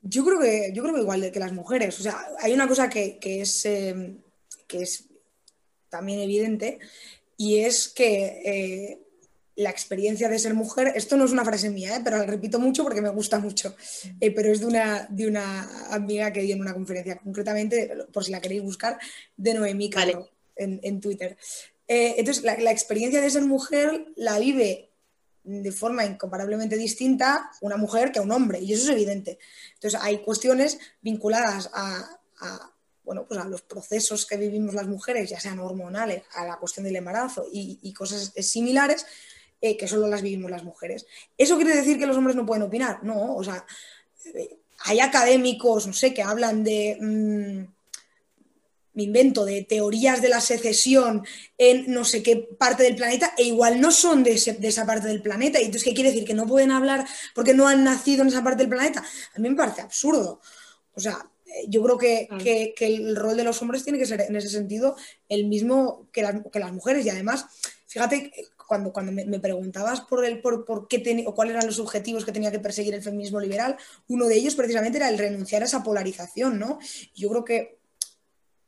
Yo 0.00 0.24
creo 0.24 0.38
que, 0.38 0.70
yo 0.72 0.82
creo 0.82 0.94
que 0.94 1.00
igual 1.02 1.30
que 1.30 1.40
las 1.40 1.52
mujeres. 1.52 1.98
O 1.98 2.02
sea, 2.02 2.26
hay 2.40 2.52
una 2.52 2.68
cosa 2.68 2.88
que, 2.88 3.18
es, 3.22 3.66
em, 3.66 4.22
que 4.66 4.82
es 4.82 5.08
también 5.96 6.20
evidente 6.20 6.78
y 7.36 7.60
es 7.60 7.88
que 7.88 8.42
eh, 8.44 9.00
la 9.56 9.70
experiencia 9.70 10.28
de 10.28 10.38
ser 10.38 10.54
mujer, 10.54 10.92
esto 10.94 11.16
no 11.16 11.24
es 11.24 11.32
una 11.32 11.44
frase 11.44 11.70
mía, 11.70 11.96
¿eh? 11.96 12.00
pero 12.04 12.18
la 12.18 12.26
repito 12.26 12.58
mucho 12.58 12.82
porque 12.82 13.00
me 13.00 13.08
gusta 13.08 13.38
mucho, 13.38 13.74
eh, 14.20 14.30
pero 14.30 14.52
es 14.52 14.60
de 14.60 14.66
una, 14.66 15.06
de 15.10 15.26
una 15.26 15.94
amiga 15.94 16.32
que 16.32 16.42
dio 16.42 16.54
en 16.54 16.60
una 16.60 16.74
conferencia, 16.74 17.16
concretamente, 17.16 17.90
por 18.12 18.24
si 18.24 18.30
la 18.30 18.40
queréis 18.40 18.62
buscar, 18.62 18.98
de 19.36 19.54
Noemí 19.54 19.88
Caro 19.88 20.30
en, 20.56 21.00
Twitter. 21.00 21.36
Entonces, 21.86 22.42
la, 22.42 22.70
experiencia 22.70 23.20
de 23.20 23.30
ser 23.30 23.44
mujer 23.44 24.06
la 24.16 24.38
vive 24.38 24.90
de 25.44 25.72
forma 25.72 26.04
incomparablemente 26.04 26.76
distinta 26.76 27.50
una 27.60 27.76
mujer 27.76 28.10
que 28.12 28.20
un 28.20 28.32
hombre, 28.32 28.60
y 28.60 28.72
eso 28.72 28.84
es 28.84 28.90
evidente. 28.90 29.38
Entonces, 29.74 30.00
hay 30.02 30.18
cuestiones 30.18 30.78
vinculadas 31.02 31.70
a, 31.72 32.18
bueno, 33.06 33.24
pues 33.26 33.38
a 33.40 33.44
los 33.44 33.62
procesos 33.62 34.26
que 34.26 34.36
vivimos 34.36 34.74
las 34.74 34.88
mujeres, 34.88 35.30
ya 35.30 35.38
sean 35.38 35.60
hormonales, 35.60 36.24
a 36.34 36.44
la 36.44 36.56
cuestión 36.56 36.84
del 36.84 36.96
embarazo 36.96 37.46
y, 37.52 37.92
cosas 37.92 38.32
similares, 38.40 39.06
eh, 39.60 39.76
que 39.76 39.86
solo 39.86 40.08
las 40.08 40.22
vivimos 40.22 40.50
las 40.50 40.64
mujeres. 40.64 41.06
¿Eso 41.38 41.54
quiere 41.56 41.76
decir 41.76 42.00
que 42.00 42.06
los 42.06 42.16
hombres 42.16 42.34
no 42.34 42.44
pueden 42.44 42.64
opinar? 42.64 43.04
No, 43.04 43.36
o 43.36 43.44
sea, 43.44 43.64
eh, 44.34 44.58
hay 44.80 44.98
académicos, 44.98 45.86
no 45.86 45.92
sé, 45.92 46.12
que 46.12 46.22
hablan 46.22 46.64
de... 46.64 46.98
Mm, 47.00 47.76
me 48.94 49.02
invento, 49.02 49.44
de 49.44 49.62
teorías 49.62 50.22
de 50.22 50.30
la 50.30 50.40
secesión 50.40 51.22
en 51.58 51.92
no 51.92 52.02
sé 52.02 52.22
qué 52.22 52.36
parte 52.36 52.82
del 52.82 52.96
planeta 52.96 53.34
e 53.36 53.44
igual 53.44 53.78
no 53.78 53.90
son 53.90 54.24
de, 54.24 54.32
esa 54.32 54.86
parte 54.86 55.06
del 55.06 55.20
planeta. 55.20 55.60
Y 55.60 55.66
entonces, 55.66 55.84
¿qué 55.84 55.92
quiere 55.92 56.10
decir? 56.10 56.26
¿Que 56.26 56.32
no 56.32 56.46
pueden 56.46 56.70
hablar 56.70 57.06
porque 57.34 57.52
no 57.52 57.68
han 57.68 57.84
nacido 57.84 58.22
en 58.22 58.28
esa 58.28 58.42
parte 58.42 58.62
del 58.62 58.70
planeta? 58.70 59.04
A 59.34 59.38
mí 59.38 59.50
me 59.50 59.54
parece 59.54 59.82
absurdo. 59.82 60.40
O 60.94 61.00
sea, 61.00 61.30
yo 61.68 61.82
creo 61.82 61.98
que, 61.98 62.74
el 62.78 63.16
rol 63.16 63.36
de 63.36 63.44
los 63.44 63.60
hombres 63.62 63.84
tiene 63.84 63.98
que 63.98 64.06
ser 64.06 64.20
en 64.20 64.36
ese 64.36 64.48
sentido 64.48 64.96
el 65.28 65.46
mismo 65.46 66.08
que, 66.12 66.26
que 66.52 66.58
las 66.58 66.72
mujeres. 66.72 67.04
Y 67.06 67.10
además, 67.10 67.46
fíjate, 67.86 68.32
cuando, 68.66 68.92
cuando 68.92 69.12
me, 69.12 69.40
preguntabas 69.40 70.00
por, 70.02 70.24
el, 70.24 70.40
por, 70.40 70.64
por 70.64 70.88
qué 70.88 71.24
o 71.26 71.34
cuáles 71.34 71.54
eran 71.54 71.66
los 71.66 71.78
objetivos 71.78 72.24
que 72.24 72.32
tenía 72.32 72.50
que 72.50 72.58
perseguir 72.58 72.94
el 72.94 73.02
feminismo 73.02 73.40
liberal, 73.40 73.76
uno 74.08 74.26
de 74.26 74.36
ellos 74.36 74.54
precisamente 74.54 74.98
era 74.98 75.08
el 75.08 75.18
renunciar 75.18 75.62
a 75.62 75.66
esa 75.66 75.82
polarización, 75.82 76.58
¿no? 76.58 76.78
Yo 77.14 77.28
creo 77.30 77.44
que, 77.44 77.78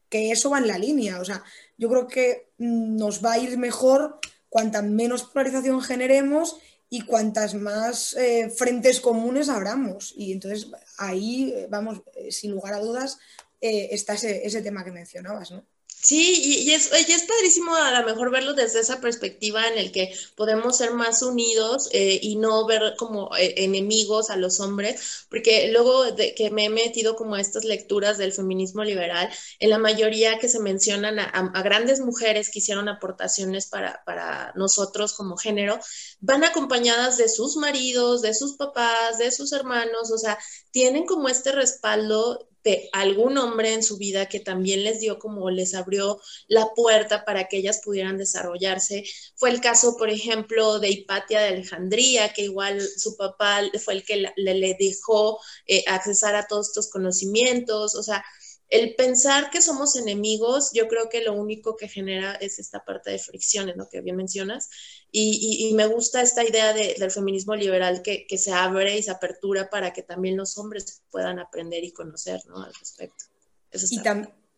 que 0.08 0.30
eso 0.30 0.50
va 0.50 0.58
en 0.58 0.68
la 0.68 0.78
línea, 0.78 1.20
o 1.20 1.24
sea, 1.24 1.42
yo 1.76 1.88
creo 1.88 2.06
que 2.06 2.50
nos 2.58 3.24
va 3.24 3.32
a 3.32 3.38
ir 3.38 3.58
mejor 3.58 4.20
cuanta 4.48 4.82
menos 4.82 5.24
polarización 5.24 5.82
generemos 5.82 6.58
y 6.90 7.02
cuantas 7.02 7.54
más 7.54 8.14
eh, 8.14 8.50
frentes 8.50 9.00
comunes 9.00 9.48
abramos. 9.48 10.14
Y 10.16 10.32
entonces 10.32 10.70
ahí, 10.96 11.52
eh, 11.54 11.66
vamos, 11.68 12.02
eh, 12.14 12.32
sin 12.32 12.52
lugar 12.52 12.74
a 12.74 12.80
dudas, 12.80 13.18
está 13.60 14.14
ese, 14.14 14.46
ese 14.46 14.62
tema 14.62 14.84
que 14.84 14.92
mencionabas, 14.92 15.50
¿no? 15.50 15.66
Sí, 16.08 16.64
y, 16.66 16.72
es, 16.72 16.90
y 17.06 17.12
es 17.12 17.24
padrísimo 17.24 17.74
a 17.74 18.00
lo 18.00 18.06
mejor 18.06 18.30
verlo 18.30 18.54
desde 18.54 18.80
esa 18.80 18.98
perspectiva 18.98 19.68
en 19.68 19.76
el 19.76 19.92
que 19.92 20.14
podemos 20.36 20.78
ser 20.78 20.92
más 20.94 21.20
unidos 21.20 21.90
eh, 21.92 22.18
y 22.22 22.36
no 22.36 22.64
ver 22.64 22.94
como 22.96 23.36
eh, 23.36 23.52
enemigos 23.58 24.30
a 24.30 24.36
los 24.36 24.58
hombres, 24.60 25.26
porque 25.28 25.70
luego 25.70 26.10
de 26.12 26.34
que 26.34 26.50
me 26.50 26.64
he 26.64 26.70
metido 26.70 27.14
como 27.14 27.34
a 27.34 27.42
estas 27.42 27.64
lecturas 27.64 28.16
del 28.16 28.32
feminismo 28.32 28.84
liberal, 28.84 29.28
en 29.60 29.68
la 29.68 29.76
mayoría 29.76 30.38
que 30.38 30.48
se 30.48 30.60
mencionan 30.60 31.18
a, 31.18 31.62
grandes 31.62 32.00
mujeres 32.00 32.48
que 32.50 32.60
hicieron 32.60 32.88
aportaciones 32.88 33.66
para, 33.66 34.02
para 34.06 34.54
nosotros 34.56 35.12
como 35.12 35.36
género, 35.36 35.78
van 36.20 36.42
acompañadas 36.42 37.18
de 37.18 37.28
sus 37.28 37.56
maridos, 37.56 38.22
de 38.22 38.32
sus 38.32 38.56
papás, 38.56 39.18
de 39.18 39.30
sus 39.30 39.52
hermanos, 39.52 40.10
o 40.10 40.16
sea, 40.16 40.38
tienen 40.70 41.04
como 41.04 41.28
este 41.28 41.52
respaldo 41.52 42.48
de 42.64 42.88
algún 42.92 43.38
hombre 43.38 43.72
en 43.72 43.82
su 43.82 43.98
vida 43.98 44.26
que 44.26 44.40
también 44.40 44.84
les 44.84 45.00
dio 45.00 45.18
como 45.18 45.50
les 45.50 45.74
abrió 45.74 46.20
la 46.48 46.66
puerta 46.74 47.24
para 47.24 47.48
que 47.48 47.58
ellas 47.58 47.80
pudieran 47.84 48.18
desarrollarse. 48.18 49.04
Fue 49.36 49.50
el 49.50 49.60
caso, 49.60 49.96
por 49.96 50.10
ejemplo, 50.10 50.78
de 50.78 50.90
Hipatia 50.90 51.40
de 51.40 51.48
Alejandría, 51.48 52.32
que 52.32 52.42
igual 52.42 52.80
su 52.80 53.16
papá 53.16 53.62
fue 53.82 53.94
el 53.94 54.04
que 54.04 54.32
le, 54.36 54.76
dejó 54.78 55.40
eh, 55.66 55.84
accesar 55.86 56.34
a 56.34 56.46
todos 56.46 56.68
estos 56.68 56.88
conocimientos, 56.90 57.94
o 57.94 58.02
sea, 58.02 58.24
el 58.70 58.94
pensar 58.96 59.50
que 59.50 59.62
somos 59.62 59.96
enemigos, 59.96 60.72
yo 60.74 60.88
creo 60.88 61.08
que 61.08 61.22
lo 61.22 61.32
único 61.32 61.76
que 61.76 61.88
genera 61.88 62.34
es 62.34 62.58
esta 62.58 62.84
parte 62.84 63.10
de 63.10 63.18
fricciones, 63.18 63.76
lo 63.76 63.88
que 63.88 64.02
bien 64.02 64.16
mencionas. 64.16 64.68
Y, 65.10 65.72
me 65.74 65.86
gusta 65.86 66.20
esta 66.20 66.44
idea 66.44 66.74
del 66.74 67.10
feminismo 67.10 67.56
liberal 67.56 68.02
que, 68.02 68.26
se 68.36 68.52
abre 68.52 68.98
y 68.98 69.02
se 69.02 69.10
apertura 69.10 69.70
para 69.70 69.92
que 69.92 70.02
también 70.02 70.36
los 70.36 70.58
hombres 70.58 71.02
puedan 71.10 71.38
aprender 71.38 71.82
y 71.82 71.92
conocer 71.92 72.42
¿no? 72.46 72.62
al 72.62 72.74
respecto. 72.74 73.24
y, 73.72 74.00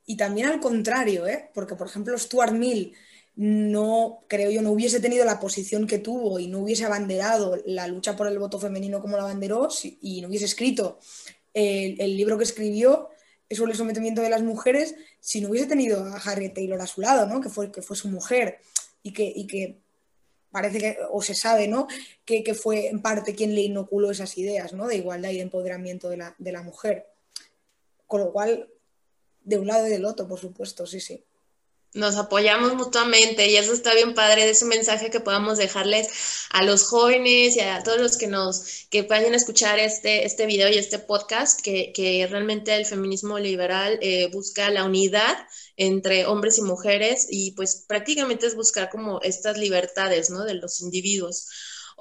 y, 0.07 0.17
también 0.17 0.49
al 0.49 0.61
contrario, 0.61 1.29
¿eh? 1.29 1.51
porque 1.55 1.77
por 1.77 1.87
ejemplo 1.87 2.19
Stuart 2.19 2.53
Mill 2.53 2.95
no, 3.37 4.25
creo 4.29 4.51
yo, 4.51 4.61
no 4.61 4.73
hubiese 4.73 4.99
tenido 4.99 5.25
la 5.25 5.39
posición 5.39 5.87
que 5.87 5.99
tuvo 5.99 6.41
y 6.41 6.49
no 6.49 6.59
hubiese 6.59 6.85
abanderado 6.85 7.57
la 7.65 7.87
lucha 7.87 8.17
por 8.17 8.27
el 8.27 8.41
voto 8.41 8.59
femenino 8.59 9.01
como 9.01 9.17
la 9.17 9.23
abanderó 9.23 9.69
y 10.01 10.21
no 10.21 10.29
hubiese 10.29 10.47
escrito 10.47 10.99
el 11.55 12.17
libro 12.17 12.37
que 12.37 12.45
escribió 12.45 13.09
sobre 13.57 13.73
el 13.73 13.79
sometimiento 13.79 14.23
de 14.23 14.31
las 14.31 14.43
mujeres 14.43 14.95
si 15.21 15.41
no 15.41 15.51
hubiese 15.51 15.67
tenido 15.67 16.05
a 16.05 16.17
Harriet 16.17 16.55
Taylor 16.55 16.81
a 16.81 16.87
su 16.87 17.01
lado, 17.01 17.27
¿no? 17.27 17.41
que, 17.41 17.49
fue, 17.49 17.71
que 17.73 17.83
fue 17.83 17.97
su 17.97 18.09
mujer 18.09 18.59
y 19.03 19.13
que, 19.13 19.33
y 19.35 19.47
que 19.47 19.81
parece 20.51 20.79
que, 20.79 20.99
o 21.11 21.23
se 21.23 21.35
sabe, 21.35 21.69
¿no? 21.69 21.87
Que, 22.25 22.43
que, 22.43 22.55
fue 22.55 22.89
en 22.89 23.01
parte 23.03 23.35
quien 23.35 23.55
le 23.55 23.63
inoculó 23.63 24.11
esas 24.11 24.37
ideas, 24.37 24.73
¿no? 24.73 24.89
De 24.89 24.97
igualdad 24.97 25.31
y 25.31 25.37
de 25.37 25.43
empoderamiento 25.43 26.09
de 26.09 26.17
la, 26.17 26.35
de 26.39 26.53
la 26.53 26.63
mujer. 26.63 27.07
Con 28.07 28.21
lo 28.21 28.33
cual, 28.33 28.69
de 29.45 29.59
un 29.59 29.69
lado 29.69 29.87
y 29.87 29.91
del 29.91 30.05
otro, 30.05 30.27
por 30.27 30.41
supuesto, 30.41 30.87
sí, 30.87 31.01
sí 31.01 31.25
nos 31.93 32.17
apoyamos 32.17 32.75
mutuamente 32.75 33.49
y 33.49 33.57
eso 33.57 33.73
está 33.73 33.95
bien 33.95 34.15
padre 34.15 34.45
de 34.45 34.51
ese 34.51 34.65
mensaje 34.65 35.11
que 35.11 35.21
podamos 35.21 35.59
dejarles 35.59 36.47
a 36.51 36.65
los 36.65 36.85
jóvenes 36.85 37.57
y 37.57 37.61
a 37.61 37.83
todos 37.83 38.01
los 38.01 38.17
que 38.17 38.29
nos 38.29 38.87
que 38.91 39.03
vayan 39.03 39.33
a 39.33 39.37
escuchar 39.37 39.79
este, 39.79 40.25
este 40.25 40.47
video 40.47 40.69
y 40.69 40.79
este 40.79 40.99
podcast, 40.99 41.61
que, 41.61 41.93
que 41.93 42.27
realmente 42.29 42.75
el 42.75 42.87
feminismo 42.87 43.39
liberal 43.39 43.99
eh, 44.03 44.29
busca 44.33 44.71
la 44.71 44.85
unidad 44.85 45.37
entre 45.77 46.27
hombres 46.27 46.59
y 46.59 46.63
mujeres 46.63 47.27
y 47.31 47.53
pues 47.53 47.85
prácticamente 47.89 48.47
es 48.47 48.55
buscar 48.55 48.91
como 48.91 49.21
estas 49.23 49.59
libertades, 49.59 50.31
¿no? 50.31 50.45
De 50.45 50.55
los 50.55 50.81
individuos. 50.83 51.49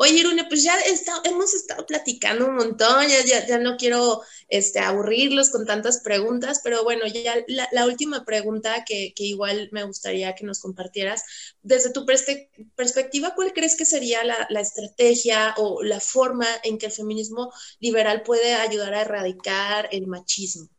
Oye, 0.01 0.13
Irune, 0.13 0.45
pues 0.47 0.63
ya 0.63 0.77
hemos 1.25 1.53
estado 1.53 1.85
platicando 1.85 2.47
un 2.47 2.55
montón, 2.55 3.05
ya, 3.09 3.45
ya, 3.45 3.59
no 3.59 3.75
quiero 3.75 4.21
este, 4.47 4.79
aburrirlos 4.79 5.49
con 5.49 5.65
tantas 5.65 5.99
preguntas, 5.99 6.61
pero 6.63 6.85
bueno, 6.85 7.05
ya 7.05 7.35
la, 7.47 7.85
última 7.85 8.23
pregunta 8.23 8.85
que, 8.87 9.11
igual 9.17 9.67
me 9.73 9.83
gustaría 9.83 10.35
que 10.35 10.45
nos 10.45 10.61
compartieras, 10.61 11.23
desde 11.63 11.91
tu 11.91 12.05
perspectiva, 12.05 13.33
¿cuál 13.35 13.51
crees 13.51 13.75
que 13.75 13.83
sería 13.83 14.23
la, 14.23 14.47
la, 14.49 14.61
estrategia 14.61 15.53
o 15.57 15.83
la 15.83 15.99
forma 15.99 16.47
en 16.63 16.77
que 16.77 16.85
el 16.85 16.93
feminismo 16.93 17.51
liberal 17.81 18.23
puede 18.23 18.53
ayudar 18.53 18.93
a 18.93 19.01
erradicar 19.01 19.89
el 19.91 20.07
machismo? 20.07 20.69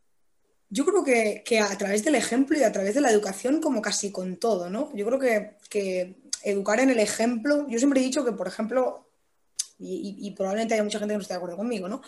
Yo 0.71 0.83
creo 0.83 1.03
que, 1.03 1.43
que, 1.45 1.59
a 1.59 1.77
través 1.77 2.03
del 2.03 2.15
ejemplo 2.15 2.57
y 2.57 2.63
a 2.63 2.71
través 2.71 2.95
de 2.95 3.01
la 3.01 3.11
educación, 3.11 3.61
como 3.61 3.83
casi 3.83 4.11
con 4.11 4.37
todo, 4.37 4.71
¿no? 4.71 4.91
Yo 4.95 5.05
creo 5.05 5.19
que, 5.19 5.57
que 5.69 6.15
educar 6.41 6.79
en 6.79 6.89
el 6.89 6.97
ejemplo, 6.97 7.67
yo 7.69 7.77
siempre 7.77 8.01
he 8.01 8.03
dicho 8.03 8.25
que, 8.25 8.31
por 8.31 8.47
ejemplo, 8.47 9.10
y, 9.81 10.31
probablemente 10.31 10.73
haya 10.73 10.83
mucha 10.83 10.99
gente 10.99 11.13
que 11.13 11.17
no 11.17 11.21
esté 11.21 11.33
de 11.33 11.37
acuerdo 11.37 11.57
conmigo, 11.57 11.87
¿no? 11.87 12.01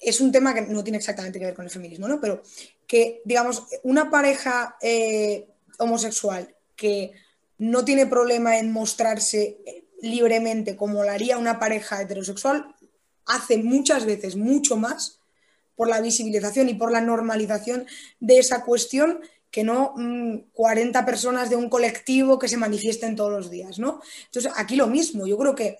Es 0.00 0.20
un 0.20 0.32
tema 0.32 0.54
que 0.54 0.62
no 0.62 0.82
tiene 0.82 0.98
exactamente 0.98 1.38
que 1.38 1.46
ver 1.46 1.54
con 1.54 1.64
el 1.64 1.70
feminismo, 1.70 2.08
¿no? 2.08 2.20
Pero 2.20 2.42
que, 2.86 3.22
digamos, 3.24 3.64
una 3.82 4.10
pareja 4.10 4.76
eh, 4.80 5.46
homosexual 5.78 6.54
que 6.76 7.12
no 7.58 7.84
tiene 7.84 8.06
problema 8.06 8.58
en 8.58 8.72
mostrarse 8.72 9.58
libremente 10.02 10.76
como 10.76 11.04
lo 11.04 11.10
haría 11.10 11.38
una 11.38 11.58
pareja 11.58 12.00
heterosexual, 12.00 12.74
hace 13.26 13.58
muchas 13.58 14.06
veces 14.06 14.36
mucho 14.36 14.76
más 14.76 15.20
por 15.76 15.88
la 15.88 16.00
visibilización 16.00 16.68
y 16.68 16.74
por 16.74 16.92
la 16.92 17.00
normalización 17.00 17.86
de 18.18 18.38
esa 18.38 18.64
cuestión 18.64 19.20
que 19.50 19.64
no 19.64 19.94
40 20.52 21.02
mm, 21.02 21.04
personas 21.04 21.50
de 21.50 21.56
un 21.56 21.68
colectivo 21.68 22.38
que 22.38 22.48
se 22.48 22.56
manifiesten 22.56 23.16
todos 23.16 23.32
los 23.32 23.50
días, 23.50 23.78
¿no? 23.78 24.00
Entonces, 24.26 24.52
aquí 24.56 24.76
lo 24.76 24.86
mismo, 24.86 25.26
yo 25.26 25.36
creo 25.38 25.54
que 25.54 25.78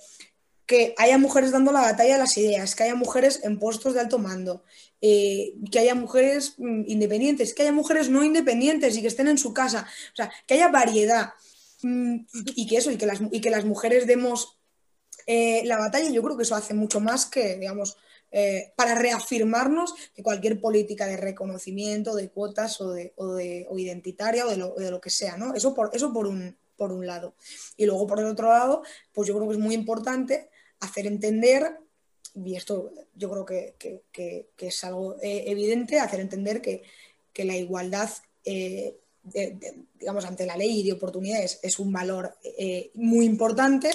que 0.71 0.95
haya 0.99 1.19
mujeres 1.19 1.51
dando 1.51 1.73
la 1.73 1.81
batalla 1.81 2.13
de 2.13 2.21
las 2.21 2.39
ideas, 2.39 2.77
que 2.77 2.85
haya 2.85 2.95
mujeres 2.95 3.41
en 3.43 3.59
puestos 3.59 3.93
de 3.93 3.99
alto 3.99 4.21
mando, 4.21 4.63
eh, 5.01 5.55
que 5.69 5.81
haya 5.81 5.97
mujeres 5.97 6.55
mm, 6.59 6.85
independientes, 6.87 7.55
que 7.55 7.63
haya 7.63 7.73
mujeres 7.73 8.09
no 8.09 8.23
independientes 8.23 8.97
y 8.97 9.03
que 9.03 9.09
estén 9.09 9.27
en 9.27 9.37
su 9.37 9.53
casa, 9.53 9.89
o 10.13 10.15
sea, 10.15 10.31
que 10.47 10.55
haya 10.55 10.69
variedad 10.69 11.33
mm, 11.83 12.19
y 12.55 12.69
que 12.69 12.77
eso, 12.77 12.93
y 12.93 12.99
que 12.99 13.07
las, 13.07 13.21
y 13.33 13.41
que 13.41 13.51
las 13.51 13.65
mujeres 13.65 14.07
demos 14.07 14.61
eh, 15.27 15.63
la 15.65 15.77
batalla, 15.77 16.09
yo 16.09 16.23
creo 16.23 16.37
que 16.37 16.45
eso 16.45 16.55
hace 16.55 16.73
mucho 16.73 17.01
más 17.01 17.27
que, 17.27 17.57
digamos, 17.57 17.97
eh, 18.31 18.73
para 18.77 18.95
reafirmarnos 18.95 19.93
que 20.15 20.23
cualquier 20.23 20.61
política 20.61 21.09
de 21.09 21.17
reconocimiento, 21.17 22.15
de 22.15 22.29
cuotas 22.29 22.81
o, 22.81 22.93
de, 22.93 23.13
o, 23.17 23.35
de, 23.35 23.67
o 23.69 23.77
identitaria 23.77 24.47
o 24.47 24.51
de, 24.51 24.57
lo, 24.57 24.77
de 24.77 24.93
lo 24.93 25.01
que 25.01 25.11
sea, 25.11 25.37
¿no? 25.37 25.53
Eso 25.53 25.75
por, 25.75 25.91
eso 25.95 26.13
por 26.13 26.29
un, 26.29 26.57
por 26.77 26.93
un 26.93 27.09
lado. 27.09 27.35
Y 27.77 27.87
luego 27.87 28.07
por 28.07 28.21
el 28.21 28.27
otro 28.27 28.51
lado, 28.51 28.85
pues 29.13 29.27
yo 29.27 29.35
creo 29.35 29.49
que 29.49 29.55
es 29.55 29.61
muy 29.61 29.75
importante 29.75 30.49
hacer 30.81 31.07
entender, 31.07 31.79
y 32.35 32.57
esto 32.57 32.93
yo 33.15 33.31
creo 33.31 33.45
que, 33.45 34.55
es 34.59 34.85
algo 34.85 35.17
eh, 35.23 35.45
evidente, 35.47 35.99
hacer 35.99 36.21
entender 36.21 36.61
que, 36.61 36.83
la 37.43 37.57
igualdad, 37.57 38.11
eh, 38.45 38.99
digamos, 39.99 40.27
ante 40.27 40.45
la 40.45 40.59
ley 40.59 40.81
y 40.81 40.83
de 40.83 40.93
oportunidades 40.93 41.59
es 41.63 41.79
un 41.79 41.91
valor 41.91 42.37
eh, 42.45 42.91
muy 42.93 43.25
importante 43.25 43.91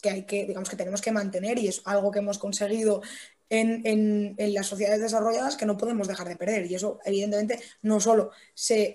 que 0.00 0.10
hay 0.10 0.22
que, 0.22 0.46
digamos, 0.46 0.70
que 0.70 0.76
tenemos 0.76 1.00
que 1.00 1.10
mantener 1.10 1.58
y 1.58 1.66
es 1.66 1.82
algo 1.86 2.12
que 2.12 2.20
hemos 2.20 2.38
conseguido 2.38 3.02
en, 3.50 4.34
las 4.54 4.66
sociedades 4.66 5.00
desarrolladas 5.00 5.56
que 5.56 5.66
no 5.66 5.76
podemos 5.76 6.08
dejar 6.08 6.28
de 6.28 6.36
perder. 6.36 6.70
Y 6.70 6.74
eso, 6.74 6.98
evidentemente, 7.04 7.60
no 7.82 8.00
solo 8.00 8.30
se, 8.54 8.94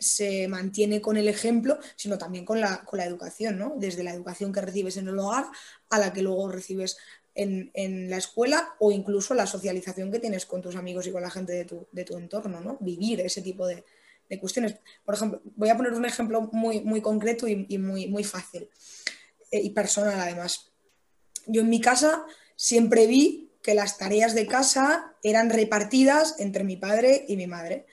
mantiene 0.49 1.01
con 1.01 1.17
el 1.17 1.27
ejemplo, 1.27 1.79
sino 1.95 2.17
también 2.17 2.45
con 2.45 2.59
la, 2.59 2.83
con 2.83 2.97
la 2.97 3.05
educación, 3.05 3.57
¿no? 3.57 3.73
Desde 3.77 4.03
la 4.03 4.13
educación 4.13 4.51
que 4.51 4.61
recibes 4.61 4.97
en 4.97 5.07
el 5.07 5.19
hogar 5.19 5.45
a 5.89 5.99
la 5.99 6.13
que 6.13 6.21
luego 6.21 6.49
recibes 6.49 6.97
en, 7.39 8.09
la 8.09 8.17
escuela 8.17 8.75
o 8.79 8.91
incluso 8.91 9.33
la 9.33 9.47
socialización 9.47 10.11
que 10.11 10.19
tienes 10.19 10.45
con 10.45 10.61
tus 10.61 10.75
amigos 10.75 11.07
y 11.07 11.11
con 11.11 11.21
la 11.21 11.29
gente 11.29 11.53
de 11.91 12.05
tu, 12.05 12.17
entorno, 12.17 12.59
¿no? 12.59 12.77
Vivir 12.81 13.21
ese 13.21 13.41
tipo 13.41 13.65
de, 13.65 13.83
cuestiones. 14.39 14.75
Por 15.05 15.15
ejemplo, 15.15 15.41
voy 15.55 15.69
a 15.69 15.77
poner 15.77 15.93
un 15.93 16.05
ejemplo 16.05 16.49
muy, 16.51 17.01
concreto 17.01 17.47
y, 17.47 17.77
muy, 17.77 18.23
fácil 18.23 18.69
eh, 19.51 19.61
y 19.61 19.69
personal 19.71 20.19
además. 20.19 20.71
Yo 21.47 21.61
en 21.61 21.69
mi 21.69 21.81
casa 21.81 22.25
siempre 22.55 23.07
vi 23.07 23.51
que 23.63 23.73
las 23.73 23.97
tareas 23.97 24.35
de 24.35 24.45
casa 24.45 25.15
eran 25.23 25.49
repartidas 25.49 26.35
entre 26.39 26.63
mi 26.63 26.77
padre 26.77 27.25
y 27.27 27.37
mi 27.37 27.47
madre 27.47 27.85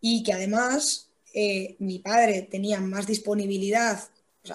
y 0.00 0.22
que 0.22 0.32
además 0.32 1.10
eh, 1.34 1.76
mi 1.78 1.98
padre 1.98 2.42
tenía 2.42 2.80
más 2.80 3.06
disponibilidad, 3.06 4.00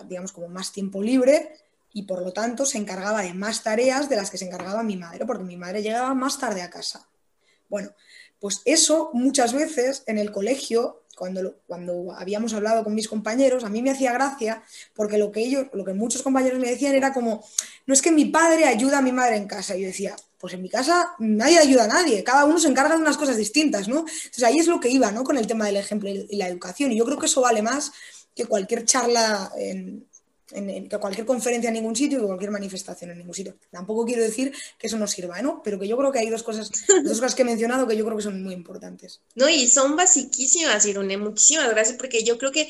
digamos 0.08 0.32
como 0.32 0.48
más 0.48 0.72
tiempo 0.72 1.04
libre 1.04 1.65
y 1.96 2.04
por 2.04 2.22
lo 2.22 2.34
tanto 2.34 2.66
se 2.66 2.78
encargaba 2.78 3.22
de 3.22 3.34
más 3.34 3.64
tareas 3.64 4.10
de 4.10 4.18
las 4.18 4.30
que 4.30 4.38
se 4.38 4.44
encargaba 4.44 4.84
mi 4.84 4.98
madre, 4.98 5.26
porque 5.26 5.46
mi 5.46 5.56
madre 5.56 5.82
llegaba 5.82 6.14
más 6.14 6.38
tarde 6.38 6.62
a 6.62 6.70
casa. 6.70 7.08
Bueno, 7.70 7.94
pues 8.38 8.62
eso 8.66 9.12
muchas 9.14 9.54
veces 9.54 10.04
en 10.06 10.18
el 10.18 10.30
colegio, 10.34 11.06
cuando, 11.16 11.56
cuando 11.66 12.12
habíamos 12.12 12.54
hablado 12.54 12.84
con 12.84 12.94
mis 12.94 13.08
compañeros, 13.08 13.64
a 13.64 13.70
mí 13.70 13.82
me 13.82 13.92
hacía 13.92 14.12
gracia 14.12 14.62
porque 14.94 15.18
lo 15.18 15.32
que 15.32 15.40
ellos, 15.40 15.68
lo 15.72 15.86
que 15.86 15.94
muchos 15.94 16.22
compañeros 16.22 16.60
me 16.60 16.70
decían 16.70 16.96
era 16.96 17.14
como, 17.14 17.46
no 17.86 17.94
es 17.94 18.02
que 18.02 18.12
mi 18.12 18.26
padre 18.26 18.66
ayuda 18.66 18.98
a 18.98 19.02
mi 19.02 19.14
madre 19.14 19.38
en 19.38 19.48
casa. 19.48 19.78
Y 19.78 19.84
yo 19.84 19.88
decía, 19.88 20.18
pues 20.38 20.54
en 20.54 20.64
mi 20.64 20.70
casa 20.70 21.16
nadie 21.20 21.60
ayuda 21.60 21.86
a 21.86 21.88
nadie, 21.88 22.26
cada 22.26 22.44
uno 22.44 22.60
se 22.60 22.68
encarga 22.68 22.96
de 22.96 23.02
unas 23.02 23.16
cosas 23.16 23.38
distintas, 23.38 23.88
¿no? 23.88 24.00
Entonces 24.00 24.44
ahí 24.44 24.60
es 24.60 24.68
lo 24.68 24.82
que 24.82 24.90
iba, 24.90 25.14
¿no? 25.14 25.24
Con 25.24 25.38
el 25.38 25.48
tema 25.48 25.66
del 25.66 25.78
ejemplo 25.78 26.10
y 26.10 26.36
la 26.36 26.50
educación. 26.50 26.92
Y 26.92 26.98
yo 26.98 27.06
creo 27.06 27.18
que 27.18 27.28
eso 27.28 27.40
vale 27.40 27.62
más 27.62 27.94
que 28.36 28.48
cualquier 28.48 28.84
charla 28.84 29.50
en, 29.58 30.06
en, 30.52 30.90
cualquier 30.90 31.26
conferencia 31.26 31.70
en 31.70 31.76
ningún 31.76 31.96
sitio 31.96 32.20
y 32.20 32.26
cualquier 32.26 32.52
manifestación 32.52 33.12
en 33.12 33.18
ningún 33.18 33.34
sitio. 33.34 33.56
Tampoco 33.72 34.06
quiero 34.06 34.22
decir 34.22 34.54
que 34.78 34.88
eso 34.88 34.98
no 34.98 35.08
sirva, 35.08 35.42
¿no? 35.42 35.62
Pero 35.64 35.80
que 35.80 35.88
yo 35.88 35.98
creo 35.98 36.12
que 36.12 36.20
hay 36.20 36.30
dos 36.30 36.44
cosas, 36.44 36.72
dos 37.04 37.20
cosas 37.20 37.36
que 37.36 37.42
he 37.42 37.46
mencionado 37.46 37.88
que 37.88 37.98
yo 37.98 38.06
creo 38.06 38.18
que 38.18 38.24
son 38.24 38.44
muy 38.44 38.54
importantes. 38.54 39.22
No, 39.36 39.50
y 39.50 39.68
son 39.68 39.96
basiquísimas, 39.96 40.86
Irune, 40.86 41.18
muchísimas 41.18 41.70
gracias, 41.70 41.98
porque 41.98 42.24
yo 42.24 42.38
creo 42.38 42.52
que 42.52 42.62
eh, 42.62 42.70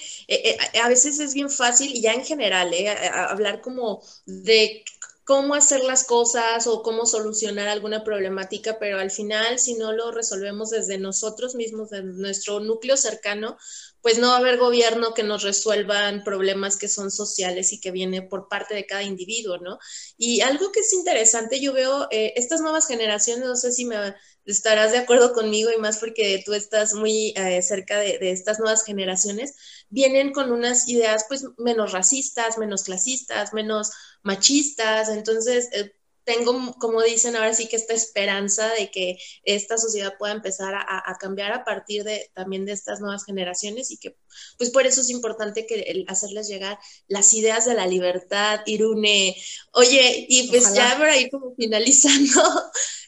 eh, 0.74 0.80
a 0.84 0.90
veces 0.90 1.20
es 1.20 1.34
bien 1.34 1.50
fácil, 1.50 1.94
y 1.94 2.02
ya 2.02 2.14
en 2.14 2.24
general, 2.24 2.74
¿eh? 2.74 2.90
hablar 2.90 3.62
como 3.62 4.02
de 4.26 4.84
cómo 5.26 5.56
hacer 5.56 5.84
las 5.84 6.04
cosas 6.04 6.68
o 6.68 6.84
cómo 6.84 7.08
solucionar 7.08 7.68
alguna 7.68 8.04
problemática, 8.04 8.78
pero 8.80 9.00
al 9.00 9.10
final, 9.10 9.58
si 9.60 9.74
no 9.74 9.92
lo 9.92 10.12
resolvemos 10.12 10.70
desde 10.70 11.00
nosotros 11.00 11.56
mismos, 11.56 11.90
de 11.90 12.04
nuestro 12.04 12.60
núcleo 12.60 12.96
cercano, 12.96 13.58
pues 14.06 14.20
no 14.20 14.28
va 14.28 14.36
a 14.36 14.38
haber 14.38 14.60
gobierno 14.60 15.16
que 15.16 15.24
nos 15.24 15.42
resuelvan 15.42 16.24
problemas 16.24 16.78
que 16.78 16.88
son 16.88 17.10
sociales 17.10 17.74
y 17.74 17.80
que 17.80 17.90
viene 17.90 18.22
por 18.22 18.48
parte 18.48 18.76
de 18.76 18.86
cada 18.86 19.02
individuo, 19.02 19.58
¿no? 19.58 19.80
Y 20.16 20.42
algo 20.42 20.72
que 20.72 20.82
es 20.82 20.94
interesante, 20.94 21.60
yo 21.60 21.74
veo 21.74 22.08
eh, 22.12 22.32
estas 22.36 22.62
nuevas 22.62 22.86
generaciones, 22.86 23.48
no 23.48 23.56
sé 23.56 23.72
si 23.72 23.84
me 23.84 24.14
estarás 24.46 24.92
de 24.92 25.00
acuerdo 25.00 25.34
conmigo 25.34 25.72
y 25.76 25.82
más 25.82 25.98
porque 25.98 26.44
tú 26.46 26.54
estás 26.54 26.94
muy 26.94 27.34
eh, 27.36 27.64
cerca 27.64 27.98
de, 27.98 28.20
estas 28.30 28.60
nuevas 28.60 28.84
generaciones, 28.86 29.56
vienen 29.90 30.34
con 30.34 30.52
unas 30.52 30.88
ideas 30.88 31.26
pues 31.28 31.44
menos 31.58 31.92
racistas, 31.92 32.60
menos 32.60 32.84
clasistas, 32.84 33.54
menos 33.54 33.90
machistas, 34.22 35.10
entonces 35.10 35.68
eh, 35.72 35.96
tengo, 36.26 36.74
como 36.80 37.02
dicen 37.02 37.36
ahora 37.36 37.54
sí 37.54 37.68
que 37.68 37.76
esta 37.76 37.94
esperanza 37.94 38.68
de 38.74 38.90
que 38.92 39.18
esta 39.44 39.78
sociedad 39.78 40.16
pueda 40.18 40.34
empezar 40.34 40.74
a, 40.76 41.18
cambiar 41.20 41.54
a 41.54 41.64
partir 41.64 42.04
de 42.04 42.30
también 42.34 42.66
de 42.66 42.74
estas 42.74 43.00
nuevas 43.00 43.24
generaciones 43.26 43.92
y 43.92 43.98
que 43.98 44.18
pues 44.58 44.72
por 44.72 44.86
eso 44.86 45.02
es 45.02 45.10
importante 45.10 45.66
que 45.66 46.04
hacerles 46.08 46.48
llegar 46.48 46.78
las 47.08 47.34
ideas 47.34 47.66
de 47.66 47.76
la 47.76 47.88
libertad, 47.88 48.62
Irune. 48.66 49.36
Oye, 49.72 50.26
y 50.28 50.48
pues 50.50 50.74
ya 50.74 50.98
por 50.98 51.08
ahí 51.08 51.30
como 51.30 51.56
finalizando, 51.56 52.42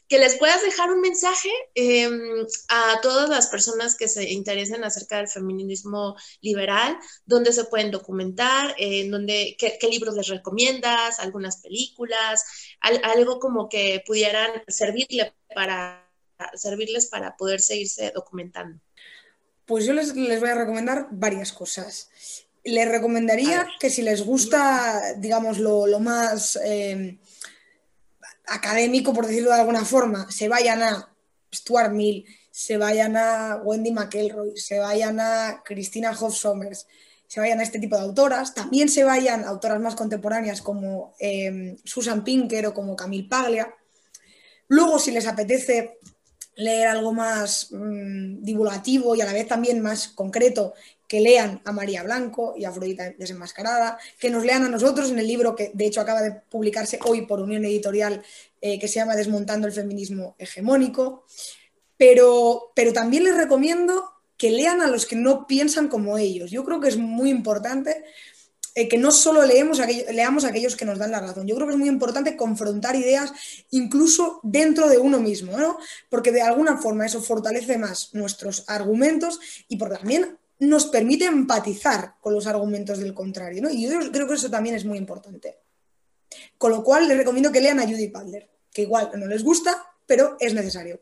que 0.07 0.19
les 0.19 0.35
puedas 0.35 0.61
dejar 0.61 0.91
un 0.91 1.01
mensaje 1.01 1.49
em, 1.75 2.45
a 2.69 2.99
todas 3.01 3.29
las 3.29 3.47
personas 3.47 3.95
que 3.95 4.07
se 4.07 4.29
interesen 4.31 4.83
acerca 4.83 5.17
del 5.17 5.27
feminismo 5.27 6.15
liberal, 6.41 6.97
dónde 7.25 7.51
se 7.51 7.65
pueden 7.65 7.91
documentar, 7.91 8.73
en 8.77 9.11
dónde, 9.11 9.55
qué, 9.59 9.77
libros 9.89 10.15
les 10.15 10.27
recomiendas, 10.27 11.19
algunas 11.19 11.57
películas, 11.57 12.43
algo 12.81 13.39
como 13.39 13.67
que 13.67 14.01
pudieran 14.05 14.63
servirle 14.67 15.33
para, 15.53 16.09
servirles 16.55 17.07
para 17.07 17.35
poder 17.35 17.59
seguirse 17.59 18.11
documentando. 18.13 18.79
Pues 19.65 19.85
yo 19.85 19.91
les, 19.91 20.13
voy 20.13 20.49
a 20.49 20.55
recomendar 20.55 21.07
varias 21.11 21.51
cosas. 21.51 22.09
Les 22.63 22.87
recomendaría 22.87 23.67
que 23.79 23.89
si 23.89 24.01
les 24.01 24.23
gusta, 24.23 25.15
digamos, 25.17 25.57
lo, 25.57 25.99
más 25.99 26.57
eh, 26.63 27.19
académico, 28.47 29.13
por 29.13 29.27
decirlo 29.27 29.51
de 29.51 29.59
alguna 29.59 29.85
forma, 29.85 30.29
se 30.31 30.47
vayan 30.47 30.81
a 30.81 31.13
Stuart 31.53 31.91
Mill, 31.91 32.25
se 32.51 32.77
vayan 32.77 33.15
a 33.17 33.61
Wendy 33.63 33.91
McElroy, 33.91 34.57
se 34.57 34.79
vayan 34.79 35.19
a 35.19 35.61
Christina 35.63 36.11
Hoff 36.11 36.35
Sommers, 36.35 36.87
se 37.27 37.39
vayan 37.39 37.59
a 37.59 37.63
este 37.63 37.79
tipo 37.79 37.95
de 37.95 38.03
autoras, 38.03 38.53
también 38.53 38.89
se 38.89 39.03
vayan 39.03 39.43
a 39.43 39.49
autoras 39.49 39.79
más 39.79 39.95
contemporáneas 39.95 40.61
como 40.61 41.13
eh, 41.19 41.75
Susan 41.83 42.23
Pinker 42.23 42.67
o 42.67 42.73
como 42.73 42.95
Camille 42.95 43.27
Paglia. 43.29 43.73
Luego, 44.69 44.97
si 44.97 45.11
les 45.11 45.27
apetece 45.27 45.99
leer 46.55 46.87
algo 46.87 47.13
más 47.13 47.67
mm, 47.71 48.41
divulgativo 48.41 49.15
y 49.15 49.21
a 49.21 49.25
la 49.25 49.33
vez 49.33 49.47
también 49.47 49.81
más 49.81 50.07
concreto, 50.07 50.73
que 51.07 51.21
lean 51.21 51.61
a 51.63 51.71
María 51.71 52.03
Blanco 52.03 52.53
y 52.57 52.65
a 52.65 52.69
Afrodita 52.69 53.11
Desenmascarada, 53.11 53.97
que 54.19 54.29
nos 54.29 54.43
lean 54.43 54.65
a 54.65 54.69
nosotros 54.69 55.09
en 55.09 55.19
el 55.19 55.27
libro 55.27 55.55
que 55.55 55.71
de 55.73 55.85
hecho 55.85 56.01
acaba 56.01 56.21
de 56.21 56.31
publicarse 56.31 56.99
hoy 57.05 57.25
por 57.25 57.39
Unión 57.39 57.63
Editorial, 57.65 58.21
eh, 58.61 58.77
que 58.77 58.87
se 58.87 58.95
llama 58.95 59.15
Desmontando 59.15 59.67
el 59.67 59.73
Feminismo 59.73 60.35
Hegemónico. 60.37 61.25
Pero, 61.97 62.71
pero 62.75 62.93
también 62.93 63.23
les 63.23 63.35
recomiendo 63.35 64.11
que 64.37 64.51
lean 64.51 64.81
a 64.81 64.87
los 64.87 65.05
que 65.05 65.15
no 65.15 65.47
piensan 65.47 65.87
como 65.87 66.17
ellos. 66.17 66.51
Yo 66.51 66.63
creo 66.63 66.79
que 66.79 66.89
es 66.89 66.97
muy 66.97 67.29
importante 67.29 68.03
eh, 68.75 68.87
que 68.87 68.99
no 68.99 69.09
solo 69.11 69.43
leemos 69.43 69.81
leamos 70.11 70.45
a 70.45 70.49
aquellos 70.49 70.75
que 70.75 70.85
nos 70.85 70.99
dan 70.99 71.09
la 71.09 71.19
razón. 71.19 71.47
Yo 71.47 71.55
creo 71.55 71.67
que 71.67 71.73
es 71.73 71.79
muy 71.79 71.89
importante 71.89 72.37
confrontar 72.37 72.95
ideas 72.95 73.33
incluso 73.71 74.39
dentro 74.43 74.87
de 74.87 74.99
uno 74.99 75.19
mismo, 75.19 75.57
¿no? 75.57 75.79
Porque 76.09 76.31
de 76.31 76.43
alguna 76.43 76.77
forma 76.77 77.05
eso 77.05 77.19
fortalece 77.19 77.79
más 77.79 78.13
nuestros 78.13 78.65
argumentos 78.67 79.39
y 79.67 79.77
porque 79.77 79.97
también 79.97 80.37
nos 80.59 80.87
permite 80.87 81.25
empatizar 81.25 82.15
con 82.19 82.33
los 82.33 82.47
argumentos 82.47 82.99
del 82.99 83.13
contrario, 83.13 83.61
¿no? 83.61 83.69
Y 83.69 83.87
yo 83.87 84.11
creo 84.11 84.27
que 84.27 84.33
eso 84.33 84.49
también 84.49 84.75
es 84.75 84.85
muy 84.85 84.97
importante. 84.97 85.59
Con 86.57 86.71
lo 86.71 86.83
cual 86.83 87.07
les 87.07 87.17
recomiendo 87.17 87.51
que 87.51 87.61
lean 87.61 87.79
a 87.79 87.83
Judy 87.83 88.07
Butler, 88.07 88.49
que 88.71 88.83
igual 88.83 89.11
no 89.15 89.27
les 89.27 89.43
gusta, 89.43 89.85
pero 90.05 90.37
es 90.39 90.53
necesario. 90.53 91.01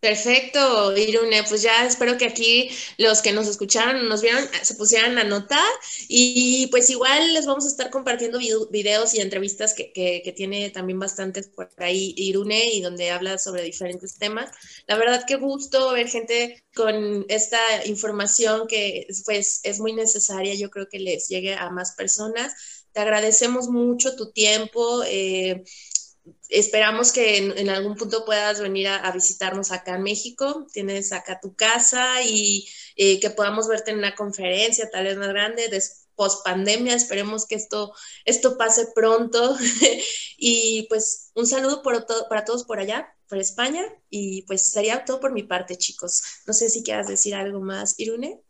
Perfecto, 0.00 0.96
Irune. 0.96 1.42
Pues 1.48 1.62
ya 1.62 1.86
espero 1.86 2.18
que 2.18 2.26
aquí 2.26 2.70
los 2.98 3.22
que 3.22 3.32
nos 3.32 3.48
escucharon, 3.48 4.08
nos 4.08 4.20
vieron, 4.22 4.44
se 4.62 4.74
pusieran 4.74 5.18
a 5.18 5.24
notar. 5.24 5.64
Y 6.08 6.68
pues 6.68 6.90
igual 6.90 7.32
les 7.34 7.46
vamos 7.46 7.64
a 7.64 7.68
estar 7.68 7.90
compartiendo 7.90 8.38
videos 8.70 9.14
y 9.14 9.20
entrevistas 9.20 9.74
que, 9.74 9.92
que, 9.92 10.32
tiene 10.36 10.70
también 10.70 10.98
bastantes 10.98 11.48
por 11.48 11.70
ahí 11.78 12.14
Irune 12.16 12.72
y 12.72 12.82
donde 12.82 13.10
habla 13.10 13.38
sobre 13.38 13.62
diferentes 13.62 14.18
temas. 14.18 14.50
La 14.86 14.96
verdad 14.96 15.24
que 15.26 15.36
gusto 15.36 15.92
ver 15.92 16.08
gente 16.08 16.62
con 16.74 17.24
esta 17.28 17.58
información 17.86 18.66
que 18.68 19.06
pues 19.24 19.60
es 19.64 19.80
muy 19.80 19.92
necesaria. 19.94 20.54
Yo 20.54 20.70
creo 20.70 20.88
que 20.88 20.98
les 21.00 21.28
llegue 21.28 21.54
a 21.54 21.70
más 21.70 21.94
personas. 21.96 22.52
Te 22.92 23.00
agradecemos 23.00 23.68
mucho 23.68 24.14
tu 24.14 24.30
tiempo. 24.32 25.02
Eh, 25.04 25.64
esperamos 26.48 27.12
que 27.12 27.38
en, 27.38 27.68
algún 27.68 27.96
punto 27.96 28.24
puedas 28.24 28.60
venir 28.60 28.88
a, 28.88 29.10
visitarnos 29.12 29.72
acá 29.72 29.96
en 29.96 30.02
México. 30.02 30.66
Tienes 30.72 31.12
acá 31.12 31.40
tu 31.40 31.54
casa 31.54 32.22
y 32.22 32.68
eh, 32.96 33.20
que 33.20 33.30
podamos 33.30 33.68
verte 33.68 33.90
en 33.90 33.98
una 33.98 34.14
conferencia 34.14 34.90
tal 34.90 35.04
vez 35.04 35.16
más 35.16 35.28
grande. 35.28 35.68
Post 36.14 36.44
pandemia, 36.44 36.94
esperemos 36.94 37.46
que 37.46 37.56
esto, 37.56 37.92
esto 38.24 38.56
pase 38.56 38.88
pronto. 38.94 39.56
y 40.38 40.86
pues 40.88 41.30
un 41.34 41.46
saludo 41.46 41.82
para 41.82 42.44
todos 42.44 42.64
por 42.64 42.78
allá, 42.78 43.14
por 43.28 43.38
España. 43.38 43.84
Y 44.08 44.42
pues 44.42 44.62
sería 44.70 45.04
todo 45.04 45.20
por 45.20 45.32
mi 45.32 45.42
parte, 45.42 45.76
chicos. 45.76 46.22
No 46.46 46.52
sé 46.52 46.70
si 46.70 46.82
quieras 46.82 47.08
decir 47.08 47.34
algo 47.34 47.60
más, 47.60 47.94
Irune. 47.98 48.40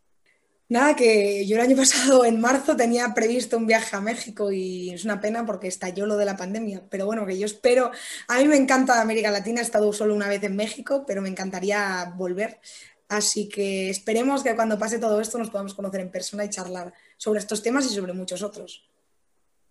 Nada, 0.68 0.96
que 0.96 1.46
yo 1.46 1.56
el 1.56 1.62
año 1.62 1.76
pasado, 1.76 2.24
en 2.24 2.40
marzo, 2.40 2.76
tenía 2.76 3.14
previsto 3.14 3.56
un 3.56 3.66
viaje 3.66 3.94
a 3.96 4.00
México 4.00 4.50
y 4.50 4.90
es 4.90 5.04
una 5.04 5.20
pena 5.20 5.46
porque 5.46 5.68
estalló 5.68 6.06
lo 6.06 6.16
de 6.16 6.24
la 6.24 6.36
pandemia. 6.36 6.82
Pero 6.90 7.06
bueno, 7.06 7.26
que 7.26 7.38
yo 7.38 7.46
espero. 7.46 7.90
A 8.28 8.38
mí 8.38 8.48
me 8.48 8.56
encanta 8.56 9.00
América 9.00 9.30
Latina, 9.30 9.60
he 9.60 9.64
estado 9.64 9.92
solo 9.92 10.14
una 10.14 10.28
vez 10.28 10.42
en 10.42 10.56
México, 10.56 11.04
pero 11.06 11.22
me 11.22 11.28
encantaría 11.28 12.12
volver. 12.16 12.60
Así 13.08 13.48
que 13.48 13.88
esperemos 13.88 14.42
que 14.42 14.56
cuando 14.56 14.78
pase 14.78 14.98
todo 14.98 15.20
esto 15.20 15.38
nos 15.38 15.50
podamos 15.50 15.74
conocer 15.74 16.00
en 16.00 16.10
persona 16.10 16.44
y 16.44 16.50
charlar 16.50 16.92
sobre 17.16 17.38
estos 17.38 17.62
temas 17.62 17.86
y 17.86 17.94
sobre 17.94 18.12
muchos 18.12 18.42
otros. 18.42 18.88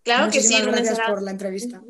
Claro 0.02 0.30
que 0.30 0.40
sí. 0.40 0.56
Gracias 0.62 1.00
por 1.00 1.22
la 1.22 1.32
entrevista. 1.32 1.82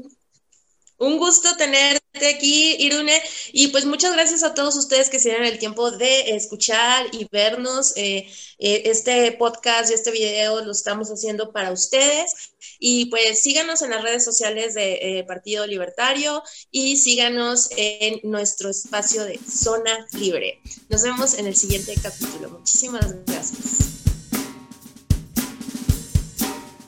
Un 0.98 1.18
gusto 1.18 1.56
tenerte 1.56 2.28
aquí, 2.34 2.76
Irune. 2.78 3.20
Y 3.52 3.68
pues 3.68 3.84
muchas 3.84 4.12
gracias 4.12 4.42
a 4.42 4.54
todos 4.54 4.76
ustedes 4.76 5.10
que 5.10 5.18
se 5.18 5.28
dieron 5.28 5.46
el 5.46 5.58
tiempo 5.58 5.90
de 5.90 6.34
escuchar 6.34 7.06
y 7.12 7.26
vernos. 7.30 7.92
Eh, 7.96 8.26
eh, 8.58 8.82
este 8.86 9.32
podcast 9.32 9.90
y 9.90 9.94
este 9.94 10.10
video 10.10 10.64
lo 10.64 10.72
estamos 10.72 11.08
haciendo 11.08 11.52
para 11.52 11.70
ustedes. 11.70 12.32
Y 12.78 13.06
pues 13.06 13.42
síganos 13.42 13.82
en 13.82 13.90
las 13.90 14.02
redes 14.02 14.24
sociales 14.24 14.74
de 14.74 15.18
eh, 15.18 15.24
Partido 15.24 15.66
Libertario 15.66 16.42
y 16.70 16.96
síganos 16.96 17.68
en 17.76 18.20
nuestro 18.22 18.70
espacio 18.70 19.24
de 19.24 19.38
Zona 19.38 20.06
Libre. 20.12 20.60
Nos 20.88 21.02
vemos 21.02 21.34
en 21.34 21.46
el 21.46 21.56
siguiente 21.56 21.94
capítulo. 22.02 22.50
Muchísimas 22.50 23.06
gracias. 23.26 23.86